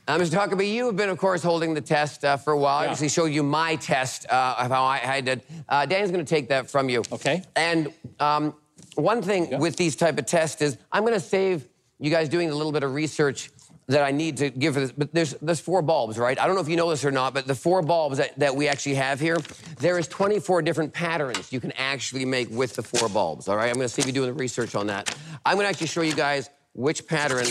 Uh, 0.07 0.19
Mr. 0.19 0.35
Huckabee, 0.39 0.71
you 0.71 0.87
have 0.87 0.97
been, 0.97 1.09
of 1.09 1.17
course, 1.17 1.43
holding 1.43 1.73
the 1.73 1.81
test 1.81 2.25
uh, 2.25 2.37
for 2.37 2.53
a 2.53 2.59
while. 2.59 2.79
I 2.79 2.85
Yeah. 2.85 2.91
actually 2.91 3.09
showed 3.09 3.27
you 3.33 3.43
my 3.43 3.77
test 3.77 4.27
uh, 4.29 4.57
of 4.59 4.71
how 4.71 4.85
I, 4.85 5.01
I 5.17 5.21
did. 5.23 5.43
Uh, 5.69 5.87
Danny's 5.87 6.11
going 6.11 6.25
to 6.25 6.29
take 6.29 6.49
that 6.51 6.71
from 6.71 6.91
you. 6.91 7.03
Okay. 7.11 7.43
And 7.57 7.91
um, 8.21 8.55
one 8.97 9.23
thing 9.23 9.59
with 9.59 9.77
these 9.77 9.97
type 9.97 10.19
of 10.19 10.27
tests 10.27 10.61
is 10.61 10.77
I'm 10.93 11.05
going 11.05 11.15
to 11.15 11.21
save 11.21 11.67
you 11.99 12.11
guys 12.11 12.29
doing 12.29 12.51
a 12.51 12.55
little 12.55 12.73
bit 12.73 12.83
of 12.83 12.93
research 12.93 13.51
that 13.87 14.03
I 14.03 14.11
need 14.11 14.37
to 14.39 14.51
give 14.51 14.75
for 14.75 14.81
this. 14.81 14.93
But 14.93 15.13
there's 15.15 15.35
there's 15.43 15.61
four 15.61 15.81
bulbs, 15.83 16.19
right? 16.19 16.39
I 16.39 16.47
don't 16.47 16.55
know 16.55 16.61
if 16.63 16.69
you 16.69 16.77
know 16.77 16.89
this 16.91 17.05
or 17.05 17.11
not, 17.11 17.33
but 17.35 17.47
the 17.47 17.55
four 17.55 17.81
bulbs 17.83 18.19
that, 18.19 18.39
that 18.39 18.55
we 18.57 18.67
actually 18.69 18.95
have 18.97 19.21
here, 19.21 19.37
there 19.79 19.99
is 19.99 20.07
24 20.09 20.63
different 20.63 20.93
patterns 20.93 21.51
you 21.53 21.61
can 21.61 21.73
actually 21.73 22.25
make 22.27 22.49
with 22.51 22.75
the 22.77 22.83
four 22.83 23.09
bulbs. 23.09 23.47
All 23.49 23.57
right. 23.57 23.69
I'm 23.69 23.75
going 23.75 23.87
to 23.89 23.93
save 23.93 24.07
you 24.07 24.13
doing 24.13 24.29
the 24.29 24.35
research 24.35 24.75
on 24.75 24.87
that. 24.89 25.15
I'm 25.47 25.55
going 25.57 25.65
to 25.65 25.69
actually 25.71 25.87
show 25.89 26.03
you 26.03 26.15
guys 26.15 26.51
which 26.75 27.07
pattern 27.07 27.47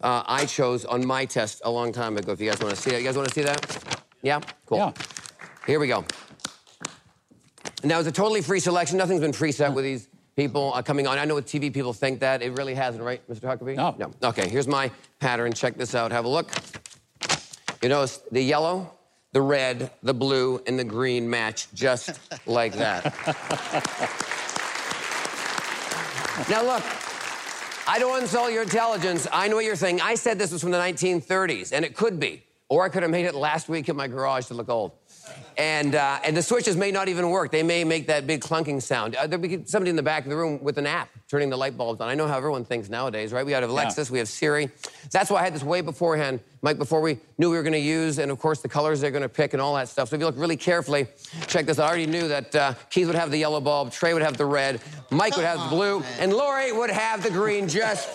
uh, 0.00 0.22
I 0.26 0.46
chose 0.46 0.84
on 0.84 1.06
my 1.06 1.24
test 1.24 1.62
a 1.64 1.70
long 1.70 1.92
time 1.92 2.16
ago. 2.16 2.32
If 2.32 2.40
you 2.40 2.50
guys 2.50 2.60
want 2.60 2.74
to 2.74 2.80
see 2.80 2.90
that, 2.90 3.00
you 3.00 3.06
guys 3.06 3.16
want 3.16 3.28
to 3.28 3.34
see 3.34 3.42
that? 3.42 4.02
Yeah. 4.22 4.40
Cool. 4.66 4.78
Yeah. 4.78 4.92
Here 5.66 5.80
we 5.80 5.88
go. 5.88 6.04
Now, 7.82 7.98
it's 7.98 8.08
a 8.08 8.12
totally 8.12 8.42
free 8.42 8.60
selection. 8.60 8.98
Nothing's 8.98 9.20
been 9.20 9.32
preset 9.32 9.74
with 9.74 9.84
these 9.84 10.08
people 10.34 10.72
uh, 10.74 10.82
coming 10.82 11.06
on. 11.06 11.18
I 11.18 11.24
know 11.24 11.34
what 11.34 11.46
TV 11.46 11.72
people 11.72 11.92
think 11.92 12.20
that. 12.20 12.42
It 12.42 12.52
really 12.52 12.74
hasn't, 12.74 13.02
right, 13.02 13.26
Mr. 13.28 13.42
Huckabee? 13.42 13.76
No. 13.76 13.94
No. 13.98 14.28
Okay, 14.28 14.48
here's 14.48 14.68
my 14.68 14.90
pattern. 15.18 15.52
Check 15.52 15.76
this 15.76 15.94
out. 15.94 16.12
Have 16.12 16.24
a 16.24 16.28
look. 16.28 16.50
You 17.82 17.88
notice 17.88 18.18
the 18.30 18.42
yellow, 18.42 18.92
the 19.32 19.42
red, 19.42 19.90
the 20.02 20.14
blue, 20.14 20.62
and 20.66 20.78
the 20.78 20.84
green 20.84 21.28
match 21.28 21.68
just 21.74 22.18
like 22.46 22.74
that. 22.74 23.04
now, 26.48 26.62
look. 26.62 26.84
I 27.88 28.00
don't 28.00 28.20
insult 28.20 28.52
your 28.52 28.64
intelligence. 28.64 29.28
I 29.32 29.46
know 29.46 29.54
what 29.56 29.64
you're 29.64 29.76
saying. 29.76 30.00
I 30.00 30.16
said 30.16 30.40
this 30.40 30.50
was 30.50 30.60
from 30.60 30.72
the 30.72 30.78
1930s, 30.78 31.72
and 31.72 31.84
it 31.84 31.94
could 31.94 32.18
be. 32.18 32.42
Or 32.68 32.84
I 32.84 32.88
could 32.88 33.02
have 33.02 33.12
made 33.12 33.26
it 33.26 33.34
last 33.36 33.68
week 33.68 33.88
in 33.88 33.94
my 33.94 34.08
garage 34.08 34.46
to 34.46 34.54
look 34.54 34.68
old. 34.68 34.90
And, 35.58 35.94
uh, 35.94 36.18
and 36.22 36.36
the 36.36 36.42
switches 36.42 36.76
may 36.76 36.90
not 36.90 37.08
even 37.08 37.30
work. 37.30 37.50
They 37.50 37.62
may 37.62 37.82
make 37.82 38.08
that 38.08 38.26
big 38.26 38.42
clunking 38.42 38.82
sound. 38.82 39.16
Uh, 39.16 39.26
there'll 39.26 39.42
be 39.42 39.64
somebody 39.64 39.88
in 39.88 39.96
the 39.96 40.02
back 40.02 40.24
of 40.24 40.30
the 40.30 40.36
room 40.36 40.62
with 40.62 40.76
an 40.76 40.86
app 40.86 41.08
turning 41.28 41.48
the 41.48 41.56
light 41.56 41.78
bulbs 41.78 42.02
on. 42.02 42.08
I 42.08 42.14
know 42.14 42.28
how 42.28 42.36
everyone 42.36 42.64
thinks 42.64 42.90
nowadays, 42.90 43.32
right? 43.32 43.44
We 43.44 43.52
have 43.52 43.64
Alexis, 43.64 44.10
we 44.10 44.18
have 44.18 44.28
Siri. 44.28 44.70
That's 45.10 45.30
why 45.30 45.40
I 45.40 45.44
had 45.44 45.54
this 45.54 45.64
way 45.64 45.80
beforehand, 45.80 46.40
Mike, 46.60 46.76
before 46.76 47.00
we 47.00 47.18
knew 47.38 47.50
we 47.50 47.56
were 47.56 47.62
going 47.62 47.72
to 47.72 47.78
use, 47.78 48.18
and 48.18 48.30
of 48.30 48.38
course 48.38 48.60
the 48.60 48.68
colors 48.68 49.00
they're 49.00 49.10
going 49.10 49.22
to 49.22 49.30
pick 49.30 49.54
and 49.54 49.62
all 49.62 49.74
that 49.76 49.88
stuff. 49.88 50.10
So 50.10 50.16
if 50.16 50.20
you 50.20 50.26
look 50.26 50.38
really 50.38 50.58
carefully, 50.58 51.06
check 51.46 51.64
this. 51.64 51.78
I 51.78 51.88
already 51.88 52.06
knew 52.06 52.28
that 52.28 52.54
uh, 52.54 52.74
Keith 52.90 53.06
would 53.06 53.16
have 53.16 53.30
the 53.30 53.38
yellow 53.38 53.60
bulb, 53.60 53.92
Trey 53.92 54.12
would 54.12 54.22
have 54.22 54.36
the 54.36 54.44
red, 54.44 54.82
Mike 55.10 55.36
would 55.36 55.46
have 55.46 55.58
the 55.58 55.74
blue, 55.74 56.02
and 56.20 56.32
Lori 56.32 56.72
would 56.72 56.90
have 56.90 57.22
the 57.22 57.30
green, 57.30 57.66
just 57.66 58.08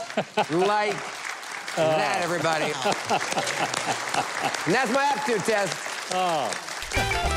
like 0.51 0.95
that, 1.75 2.19
everybody. 2.21 2.65
and 4.65 4.75
that's 4.75 4.91
my 4.91 5.03
aptitude 5.03 5.43
test. 5.43 6.70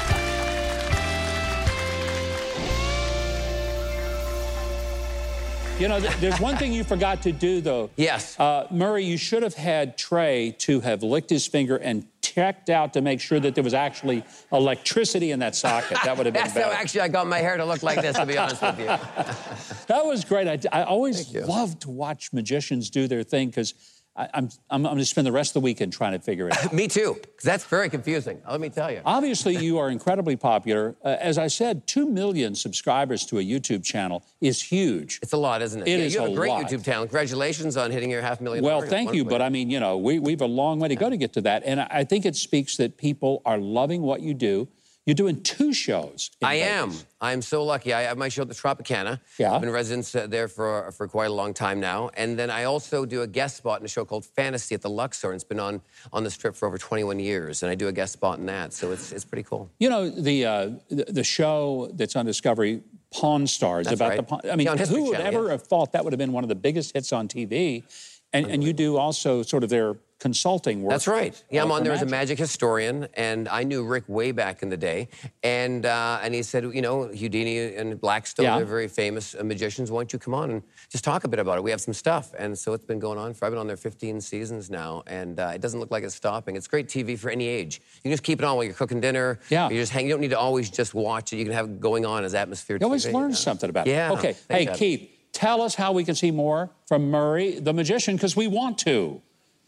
You 5.78 5.88
know, 5.88 5.98
there's 5.98 6.38
one 6.38 6.56
thing 6.56 6.72
you 6.72 6.84
forgot 6.84 7.22
to 7.22 7.32
do, 7.32 7.60
though. 7.60 7.90
Yes. 7.96 8.38
Uh, 8.38 8.68
Murray, 8.70 9.04
you 9.04 9.16
should 9.16 9.42
have 9.42 9.54
had 9.54 9.98
Trey 9.98 10.54
to 10.60 10.78
have 10.80 11.02
licked 11.02 11.28
his 11.28 11.48
finger 11.48 11.76
and 11.76 12.06
checked 12.22 12.70
out 12.70 12.92
to 12.92 13.00
make 13.00 13.20
sure 13.20 13.40
that 13.40 13.56
there 13.56 13.64
was 13.64 13.74
actually 13.74 14.22
electricity 14.52 15.32
in 15.32 15.40
that 15.40 15.56
socket. 15.56 15.98
That 16.04 16.16
would 16.16 16.26
have 16.26 16.34
been 16.34 16.44
better. 16.54 16.72
actually 16.72 17.00
I 17.00 17.08
got 17.08 17.26
my 17.26 17.38
hair 17.38 17.56
to 17.56 17.64
look 17.64 17.82
like 17.82 18.00
this, 18.02 18.16
to 18.16 18.24
be 18.24 18.38
honest 18.38 18.62
with 18.62 18.78
you. 18.78 18.86
That 19.88 20.06
was 20.06 20.24
great. 20.24 20.46
I, 20.48 20.58
I 20.80 20.84
always 20.84 21.24
Thank 21.24 21.34
you. 21.34 21.40
love 21.46 21.78
to 21.80 21.90
watch 21.90 22.32
magicians 22.32 22.88
do 22.88 23.06
their 23.08 23.22
thing 23.22 23.48
because 23.48 23.74
I'm, 24.16 24.28
I'm, 24.34 24.50
I'm 24.70 24.82
going 24.82 24.98
to 24.98 25.04
spend 25.04 25.26
the 25.26 25.32
rest 25.32 25.50
of 25.50 25.54
the 25.54 25.64
weekend 25.64 25.92
trying 25.92 26.12
to 26.12 26.20
figure 26.20 26.48
it 26.48 26.56
out. 26.64 26.72
Me 26.72 26.86
too, 26.86 27.20
that's 27.42 27.64
very 27.64 27.88
confusing. 27.88 28.40
Let 28.48 28.60
me 28.60 28.68
tell 28.68 28.90
you. 28.90 29.00
Obviously, 29.04 29.56
you 29.56 29.78
are 29.78 29.90
incredibly 29.90 30.36
popular. 30.36 30.94
Uh, 31.04 31.16
as 31.18 31.36
I 31.38 31.48
said, 31.48 31.86
2 31.86 32.08
million 32.08 32.54
subscribers 32.54 33.26
to 33.26 33.38
a 33.38 33.42
YouTube 33.42 33.82
channel 33.82 34.24
is 34.40 34.62
huge. 34.62 35.18
It's 35.22 35.32
a 35.32 35.36
lot, 35.36 35.62
isn't 35.62 35.82
it? 35.82 35.88
It 35.88 35.98
yeah, 35.98 36.04
is 36.04 36.14
you 36.14 36.20
have 36.20 36.28
a 36.30 36.32
a 36.32 36.36
great 36.36 36.50
lot. 36.50 36.64
YouTube 36.64 36.84
channel. 36.84 37.04
Congratulations 37.06 37.76
on 37.76 37.90
hitting 37.90 38.10
your 38.10 38.22
half 38.22 38.40
million. 38.40 38.62
Well, 38.64 38.82
thank 38.82 39.14
you, 39.14 39.24
but 39.24 39.42
I 39.42 39.48
mean, 39.48 39.70
you 39.70 39.80
know, 39.80 39.96
we, 39.96 40.18
we 40.18 40.32
have 40.32 40.42
a 40.42 40.46
long 40.46 40.78
way 40.78 40.88
to 40.88 40.96
go 40.96 41.10
to 41.10 41.16
get 41.16 41.32
to 41.32 41.40
that. 41.42 41.62
And 41.64 41.80
I 41.80 42.04
I 42.04 42.06
think 42.06 42.26
it 42.26 42.36
speaks 42.36 42.76
that 42.76 42.98
people 42.98 43.40
are 43.46 43.56
loving 43.56 44.02
what 44.02 44.20
you 44.20 44.34
do. 44.34 44.68
You're 45.06 45.14
doing 45.14 45.42
two 45.42 45.74
shows. 45.74 46.30
in 46.40 46.48
I 46.48 46.54
am. 46.54 46.92
I'm 47.20 47.42
so 47.42 47.62
lucky. 47.62 47.92
I 47.92 48.02
have 48.02 48.16
my 48.16 48.30
show 48.30 48.42
at 48.42 48.48
the 48.48 48.54
Tropicana. 48.54 49.20
Yeah. 49.38 49.52
I've 49.52 49.60
been 49.60 49.70
residents 49.70 50.14
uh, 50.14 50.26
there 50.26 50.48
for, 50.48 50.92
for 50.92 51.06
quite 51.08 51.26
a 51.26 51.32
long 51.32 51.52
time 51.52 51.78
now. 51.78 52.10
And 52.16 52.38
then 52.38 52.50
I 52.50 52.64
also 52.64 53.04
do 53.04 53.20
a 53.20 53.26
guest 53.26 53.58
spot 53.58 53.80
in 53.80 53.84
a 53.84 53.88
show 53.88 54.06
called 54.06 54.24
Fantasy 54.24 54.74
at 54.74 54.80
the 54.80 54.88
Luxor. 54.88 55.28
And 55.28 55.34
it's 55.34 55.44
been 55.44 55.60
on, 55.60 55.82
on 56.10 56.24
the 56.24 56.30
strip 56.30 56.56
for 56.56 56.66
over 56.66 56.78
21 56.78 57.18
years. 57.18 57.62
And 57.62 57.70
I 57.70 57.74
do 57.74 57.88
a 57.88 57.92
guest 57.92 58.14
spot 58.14 58.38
in 58.38 58.46
that. 58.46 58.72
So 58.72 58.92
it's, 58.92 59.12
it's 59.12 59.26
pretty 59.26 59.42
cool. 59.42 59.70
You 59.78 59.90
know, 59.90 60.08
the, 60.08 60.46
uh, 60.46 60.70
the, 60.88 61.04
the 61.08 61.24
show 61.24 61.90
that's 61.92 62.16
on 62.16 62.24
Discovery, 62.24 62.82
Pawn 63.12 63.46
Stars, 63.46 63.86
That's 63.86 63.96
about 63.96 64.08
right. 64.08 64.16
the 64.16 64.22
Pawn. 64.22 64.40
I 64.50 64.56
mean, 64.56 64.66
Yeah, 64.66 64.86
who 64.86 65.04
would 65.04 65.16
Channel, 65.18 65.26
ever 65.26 65.44
yeah. 65.44 65.50
have 65.52 65.62
thought 65.64 65.92
that 65.92 66.04
would 66.04 66.14
have 66.14 66.18
been 66.18 66.32
one 66.32 66.44
of 66.44 66.48
the 66.48 66.54
biggest 66.54 66.94
hits 66.94 67.12
on 67.12 67.28
TV? 67.28 67.84
And, 68.32 68.46
and 68.46 68.64
you 68.64 68.72
do 68.72 68.96
also 68.96 69.42
sort 69.42 69.62
of 69.62 69.70
their 69.70 69.94
consulting 70.20 70.82
work. 70.82 70.90
That's 70.90 71.06
right. 71.06 71.40
Yeah, 71.50 71.62
I'm 71.62 71.70
on 71.72 71.84
there 71.84 71.92
as 71.92 72.00
a 72.02 72.06
Magic. 72.06 72.10
magic 72.14 72.38
historian, 72.38 73.08
and 73.14 73.48
I 73.48 73.62
knew 73.64 73.84
Rick 73.84 74.04
way 74.08 74.32
back 74.32 74.62
in 74.62 74.68
the 74.70 74.76
day. 74.76 75.08
And 75.42 75.84
uh, 75.84 76.20
and 76.22 76.34
he 76.34 76.42
said, 76.42 76.64
you 76.64 76.80
know, 76.82 77.08
Houdini 77.08 77.74
and 77.74 78.00
Blackstone, 78.00 78.44
Yeah. 78.44 78.56
they're 78.56 78.64
very 78.66 78.88
famous 78.88 79.34
uh, 79.38 79.44
magicians. 79.44 79.90
Why 79.90 80.00
don't 80.00 80.12
you 80.12 80.18
come 80.18 80.34
on 80.34 80.50
and 80.50 80.62
just 80.90 81.04
talk 81.04 81.24
a 81.24 81.28
bit 81.28 81.40
about 81.40 81.58
it? 81.58 81.64
We 81.64 81.70
have 81.70 81.80
some 81.80 81.94
stuff. 81.94 82.32
And 82.38 82.56
so 82.58 82.72
it's 82.72 82.84
been 82.84 82.98
going 82.98 83.18
on 83.18 83.34
for, 83.34 83.44
I've 83.44 83.52
been 83.52 83.58
on 83.58 83.66
there 83.66 83.76
15 83.76 84.20
seasons 84.20 84.70
now, 84.70 85.02
and 85.06 85.38
uh, 85.38 85.52
it 85.54 85.60
doesn't 85.60 85.80
look 85.80 85.90
like 85.90 86.04
it's 86.04 86.14
stopping. 86.14 86.56
It's 86.56 86.68
great 86.68 86.88
TV 86.88 87.18
for 87.18 87.28
any 87.30 87.46
age. 87.46 87.80
You 87.96 88.02
can 88.02 88.10
just 88.12 88.22
keep 88.22 88.38
it 88.38 88.44
on 88.44 88.56
while 88.56 88.64
you're 88.64 88.72
cooking 88.74 89.00
dinner. 89.00 89.40
Yeah. 89.50 89.68
You 89.68 89.78
just 89.78 89.92
hang, 89.92 90.06
you 90.06 90.12
don't 90.12 90.20
need 90.20 90.30
to 90.30 90.38
always 90.38 90.70
just 90.70 90.94
watch 90.94 91.32
it. 91.32 91.36
You 91.36 91.44
can 91.44 91.52
have 91.52 91.66
it 91.66 91.80
going 91.80 92.06
on 92.06 92.24
as 92.24 92.34
atmosphere 92.34 92.78
You 92.80 92.86
always 92.86 93.04
TV, 93.04 93.12
learn 93.12 93.30
yeah. 93.30 93.36
something 93.36 93.68
about 93.68 93.86
Yeah. 93.86 94.10
it. 94.10 94.12
Okay. 94.14 94.32
Thanks, 94.32 94.44
Hey, 94.48 94.62
Adam. 94.66 94.74
Keith, 94.76 95.10
tell 95.32 95.60
us 95.60 95.74
how 95.74 95.92
we 95.92 96.04
can 96.04 96.14
see 96.14 96.30
more 96.30 96.70
from 96.88 97.10
Murray, 97.10 97.58
the 97.58 97.72
magician, 97.72 98.16
because 98.16 98.34
we 98.36 98.46
want 98.46 98.78
to. 98.78 99.20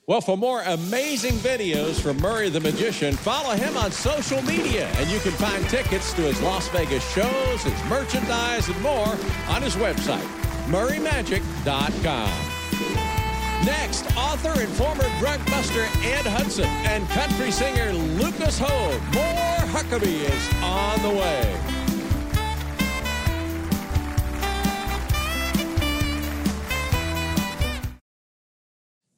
Well, 0.08 0.20
for 0.20 0.36
more 0.36 0.62
amazing 0.62 1.32
videos 1.32 2.00
from 2.00 2.18
Murray 2.18 2.48
the 2.48 2.60
Magician, 2.60 3.16
follow 3.16 3.56
him 3.56 3.76
on 3.76 3.90
social 3.90 4.40
media. 4.42 4.86
And 4.98 5.10
you 5.10 5.18
can 5.18 5.32
find 5.32 5.68
tickets 5.68 6.12
to 6.12 6.22
his 6.22 6.40
Las 6.42 6.68
Vegas 6.68 7.02
shows, 7.12 7.62
his 7.64 7.90
merchandise, 7.90 8.68
and 8.68 8.80
more 8.82 9.16
on 9.48 9.62
his 9.62 9.74
website, 9.74 10.22
murraymagic.com. 10.68 12.30
Next, 13.64 14.06
author 14.16 14.60
and 14.60 14.68
former 14.74 15.08
drug 15.18 15.44
buster 15.46 15.82
Ed 16.04 16.24
Hudson 16.24 16.66
and 16.86 17.08
country 17.08 17.50
singer 17.50 17.92
Lucas 17.92 18.60
Hoge. 18.60 19.00
More 19.12 19.66
Huckabee 19.74 20.22
is 20.22 20.62
on 20.62 21.02
the 21.02 21.18
way. 21.18 21.75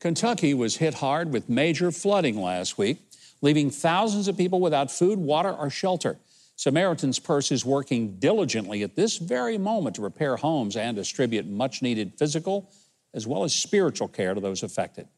Kentucky 0.01 0.55
was 0.55 0.77
hit 0.77 0.95
hard 0.95 1.33
with 1.33 1.49
major 1.49 1.91
flooding 1.91 2.41
last 2.41 2.79
week, 2.79 2.99
leaving 3.43 3.71
thousands 3.71 4.29
of 4.29 4.37
people 4.37 4.61
without 4.61 4.91
food, 4.91 5.19
water, 5.19 5.53
or 5.53 5.71
shelter. 5.71 6.19
Samaritan's 6.57 7.19
Purse 7.19 7.53
is 7.53 7.65
working 7.65 8.19
diligently 8.19 8.83
at 8.83 8.97
this 8.97 9.17
very 9.17 9.59
moment 9.59 9.97
to 9.97 10.03
repair 10.03 10.37
homes 10.37 10.77
and 10.77 10.97
distribute 10.97 11.47
much 11.47 11.83
needed 11.83 12.15
physical 12.19 12.71
as 13.15 13.27
well 13.27 13.45
as 13.45 13.55
spiritual 13.55 14.09
care 14.09 14.35
to 14.35 14.41
those 14.41 14.63
affected. 14.63 15.09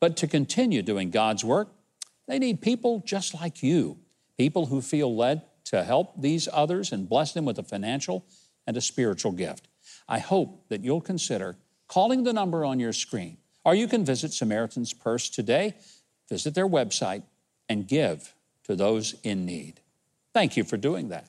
But 0.00 0.16
to 0.18 0.26
continue 0.26 0.82
doing 0.82 1.10
God's 1.10 1.44
work, 1.44 1.68
they 2.28 2.38
need 2.38 2.60
people 2.60 3.02
just 3.06 3.34
like 3.34 3.62
you, 3.62 3.98
people 4.36 4.66
who 4.66 4.80
feel 4.80 5.14
led 5.14 5.42
to 5.66 5.82
help 5.82 6.20
these 6.20 6.48
others 6.52 6.92
and 6.92 7.08
bless 7.08 7.32
them 7.32 7.44
with 7.44 7.58
a 7.58 7.62
financial 7.62 8.24
and 8.66 8.76
a 8.76 8.80
spiritual 8.80 9.32
gift. 9.32 9.68
I 10.08 10.18
hope 10.18 10.68
that 10.68 10.84
you'll 10.84 11.00
consider 11.00 11.56
calling 11.88 12.24
the 12.24 12.32
number 12.32 12.64
on 12.64 12.80
your 12.80 12.92
screen, 12.92 13.38
or 13.66 13.74
you 13.74 13.88
can 13.88 14.04
visit 14.04 14.32
Samaritan's 14.32 14.92
Purse 14.92 15.28
today, 15.28 15.74
visit 16.28 16.54
their 16.54 16.68
website, 16.68 17.24
and 17.68 17.88
give 17.88 18.32
to 18.62 18.76
those 18.76 19.16
in 19.24 19.44
need. 19.44 19.80
Thank 20.32 20.56
you 20.56 20.62
for 20.62 20.76
doing 20.76 21.08
that. 21.08 21.26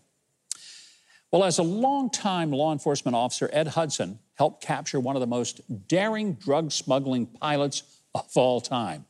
Well, 1.31 1.43
as 1.43 1.57
a 1.57 1.63
longtime 1.63 2.51
law 2.51 2.71
enforcement 2.71 3.15
officer, 3.15 3.49
Ed 3.51 3.69
Hudson 3.69 4.19
helped 4.35 4.63
capture 4.63 4.99
one 4.99 5.15
of 5.15 5.19
the 5.19 5.25
most 5.25 5.61
daring 5.87 6.33
drug 6.35 6.71
smuggling 6.71 7.25
pilots 7.25 7.81
of 8.13 8.29
all 8.35 8.61
time. 8.61 9.05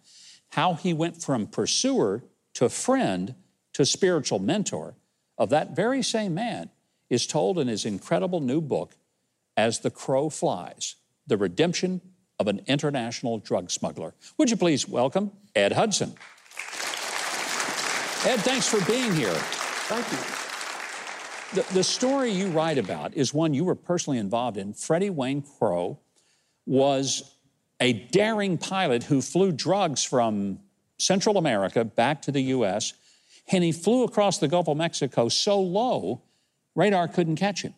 How 0.52 0.76
he 0.76 0.94
went 0.94 1.22
from 1.22 1.48
pursuer 1.48 2.24
to 2.54 2.70
friend 2.70 3.36
to 3.74 3.86
spiritual 3.86 4.40
mentor 4.40 4.96
of 5.38 5.50
that 5.50 5.76
very 5.76 6.02
same 6.02 6.34
man 6.34 6.70
is 7.10 7.28
told 7.28 7.60
in 7.60 7.68
his 7.68 7.84
incredible 7.84 8.40
new 8.40 8.62
book, 8.62 8.96
As 9.58 9.80
the 9.80 9.92
Crow 9.92 10.30
Flies 10.30 10.96
The 11.28 11.36
Redemption 11.36 12.00
of 12.40 12.48
an 12.48 12.62
International 12.68 13.40
Drug 13.40 13.72
Smuggler. 13.72 14.14
Would 14.38 14.50
you 14.50 14.58
please 14.58 14.88
welcome 14.88 15.32
Ed 15.56 15.72
Hudson? 15.74 16.14
Ed, 18.26 18.38
thanks 18.42 18.68
for 18.68 18.84
being 18.86 19.14
here. 19.14 19.34
Thank 19.34 20.12
you. 20.12 21.62
The, 21.62 21.74
the 21.74 21.84
story 21.84 22.32
you 22.32 22.48
write 22.48 22.78
about 22.78 23.14
is 23.14 23.34
one 23.34 23.54
you 23.54 23.64
were 23.64 23.76
personally 23.76 24.20
involved 24.20 24.58
in. 24.58 24.74
Freddie 24.74 25.10
Wayne 25.10 25.42
Crow 25.42 25.98
was 26.66 27.36
a 27.80 27.94
daring 27.94 28.58
pilot 28.58 29.04
who 29.04 29.22
flew 29.22 29.52
drugs 29.52 30.04
from 30.04 30.60
Central 30.98 31.38
America 31.38 31.86
back 31.86 32.22
to 32.24 32.32
the 32.32 32.42
U.S., 32.42 32.94
and 33.50 33.64
he 33.64 33.72
flew 33.72 34.04
across 34.04 34.40
the 34.40 34.48
Gulf 34.50 34.68
of 34.68 34.76
Mexico 34.76 35.30
so 35.30 35.62
low, 35.62 36.22
radar 36.76 37.08
couldn't 37.08 37.38
catch 37.38 37.62
him. 37.62 37.74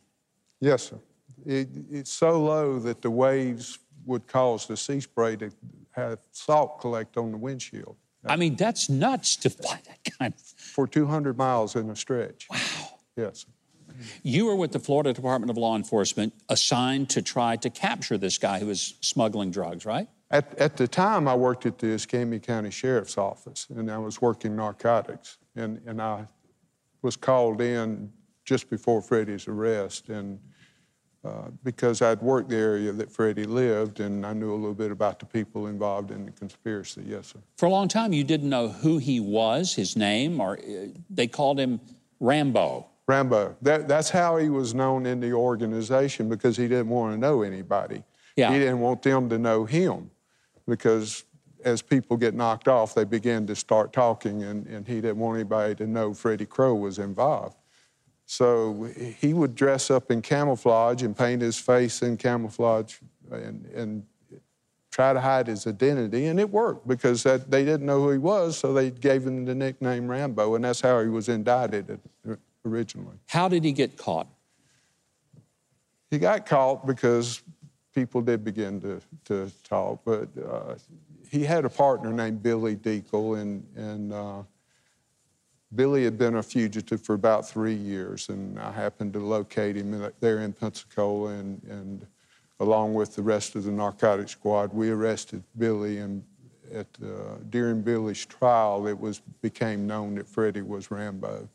Yes, 0.59 0.89
sir. 0.89 0.97
It, 1.45 1.69
it's 1.91 2.11
so 2.11 2.41
low 2.41 2.79
that 2.79 3.03
the 3.03 3.11
waves 3.11 3.77
would 4.09 4.27
cause 4.27 4.65
the 4.65 4.75
sea 4.75 4.99
spray 4.99 5.35
to 5.37 5.51
have 5.91 6.19
salt 6.31 6.81
collect 6.81 7.15
on 7.15 7.31
the 7.31 7.37
windshield. 7.37 7.95
I 8.25 8.35
mean, 8.35 8.55
that's 8.55 8.89
nuts 8.89 9.37
to 9.37 9.49
fly 9.49 9.79
that 9.85 9.99
kind 10.19 10.33
of. 10.33 10.39
For 10.41 10.87
200 10.87 11.37
miles 11.37 11.75
in 11.75 11.89
a 11.89 11.95
stretch. 11.95 12.47
Wow. 12.49 12.57
Yes. 13.15 13.45
You 14.23 14.45
were 14.45 14.55
with 14.55 14.71
the 14.71 14.79
Florida 14.79 15.13
Department 15.13 15.49
of 15.49 15.57
Law 15.57 15.75
Enforcement 15.75 16.33
assigned 16.49 17.09
to 17.11 17.21
try 17.21 17.55
to 17.57 17.69
capture 17.69 18.17
this 18.17 18.37
guy 18.37 18.59
who 18.59 18.65
was 18.65 18.95
smuggling 19.01 19.51
drugs, 19.51 19.85
right? 19.85 20.07
At, 20.31 20.57
at 20.57 20.77
the 20.77 20.87
time, 20.87 21.27
I 21.27 21.35
worked 21.35 21.65
at 21.65 21.77
the 21.79 21.87
Escambia 21.87 22.39
County 22.39 22.71
Sheriff's 22.71 23.17
Office, 23.17 23.67
and 23.75 23.91
I 23.91 23.97
was 23.97 24.21
working 24.21 24.55
narcotics. 24.55 25.37
And, 25.55 25.81
and 25.85 26.01
I 26.01 26.27
was 27.01 27.15
called 27.15 27.61
in 27.61 28.11
just 28.45 28.69
before 28.69 29.01
Freddie's 29.01 29.47
arrest, 29.47 30.09
and 30.09 30.39
uh, 31.23 31.49
because 31.63 32.01
I'd 32.01 32.21
worked 32.21 32.49
the 32.49 32.55
area 32.55 32.91
that 32.93 33.11
Freddie 33.11 33.45
lived, 33.45 33.99
and 33.99 34.25
I 34.25 34.33
knew 34.33 34.53
a 34.53 34.55
little 34.55 34.73
bit 34.73 34.91
about 34.91 35.19
the 35.19 35.25
people 35.25 35.67
involved 35.67 36.11
in 36.11 36.25
the 36.25 36.31
conspiracy. 36.31 37.03
Yes, 37.05 37.27
sir. 37.27 37.39
For 37.57 37.65
a 37.65 37.69
long 37.69 37.87
time, 37.87 38.13
you 38.13 38.23
didn't 38.23 38.49
know 38.49 38.69
who 38.69 38.97
he 38.97 39.19
was, 39.19 39.73
his 39.73 39.97
name, 39.97 40.39
or 40.39 40.57
uh, 40.59 40.87
they 41.09 41.27
called 41.27 41.59
him 41.59 41.81
Rambo. 42.19 42.87
Rambo. 43.07 43.57
That, 43.61 43.87
that's 43.87 44.09
how 44.09 44.37
he 44.37 44.49
was 44.49 44.73
known 44.73 45.05
in 45.05 45.19
the 45.19 45.33
organization 45.33 46.29
because 46.29 46.55
he 46.55 46.67
didn't 46.67 46.89
want 46.89 47.13
to 47.15 47.17
know 47.19 47.41
anybody. 47.41 48.03
Yeah. 48.35 48.53
He 48.53 48.59
didn't 48.59 48.79
want 48.79 49.01
them 49.01 49.27
to 49.29 49.37
know 49.37 49.65
him 49.65 50.11
because 50.67 51.25
as 51.65 51.81
people 51.81 52.15
get 52.15 52.33
knocked 52.33 52.67
off, 52.67 52.95
they 52.95 53.03
begin 53.03 53.45
to 53.47 53.55
start 53.55 53.91
talking, 53.91 54.43
and, 54.43 54.65
and 54.67 54.87
he 54.87 55.01
didn't 55.01 55.17
want 55.17 55.35
anybody 55.35 55.75
to 55.75 55.87
know 55.87 56.13
Freddie 56.13 56.45
Crow 56.45 56.75
was 56.75 56.99
involved. 56.99 57.57
So 58.31 58.83
he 59.17 59.33
would 59.33 59.55
dress 59.55 59.89
up 59.89 60.11
in 60.11 60.21
camouflage 60.21 61.01
and 61.01 61.17
paint 61.17 61.41
his 61.41 61.57
face 61.57 62.03
in 62.03 62.15
camouflage 62.15 62.97
and, 63.31 63.65
and 63.73 64.05
try 64.91 65.13
to 65.13 65.19
hide 65.19 65.47
his 65.47 65.65
identity, 65.65 66.27
and 66.27 66.39
it 66.39 66.47
worked 66.47 66.87
because 66.87 67.23
that, 67.23 67.49
they 67.49 67.65
didn't 67.65 67.87
know 67.87 68.03
who 68.03 68.11
he 68.11 68.19
was, 68.19 68.55
so 68.55 68.71
they 68.71 68.91
gave 68.91 69.25
him 69.25 69.45
the 69.45 69.55
nickname 69.55 70.07
Rambo, 70.07 70.53
and 70.53 70.63
that's 70.63 70.79
how 70.79 71.01
he 71.01 71.07
was 71.07 71.27
indicted 71.27 71.99
originally. 72.63 73.15
How 73.25 73.49
did 73.49 73.63
he 73.63 73.71
get 73.71 73.97
caught? 73.97 74.27
He 76.11 76.19
got 76.19 76.45
caught 76.45 76.85
because 76.85 77.41
people 77.95 78.21
did 78.21 78.43
begin 78.43 78.79
to, 78.81 79.01
to 79.25 79.51
talk, 79.63 80.01
but 80.05 80.29
uh, 80.37 80.75
he 81.31 81.43
had 81.43 81.65
a 81.65 81.69
partner 81.69 82.13
named 82.13 82.43
Billy 82.43 82.75
Deacle, 82.75 83.41
and, 83.41 83.65
and 83.75 84.13
uh, 84.13 84.43
Billy 85.75 86.03
had 86.03 86.17
been 86.17 86.35
a 86.35 86.43
fugitive 86.43 87.01
for 87.01 87.13
about 87.13 87.47
three 87.47 87.75
years, 87.75 88.29
and 88.29 88.59
I 88.59 88.71
happened 88.71 89.13
to 89.13 89.19
locate 89.19 89.75
him 89.75 90.11
there 90.19 90.39
in 90.39 90.53
Pensacola, 90.53 91.31
and, 91.31 91.61
and 91.69 92.07
along 92.59 92.95
with 92.95 93.15
the 93.15 93.21
rest 93.21 93.55
of 93.55 93.65
the 93.65 93.71
narcotic 93.71 94.29
squad, 94.29 94.73
we 94.73 94.89
arrested 94.89 95.43
Billy. 95.57 95.99
And 95.99 96.23
at, 96.73 96.87
uh, 97.03 97.35
during 97.49 97.81
Billy's 97.81 98.25
trial, 98.25 98.87
it 98.87 98.99
was 98.99 99.19
became 99.41 99.85
known 99.85 100.15
that 100.15 100.27
Freddie 100.27 100.61
was 100.61 100.89
Rambo. 100.89 101.47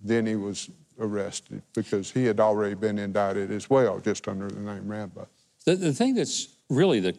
Then 0.00 0.26
he 0.26 0.36
was 0.36 0.70
arrested 0.98 1.62
because 1.74 2.10
he 2.10 2.24
had 2.24 2.40
already 2.40 2.74
been 2.74 2.98
indicted 2.98 3.50
as 3.50 3.68
well, 3.68 3.98
just 3.98 4.28
under 4.28 4.48
the 4.48 4.60
name 4.60 4.86
Rambo. 4.88 5.26
The, 5.64 5.76
the 5.76 5.92
thing 5.92 6.14
that's 6.14 6.48
really 6.68 7.00
the 7.00 7.16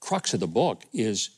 crux 0.00 0.32
of 0.32 0.40
the 0.40 0.46
book 0.46 0.84
is 0.92 1.30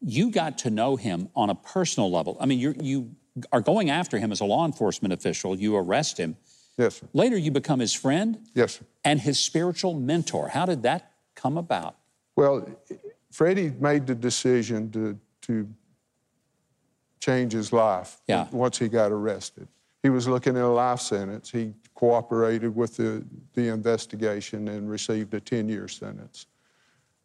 you 0.00 0.30
got 0.30 0.58
to 0.58 0.70
know 0.70 0.96
him 0.96 1.28
on 1.34 1.50
a 1.50 1.54
personal 1.54 2.10
level. 2.10 2.36
I 2.40 2.46
mean, 2.46 2.58
you 2.58 2.74
you 2.80 3.10
are 3.50 3.60
going 3.60 3.90
after 3.90 4.18
him 4.18 4.32
as 4.32 4.40
a 4.40 4.44
law 4.44 4.66
enforcement 4.66 5.12
official. 5.12 5.56
You 5.56 5.76
arrest 5.76 6.18
him. 6.18 6.36
Yes, 6.76 6.96
sir. 6.96 7.06
Later, 7.12 7.36
you 7.36 7.50
become 7.50 7.80
his 7.80 7.92
friend. 7.92 8.38
Yes, 8.54 8.74
sir. 8.74 8.84
And 9.04 9.20
his 9.20 9.38
spiritual 9.38 9.94
mentor. 9.94 10.48
How 10.48 10.66
did 10.66 10.82
that 10.82 11.12
come 11.34 11.58
about? 11.58 11.96
Well, 12.36 12.66
Freddie 13.30 13.72
made 13.78 14.06
the 14.06 14.14
decision 14.14 14.90
to 14.92 15.18
to 15.42 15.68
change 17.22 17.52
his 17.52 17.72
life 17.72 18.20
yeah. 18.26 18.48
once 18.50 18.78
he 18.78 18.88
got 18.88 19.12
arrested. 19.12 19.68
He 20.02 20.10
was 20.10 20.26
looking 20.26 20.56
at 20.56 20.62
a 20.62 20.68
life 20.68 21.00
sentence. 21.00 21.50
He 21.50 21.72
cooperated 21.94 22.74
with 22.74 22.96
the, 22.96 23.24
the 23.54 23.68
investigation 23.68 24.66
and 24.66 24.90
received 24.90 25.32
a 25.34 25.40
10 25.40 25.68
year 25.68 25.86
sentence. 25.86 26.46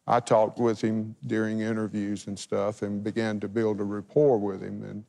I 0.06 0.20
talked 0.20 0.58
with 0.58 0.80
him 0.80 1.16
during 1.26 1.60
interviews 1.60 2.28
and 2.28 2.38
stuff 2.38 2.82
and 2.82 3.02
began 3.02 3.40
to 3.40 3.48
build 3.48 3.80
a 3.80 3.84
rapport 3.84 4.38
with 4.38 4.62
him. 4.62 4.84
And 4.84 5.04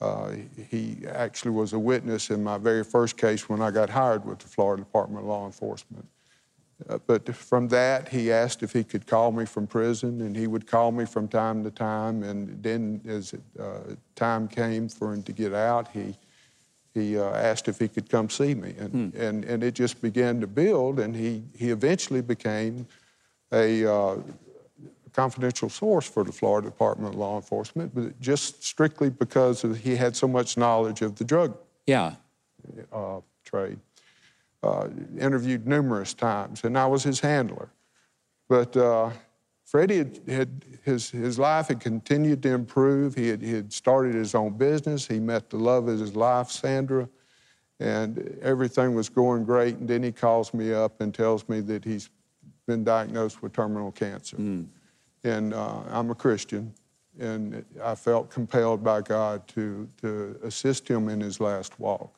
uh, 0.00 0.32
he 0.70 0.98
actually 1.08 1.52
was 1.52 1.72
a 1.72 1.78
witness 1.78 2.30
in 2.30 2.42
my 2.42 2.58
very 2.58 2.84
first 2.84 3.16
case 3.16 3.48
when 3.48 3.62
I 3.62 3.70
got 3.70 3.88
hired 3.88 4.24
with 4.24 4.38
the 4.38 4.48
Florida 4.48 4.82
Department 4.82 5.20
of 5.22 5.28
Law 5.28 5.46
Enforcement. 5.46 6.06
Uh, 6.88 6.98
but 7.06 7.34
from 7.34 7.68
that, 7.68 8.08
he 8.08 8.30
asked 8.30 8.62
if 8.62 8.72
he 8.72 8.84
could 8.84 9.06
call 9.06 9.32
me 9.32 9.46
from 9.46 9.66
prison, 9.66 10.20
and 10.20 10.36
he 10.36 10.46
would 10.46 10.66
call 10.66 10.92
me 10.92 11.06
from 11.06 11.26
time 11.26 11.64
to 11.64 11.70
time. 11.70 12.22
And 12.22 12.62
then, 12.62 13.00
as 13.06 13.32
it, 13.32 13.40
uh, 13.58 13.94
time 14.14 14.46
came 14.46 14.88
for 14.88 15.14
him 15.14 15.22
to 15.22 15.32
get 15.32 15.54
out, 15.54 15.88
he 15.88 16.14
he 16.92 17.18
uh, 17.18 17.30
asked 17.30 17.68
if 17.68 17.78
he 17.78 17.88
could 17.88 18.08
come 18.08 18.30
see 18.30 18.54
me, 18.54 18.74
and, 18.78 18.90
Hmm. 18.90 19.20
and 19.20 19.44
and 19.44 19.64
it 19.64 19.74
just 19.74 20.02
began 20.02 20.40
to 20.40 20.46
build. 20.46 21.00
And 21.00 21.16
he 21.16 21.42
he 21.56 21.70
eventually 21.70 22.20
became 22.20 22.86
a 23.52 23.86
uh, 23.86 24.16
confidential 25.16 25.70
source 25.70 26.06
for 26.06 26.22
the 26.24 26.30
Florida 26.32 26.68
Department 26.68 27.14
of 27.14 27.18
Law 27.18 27.36
Enforcement, 27.36 27.90
but 27.94 28.20
just 28.20 28.62
strictly 28.62 29.08
because 29.08 29.62
he 29.82 29.96
had 29.96 30.14
so 30.14 30.28
much 30.28 30.58
knowledge 30.58 31.00
of 31.00 31.16
the 31.16 31.24
drug 31.24 31.56
Yeah. 31.86 32.14
uh, 32.92 33.20
trade. 33.44 33.78
Uh, 34.62 34.88
interviewed 35.18 35.66
numerous 35.66 36.12
times, 36.12 36.64
and 36.64 36.76
I 36.76 36.86
was 36.86 37.02
his 37.04 37.20
handler. 37.20 37.68
But 38.48 38.76
uh, 38.76 39.10
Freddie 39.64 39.98
had, 39.98 40.20
had 40.28 40.64
his 40.82 41.10
his 41.10 41.38
life 41.38 41.68
had 41.68 41.78
continued 41.80 42.42
to 42.42 42.48
improve. 42.52 43.14
He 43.14 43.28
had, 43.28 43.42
he 43.42 43.52
had 43.52 43.72
started 43.72 44.14
his 44.14 44.34
own 44.34 44.56
business. 44.56 45.06
He 45.06 45.20
met 45.20 45.50
the 45.50 45.56
love 45.58 45.86
of 45.88 45.98
his 46.00 46.16
life, 46.16 46.50
Sandra, 46.50 47.08
and 47.78 48.38
everything 48.42 48.94
was 48.94 49.08
going 49.08 49.44
great. 49.44 49.76
And 49.76 49.86
then 49.88 50.02
he 50.02 50.10
calls 50.10 50.52
me 50.52 50.72
up 50.72 51.00
and 51.00 51.14
tells 51.14 51.48
me 51.48 51.60
that 51.60 51.84
he's 51.84 52.10
been 52.66 52.82
diagnosed 52.82 53.42
with 53.42 53.52
terminal 53.52 53.92
cancer. 53.92 54.36
And 55.26 55.52
uh, 55.54 55.80
I'm 55.90 56.10
a 56.10 56.14
Christian, 56.14 56.72
and 57.18 57.64
I 57.82 57.94
felt 57.96 58.30
compelled 58.30 58.84
by 58.84 59.00
God 59.02 59.46
to 59.48 59.88
to 60.00 60.38
assist 60.44 60.86
him 60.88 61.08
in 61.08 61.20
his 61.20 61.40
last 61.40 61.78
walk. 61.80 62.14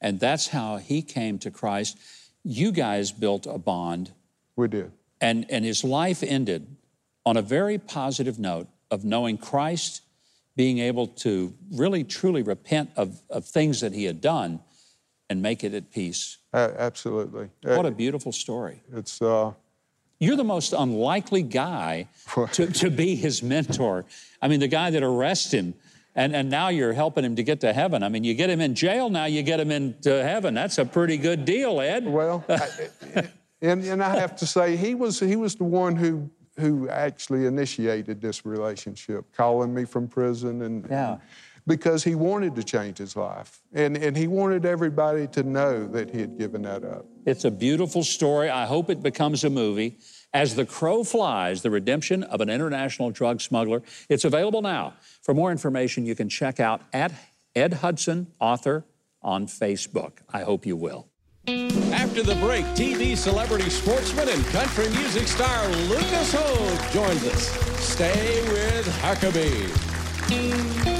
And 0.00 0.20
that's 0.20 0.46
how 0.48 0.76
he 0.76 1.02
came 1.02 1.38
to 1.40 1.50
Christ. 1.50 1.98
You 2.44 2.70
guys 2.72 3.10
built 3.10 3.46
a 3.46 3.58
bond, 3.58 4.12
We 4.54 4.68
did. 4.68 4.92
and, 5.20 5.46
and 5.50 5.64
his 5.64 5.82
life 5.82 6.22
ended 6.22 6.66
on 7.24 7.36
a 7.36 7.42
very 7.42 7.78
positive 7.78 8.38
note 8.38 8.68
of 8.90 9.02
knowing 9.04 9.38
Christ, 9.38 10.02
being 10.54 10.78
able 10.78 11.06
to 11.24 11.54
really 11.72 12.04
truly 12.04 12.42
repent 12.42 12.90
of, 12.96 13.22
of 13.30 13.46
things 13.46 13.80
that 13.80 13.92
he 13.94 14.04
had 14.04 14.20
done 14.20 14.60
and 15.30 15.40
make 15.40 15.64
it 15.64 15.72
at 15.74 15.90
peace. 15.90 16.36
A- 16.52 16.74
absolutely. 16.78 17.48
What 17.62 17.86
Uh, 17.86 17.88
a 17.88 17.90
beautiful 17.90 18.30
story. 18.32 18.82
It's 18.94 19.22
uh, 19.22 19.52
You're 20.20 20.36
the 20.36 20.44
most 20.44 20.72
unlikely 20.72 21.42
guy 21.42 22.08
to, 22.52 22.66
to 22.66 22.90
be 22.90 23.14
his 23.16 23.42
mentor. 23.42 24.04
I 24.40 24.48
mean, 24.48 24.60
the 24.60 24.68
guy 24.68 24.90
that 24.90 25.02
arrests 25.02 25.52
him, 25.52 25.74
and, 26.14 26.34
and 26.34 26.48
now 26.48 26.68
you're 26.68 26.92
helping 26.92 27.24
him 27.24 27.36
to 27.36 27.42
get 27.42 27.60
to 27.60 27.72
heaven. 27.72 28.02
I 28.02 28.08
mean, 28.08 28.22
you 28.24 28.34
get 28.34 28.48
him 28.48 28.60
in 28.60 28.74
jail, 28.74 29.10
now 29.10 29.24
you 29.24 29.42
get 29.42 29.58
him 29.60 29.70
into 29.70 30.10
heaven. 30.22 30.54
That's 30.54 30.78
a 30.78 30.84
pretty 30.84 31.16
good 31.16 31.44
deal, 31.44 31.80
Ed. 31.80 32.06
well, 32.06 32.44
I- 32.48 33.28
and 33.62 33.82
and 33.84 34.02
I 34.04 34.14
have 34.18 34.36
to 34.36 34.46
say 34.46 34.76
he 34.76 34.94
was 34.94 35.18
he 35.20 35.36
was 35.36 35.54
the 35.54 35.64
one 35.64 35.96
who 35.96 36.28
who 36.58 36.88
actually 36.90 37.46
initiated 37.46 38.20
this 38.20 38.44
relationship, 38.44 39.24
calling 39.34 39.72
me 39.74 39.84
from 39.86 40.06
prison 40.06 40.62
and 40.62 40.86
Yeah. 40.90 41.16
Because 41.66 42.04
he 42.04 42.14
wanted 42.14 42.54
to 42.56 42.62
change 42.62 42.98
his 42.98 43.16
life. 43.16 43.60
And, 43.72 43.96
and 43.96 44.16
he 44.16 44.26
wanted 44.26 44.66
everybody 44.66 45.26
to 45.28 45.42
know 45.42 45.86
that 45.88 46.10
he 46.10 46.20
had 46.20 46.38
given 46.38 46.62
that 46.62 46.84
up. 46.84 47.06
It's 47.24 47.44
a 47.44 47.50
beautiful 47.50 48.02
story. 48.02 48.50
I 48.50 48.66
hope 48.66 48.90
it 48.90 49.02
becomes 49.02 49.44
a 49.44 49.50
movie. 49.50 49.98
As 50.34 50.56
the 50.56 50.66
Crow 50.66 51.04
Flies, 51.04 51.62
the 51.62 51.70
redemption 51.70 52.22
of 52.24 52.40
an 52.40 52.50
international 52.50 53.10
drug 53.10 53.40
smuggler. 53.40 53.82
It's 54.08 54.24
available 54.24 54.62
now. 54.62 54.94
For 55.22 55.32
more 55.32 55.50
information, 55.50 56.04
you 56.04 56.14
can 56.14 56.28
check 56.28 56.60
out 56.60 56.82
at 56.92 57.12
Ed 57.54 57.74
Hudson, 57.74 58.26
author, 58.40 58.84
on 59.22 59.46
Facebook. 59.46 60.18
I 60.32 60.42
hope 60.42 60.66
you 60.66 60.76
will. 60.76 61.08
After 61.46 62.22
the 62.22 62.36
break, 62.36 62.64
TV 62.76 63.16
celebrity 63.16 63.68
sportsman 63.70 64.28
and 64.28 64.44
country 64.46 64.88
music 64.90 65.28
star 65.28 65.68
Lucas 65.88 66.32
Hoge 66.34 66.92
joins 66.92 67.24
us. 67.26 67.48
Stay 67.80 68.42
with 68.50 68.86
Huckabee. 69.00 70.93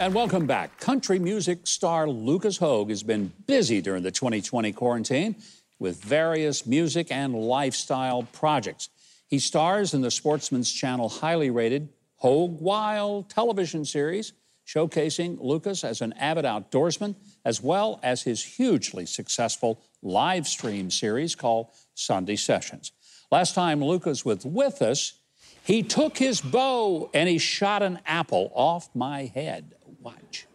And 0.00 0.14
welcome 0.14 0.46
back. 0.46 0.80
Country 0.80 1.18
music 1.18 1.66
star 1.66 2.08
Lucas 2.08 2.56
Hoge 2.56 2.88
has 2.88 3.02
been 3.02 3.34
busy 3.46 3.82
during 3.82 4.02
the 4.02 4.10
2020 4.10 4.72
quarantine 4.72 5.36
with 5.78 6.02
various 6.02 6.64
music 6.64 7.12
and 7.12 7.34
lifestyle 7.34 8.22
projects. 8.32 8.88
He 9.28 9.38
stars 9.38 9.92
in 9.92 10.00
the 10.00 10.10
Sportsman's 10.10 10.72
Channel 10.72 11.10
highly 11.10 11.50
rated 11.50 11.90
Hoge 12.16 12.58
Wild 12.62 13.28
television 13.28 13.84
series, 13.84 14.32
showcasing 14.66 15.36
Lucas 15.38 15.84
as 15.84 16.00
an 16.00 16.14
avid 16.14 16.46
outdoorsman, 16.46 17.14
as 17.44 17.60
well 17.60 18.00
as 18.02 18.22
his 18.22 18.42
hugely 18.42 19.04
successful 19.04 19.82
live 20.00 20.48
stream 20.48 20.90
series 20.90 21.34
called 21.34 21.66
Sunday 21.92 22.36
Sessions. 22.36 22.92
Last 23.30 23.54
time 23.54 23.84
Lucas 23.84 24.24
was 24.24 24.46
with 24.46 24.80
us, 24.80 25.20
he 25.62 25.82
took 25.82 26.16
his 26.16 26.40
bow 26.40 27.10
and 27.12 27.28
he 27.28 27.36
shot 27.36 27.82
an 27.82 28.00
apple 28.06 28.50
off 28.54 28.88
my 28.94 29.26
head. 29.26 29.74
Watch. 30.00 30.46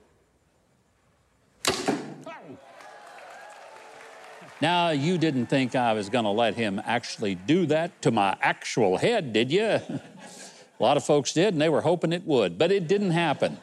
Now, 4.62 4.92
you 4.92 5.18
didn't 5.18 5.48
think 5.48 5.76
I 5.76 5.94
was 5.94 6.10
going 6.10 6.24
to 6.24 6.32
let 6.32 6.56
him 6.56 6.82
actually 6.86 7.36
do 7.36 7.66
that 7.68 8.02
to 8.04 8.12
my 8.12 8.38
actual 8.42 8.98
head, 8.98 9.34
did 9.34 9.52
you? 9.52 9.62
a 10.80 10.80
lot 10.80 10.98
of 10.98 11.04
folks 11.04 11.34
did, 11.34 11.54
and 11.54 11.62
they 11.62 11.70
were 11.70 11.82
hoping 11.82 12.14
it 12.14 12.26
would, 12.26 12.58
but 12.58 12.72
it 12.72 12.88
didn't 12.88 13.12
happen. 13.12 13.58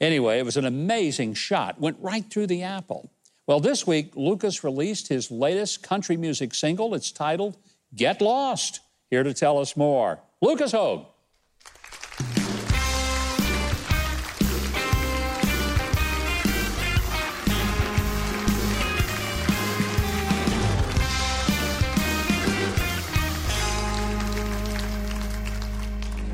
Anyway, 0.00 0.38
it 0.38 0.44
was 0.44 0.56
an 0.56 0.64
amazing 0.64 1.34
shot, 1.34 1.80
went 1.80 1.96
right 2.00 2.24
through 2.28 2.48
the 2.48 2.62
apple. 2.62 3.10
Well, 3.46 3.60
this 3.60 3.86
week, 3.86 4.12
Lucas 4.16 4.64
released 4.64 5.08
his 5.08 5.30
latest 5.30 5.82
country 5.82 6.16
music 6.16 6.54
single. 6.54 6.94
It's 6.94 7.12
titled 7.12 7.56
Get 7.94 8.20
Lost. 8.20 8.80
Here 9.10 9.22
to 9.22 9.34
tell 9.34 9.58
us 9.58 9.76
more, 9.76 10.20
Lucas 10.40 10.72
Hoge. 10.72 11.04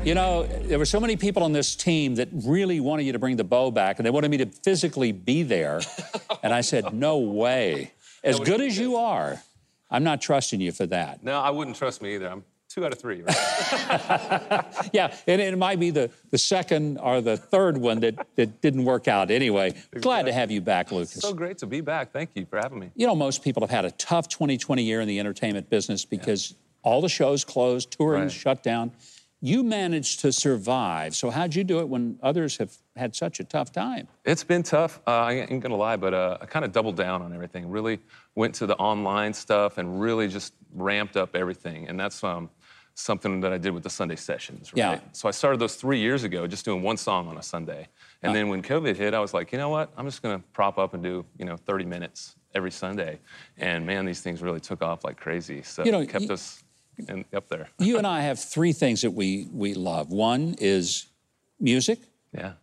You 0.07 0.15
know, 0.15 0.43
there 0.43 0.79
were 0.79 0.85
so 0.85 1.01
many 1.01 1.17
people 1.17 1.43
on 1.43 1.51
this 1.51 1.75
team 1.75 2.15
that 2.15 2.29
really 2.31 2.79
wanted 2.79 3.03
you 3.03 3.11
to 3.11 3.19
bring 3.19 3.35
the 3.35 3.43
bow 3.43 3.71
back, 3.71 3.99
and 3.99 4.05
they 4.05 4.09
wanted 4.09 4.31
me 4.31 4.37
to 4.37 4.45
physically 4.45 5.11
be 5.11 5.43
there. 5.43 5.81
and 6.43 6.53
I 6.53 6.61
said, 6.61 6.93
no 6.93 7.17
way. 7.17 7.91
As 8.23 8.39
good 8.39 8.61
as 8.61 8.79
you 8.79 8.95
are, 8.95 9.41
I'm 9.91 10.05
not 10.05 10.21
trusting 10.21 10.61
you 10.61 10.71
for 10.71 10.85
that. 10.85 11.25
No, 11.25 11.41
I 11.41 11.49
wouldn't 11.49 11.75
trust 11.75 12.01
me 12.01 12.15
either. 12.15 12.29
I'm 12.29 12.45
two 12.69 12.85
out 12.85 12.93
of 12.93 12.99
three, 12.99 13.21
right? 13.21 14.89
yeah, 14.93 15.13
and 15.27 15.41
it 15.41 15.57
might 15.57 15.77
be 15.77 15.89
the, 15.89 16.09
the 16.31 16.37
second 16.37 16.99
or 16.99 17.19
the 17.19 17.35
third 17.35 17.77
one 17.77 17.99
that, 17.99 18.15
that 18.37 18.61
didn't 18.61 18.85
work 18.85 19.09
out 19.09 19.29
anyway. 19.29 19.73
Glad 19.99 20.27
to 20.27 20.31
have 20.31 20.49
you 20.49 20.61
back, 20.61 20.89
Lucas. 20.89 21.15
So 21.15 21.33
great 21.33 21.57
to 21.57 21.65
be 21.65 21.81
back. 21.81 22.13
Thank 22.13 22.29
you 22.33 22.45
for 22.45 22.59
having 22.59 22.79
me. 22.79 22.91
You 22.95 23.07
know, 23.07 23.15
most 23.15 23.43
people 23.43 23.61
have 23.61 23.71
had 23.71 23.83
a 23.83 23.91
tough 23.91 24.29
2020 24.29 24.83
year 24.83 25.01
in 25.01 25.07
the 25.09 25.19
entertainment 25.19 25.69
business 25.69 26.05
because 26.05 26.51
yeah. 26.51 26.57
all 26.83 27.01
the 27.01 27.09
shows 27.09 27.43
closed, 27.43 27.91
touring 27.91 28.21
right. 28.21 28.31
shut 28.31 28.63
down. 28.63 28.93
You 29.39 29.63
managed 29.63 30.21
to 30.21 30.31
survive. 30.31 31.15
So, 31.15 31.29
how'd 31.29 31.53
you 31.53 31.63
do 31.63 31.79
it 31.79 31.87
when 31.87 32.17
others 32.23 32.57
have 32.57 32.75
had 32.95 33.15
such 33.15 33.39
a 33.39 33.43
tough 33.43 33.71
time? 33.71 34.07
It's 34.25 34.43
been 34.43 34.63
tough. 34.63 34.99
Uh, 35.05 35.11
I 35.11 35.33
ain't 35.33 35.61
gonna 35.61 35.75
lie, 35.75 35.95
but 35.95 36.13
uh, 36.13 36.37
I 36.41 36.45
kind 36.47 36.65
of 36.65 36.71
doubled 36.71 36.95
down 36.95 37.21
on 37.21 37.33
everything. 37.33 37.69
Really 37.69 37.99
went 38.35 38.55
to 38.55 38.65
the 38.65 38.75
online 38.77 39.33
stuff 39.33 39.77
and 39.77 40.01
really 40.01 40.27
just 40.27 40.53
ramped 40.73 41.17
up 41.17 41.35
everything. 41.35 41.87
And 41.87 41.99
that's 41.99 42.23
um, 42.23 42.49
something 42.95 43.39
that 43.41 43.53
I 43.53 43.59
did 43.59 43.71
with 43.71 43.83
the 43.83 43.91
Sunday 43.91 44.15
sessions. 44.15 44.73
Right? 44.73 44.79
Yeah. 44.79 44.99
So 45.11 45.27
I 45.27 45.31
started 45.31 45.59
those 45.59 45.75
three 45.75 45.99
years 45.99 46.23
ago, 46.23 46.47
just 46.47 46.65
doing 46.65 46.81
one 46.81 46.97
song 46.97 47.27
on 47.27 47.37
a 47.37 47.43
Sunday. 47.43 47.87
And 48.23 48.31
uh, 48.31 48.33
then 48.33 48.49
when 48.49 48.63
COVID 48.63 48.95
hit, 48.95 49.13
I 49.13 49.19
was 49.19 49.35
like, 49.35 49.51
you 49.51 49.59
know 49.59 49.69
what? 49.69 49.91
I'm 49.97 50.05
just 50.05 50.23
gonna 50.23 50.41
prop 50.53 50.79
up 50.79 50.95
and 50.95 51.03
do 51.03 51.23
you 51.37 51.45
know 51.45 51.57
30 51.57 51.85
minutes 51.85 52.35
every 52.55 52.71
Sunday. 52.71 53.19
And 53.57 53.85
man, 53.85 54.05
these 54.05 54.21
things 54.21 54.41
really 54.41 54.59
took 54.59 54.81
off 54.81 55.03
like 55.03 55.17
crazy. 55.17 55.61
So 55.61 55.85
you 55.85 55.91
know, 55.91 56.01
it 56.01 56.09
kept 56.09 56.31
us 56.31 56.63
and 57.07 57.25
up 57.33 57.47
there. 57.49 57.69
you 57.79 57.97
and 57.97 58.07
I 58.07 58.21
have 58.21 58.39
three 58.39 58.73
things 58.73 59.01
that 59.01 59.11
we 59.11 59.47
we 59.53 59.73
love. 59.73 60.11
One 60.11 60.55
is 60.59 61.07
music. 61.59 61.99
Yeah. 62.33 62.53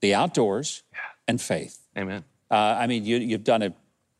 The 0.00 0.14
outdoors. 0.14 0.82
Yeah. 0.92 0.98
And 1.26 1.40
faith. 1.40 1.78
Amen. 1.96 2.24
Uh, 2.50 2.54
I 2.54 2.86
mean, 2.86 3.04
you, 3.04 3.16
you've 3.16 3.44
done 3.44 3.62
a 3.62 3.74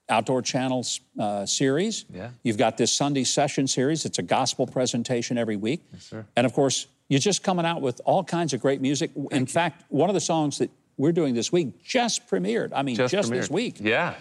outdoor 0.08 0.42
channels 0.42 1.00
uh, 1.18 1.46
series. 1.46 2.04
Yeah. 2.12 2.30
You've 2.42 2.58
got 2.58 2.76
this 2.76 2.92
Sunday 2.92 3.24
session 3.24 3.66
series. 3.66 4.04
It's 4.04 4.18
a 4.18 4.22
gospel 4.22 4.66
presentation 4.66 5.38
every 5.38 5.56
week. 5.56 5.82
Yes, 5.92 6.04
sir. 6.04 6.26
And 6.36 6.46
of 6.46 6.52
course, 6.52 6.86
you're 7.08 7.20
just 7.20 7.42
coming 7.42 7.66
out 7.66 7.80
with 7.82 8.00
all 8.04 8.24
kinds 8.24 8.52
of 8.54 8.60
great 8.60 8.80
music. 8.80 9.10
Thank 9.14 9.32
In 9.32 9.40
you. 9.40 9.46
fact, 9.46 9.84
one 9.88 10.10
of 10.10 10.14
the 10.14 10.20
songs 10.20 10.58
that 10.58 10.70
we're 10.96 11.12
doing 11.12 11.34
this 11.34 11.52
week 11.52 11.82
just 11.82 12.26
premiered. 12.28 12.70
I 12.74 12.82
mean, 12.82 12.96
Just, 12.96 13.12
just, 13.12 13.30
this 13.30 13.50
week. 13.50 13.76
Yeah. 13.80 14.14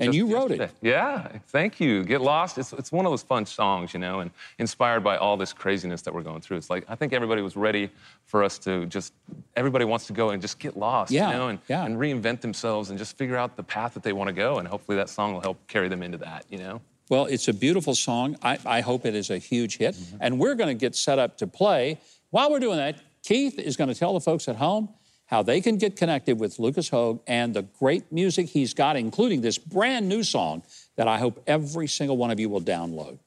And 0.00 0.08
Just 0.08 0.16
you 0.16 0.34
wrote 0.34 0.50
yesterday. 0.50 0.64
it. 0.64 0.70
Yeah, 0.88 1.28
thank 1.48 1.78
you. 1.78 2.02
Get 2.02 2.20
Lost. 2.20 2.58
It's, 2.58 2.72
it's 2.72 2.90
one 2.90 3.06
of 3.06 3.12
those 3.12 3.22
fun 3.22 3.46
songs, 3.46 3.94
you 3.94 4.00
know, 4.00 4.20
and 4.20 4.32
inspired 4.58 5.04
by 5.04 5.16
all 5.18 5.36
this 5.36 5.52
craziness 5.52 6.02
that 6.02 6.12
we're 6.12 6.22
going 6.22 6.40
through. 6.40 6.56
It's 6.56 6.68
like, 6.68 6.84
I 6.88 6.96
think 6.96 7.12
everybody 7.12 7.42
was 7.42 7.56
ready 7.56 7.90
for 8.26 8.42
us 8.42 8.58
to 8.60 8.86
just, 8.86 9.12
everybody 9.54 9.84
wants 9.84 10.08
to 10.08 10.12
go 10.12 10.30
and 10.30 10.42
just 10.42 10.58
get 10.58 10.76
lost, 10.76 11.12
Yeah, 11.12 11.30
you 11.30 11.36
know, 11.36 11.48
and, 11.48 11.58
yeah. 11.68 11.84
and 11.84 11.96
reinvent 11.96 12.40
themselves 12.40 12.90
and 12.90 12.98
just 12.98 13.16
figure 13.16 13.36
out 13.36 13.54
the 13.56 13.62
path 13.62 13.94
that 13.94 14.02
they 14.02 14.12
want 14.12 14.26
to 14.26 14.32
go. 14.34 14.58
And 14.58 14.66
hopefully 14.66 14.96
that 14.96 15.08
song 15.08 15.32
will 15.32 15.40
help 15.40 15.64
carry 15.68 15.88
them 15.88 16.02
into 16.02 16.18
that, 16.18 16.44
you 16.48 16.58
know? 16.58 16.80
Well, 17.08 17.26
it's 17.26 17.46
a 17.46 17.52
beautiful 17.54 17.94
song. 17.94 18.36
I, 18.42 18.58
I 18.66 18.80
hope 18.80 19.06
it 19.06 19.14
is 19.14 19.30
a 19.30 19.38
huge 19.38 19.76
hit. 19.76 19.94
Mm-hmm. 19.94 20.16
And 20.20 20.40
we're 20.40 20.56
going 20.56 20.76
to 20.76 20.80
get 20.80 20.96
set 20.96 21.20
up 21.20 21.36
to 21.38 21.46
play. 21.46 22.00
While 22.30 22.50
we're 22.50 22.58
doing 22.58 22.78
that, 22.78 22.98
Keith 23.22 23.60
is 23.60 23.76
going 23.76 23.88
to 23.88 23.94
tell 23.94 24.12
the 24.14 24.20
folks 24.20 24.48
at 24.48 24.56
home 24.56 24.88
how 25.34 25.42
they 25.42 25.60
can 25.60 25.76
get 25.76 25.96
connected 25.96 26.38
with 26.38 26.60
Lucas 26.60 26.88
Hoge 26.88 27.18
and 27.26 27.54
the 27.54 27.62
great 27.62 28.12
music 28.12 28.46
he's 28.46 28.72
got, 28.72 28.94
including 28.94 29.40
this 29.40 29.58
brand 29.58 30.08
new 30.08 30.22
song 30.22 30.62
that 30.94 31.08
I 31.08 31.18
hope 31.18 31.42
every 31.48 31.88
single 31.88 32.16
one 32.16 32.30
of 32.30 32.38
you 32.38 32.48
will 32.48 32.60
download. 32.60 33.18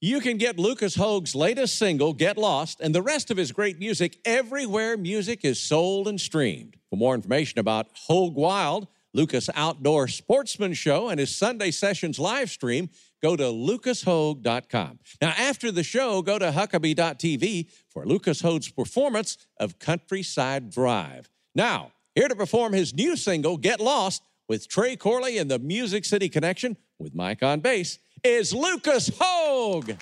You 0.00 0.20
can 0.20 0.38
get 0.38 0.58
Lucas 0.58 0.94
Hoge's 0.94 1.34
latest 1.34 1.78
single, 1.78 2.14
Get 2.14 2.38
Lost, 2.38 2.80
and 2.80 2.94
the 2.94 3.02
rest 3.02 3.30
of 3.30 3.36
his 3.36 3.52
great 3.52 3.78
music 3.78 4.16
everywhere 4.24 4.96
music 4.96 5.44
is 5.44 5.60
sold 5.60 6.08
and 6.08 6.18
streamed. 6.18 6.78
For 6.88 6.96
more 6.96 7.14
information 7.14 7.58
about 7.58 7.88
Hoge 7.92 8.32
Wild, 8.32 8.88
Lucas 9.12 9.50
Outdoor 9.54 10.08
Sportsman 10.08 10.72
Show, 10.72 11.10
and 11.10 11.20
his 11.20 11.36
Sunday 11.36 11.72
Sessions 11.72 12.18
live 12.18 12.48
stream, 12.48 12.88
go 13.22 13.36
to 13.36 13.44
lucashoge.com. 13.44 14.98
Now, 15.20 15.34
after 15.36 15.70
the 15.70 15.84
show, 15.84 16.22
go 16.22 16.38
to 16.38 16.52
huckabee.tv 16.52 17.70
for 17.90 18.06
Lucas 18.06 18.40
Hoge's 18.40 18.70
performance 18.70 19.36
of 19.60 19.78
Countryside 19.78 20.70
Drive. 20.70 21.28
Now, 21.54 21.92
here 22.16 22.26
to 22.26 22.34
perform 22.34 22.72
his 22.72 22.94
new 22.94 23.16
single, 23.16 23.56
Get 23.56 23.80
Lost, 23.80 24.24
with 24.48 24.68
Trey 24.68 24.96
Corley 24.96 25.38
and 25.38 25.48
the 25.48 25.60
Music 25.60 26.04
City 26.04 26.28
Connection, 26.28 26.76
with 26.98 27.14
Mike 27.14 27.42
on 27.42 27.60
bass, 27.60 27.98
is 28.24 28.52
Lucas 28.52 29.10
Hoge. 29.20 29.96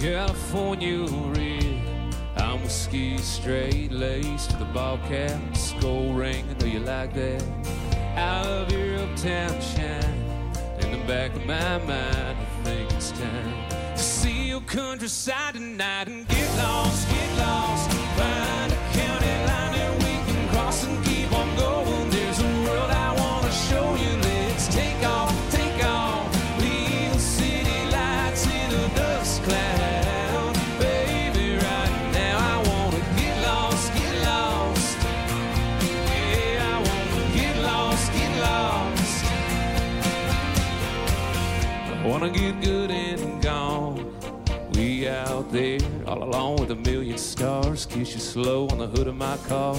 California 0.00 1.02
red. 1.30 2.14
I'm 2.36 2.62
whiskey 2.62 3.16
straight 3.18 3.90
laced 3.90 4.50
to 4.50 4.56
the 4.58 4.66
bobcat 4.66 5.56
skull 5.56 6.12
ring. 6.12 6.44
I 6.50 6.62
know 6.62 6.66
you 6.66 6.80
like 6.80 7.14
that. 7.14 7.42
Out 8.14 8.44
of 8.44 8.70
your 8.72 8.98
uptown 8.98 9.58
shine. 9.62 10.23
Back 11.06 11.36
of 11.36 11.44
my 11.44 11.78
mind, 11.78 11.90
I 11.90 12.34
think 12.64 12.90
it's 12.92 13.10
time 13.10 13.68
to 13.94 14.02
see 14.02 14.48
your 14.48 14.62
countryside 14.62 15.52
tonight 15.52 16.08
and 16.08 16.26
get 16.26 16.56
lost, 16.56 17.08
get 17.10 17.38
lost. 17.38 17.93
Wanna 42.24 42.38
get 42.38 42.62
good 42.62 42.90
and 42.90 43.42
gone. 43.42 44.16
We 44.72 45.06
out 45.06 45.52
there 45.52 45.78
all 46.06 46.22
alone 46.22 46.56
with 46.56 46.70
a 46.70 46.74
million 46.74 47.18
stars. 47.18 47.84
Kiss 47.84 48.14
you 48.14 48.20
slow 48.20 48.66
on 48.68 48.78
the 48.78 48.86
hood 48.86 49.08
of 49.08 49.14
my 49.14 49.36
car. 49.46 49.76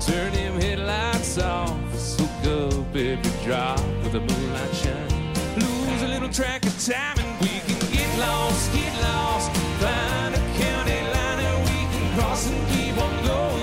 Turn 0.00 0.32
them 0.32 0.60
headlights 0.60 1.38
off. 1.38 1.78
Soak 1.96 2.28
up 2.46 2.96
every 2.96 3.46
drop 3.46 3.78
with 4.02 4.10
the 4.10 4.18
moonlight 4.18 4.74
shine. 4.74 5.34
Lose 5.54 6.02
a 6.02 6.08
little 6.08 6.28
track 6.28 6.66
of 6.66 6.76
time 6.84 7.16
and 7.16 7.40
we 7.42 7.60
can 7.60 7.78
get 7.92 8.18
lost, 8.18 8.72
get 8.72 8.92
lost. 9.00 9.48
Find 9.78 10.34
a 10.34 10.42
county 10.58 11.00
line 11.14 11.38
and 11.46 11.62
we 11.62 11.78
can 11.92 12.18
cross 12.18 12.50
and 12.50 12.68
keep 12.70 12.98
on 13.00 13.24
going. 13.24 13.57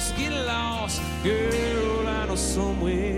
Lost, 0.00 0.16
get 0.16 0.32
lost, 0.46 1.02
girl, 1.22 2.08
I 2.08 2.26
know 2.26 2.34
somewhere 2.34 3.09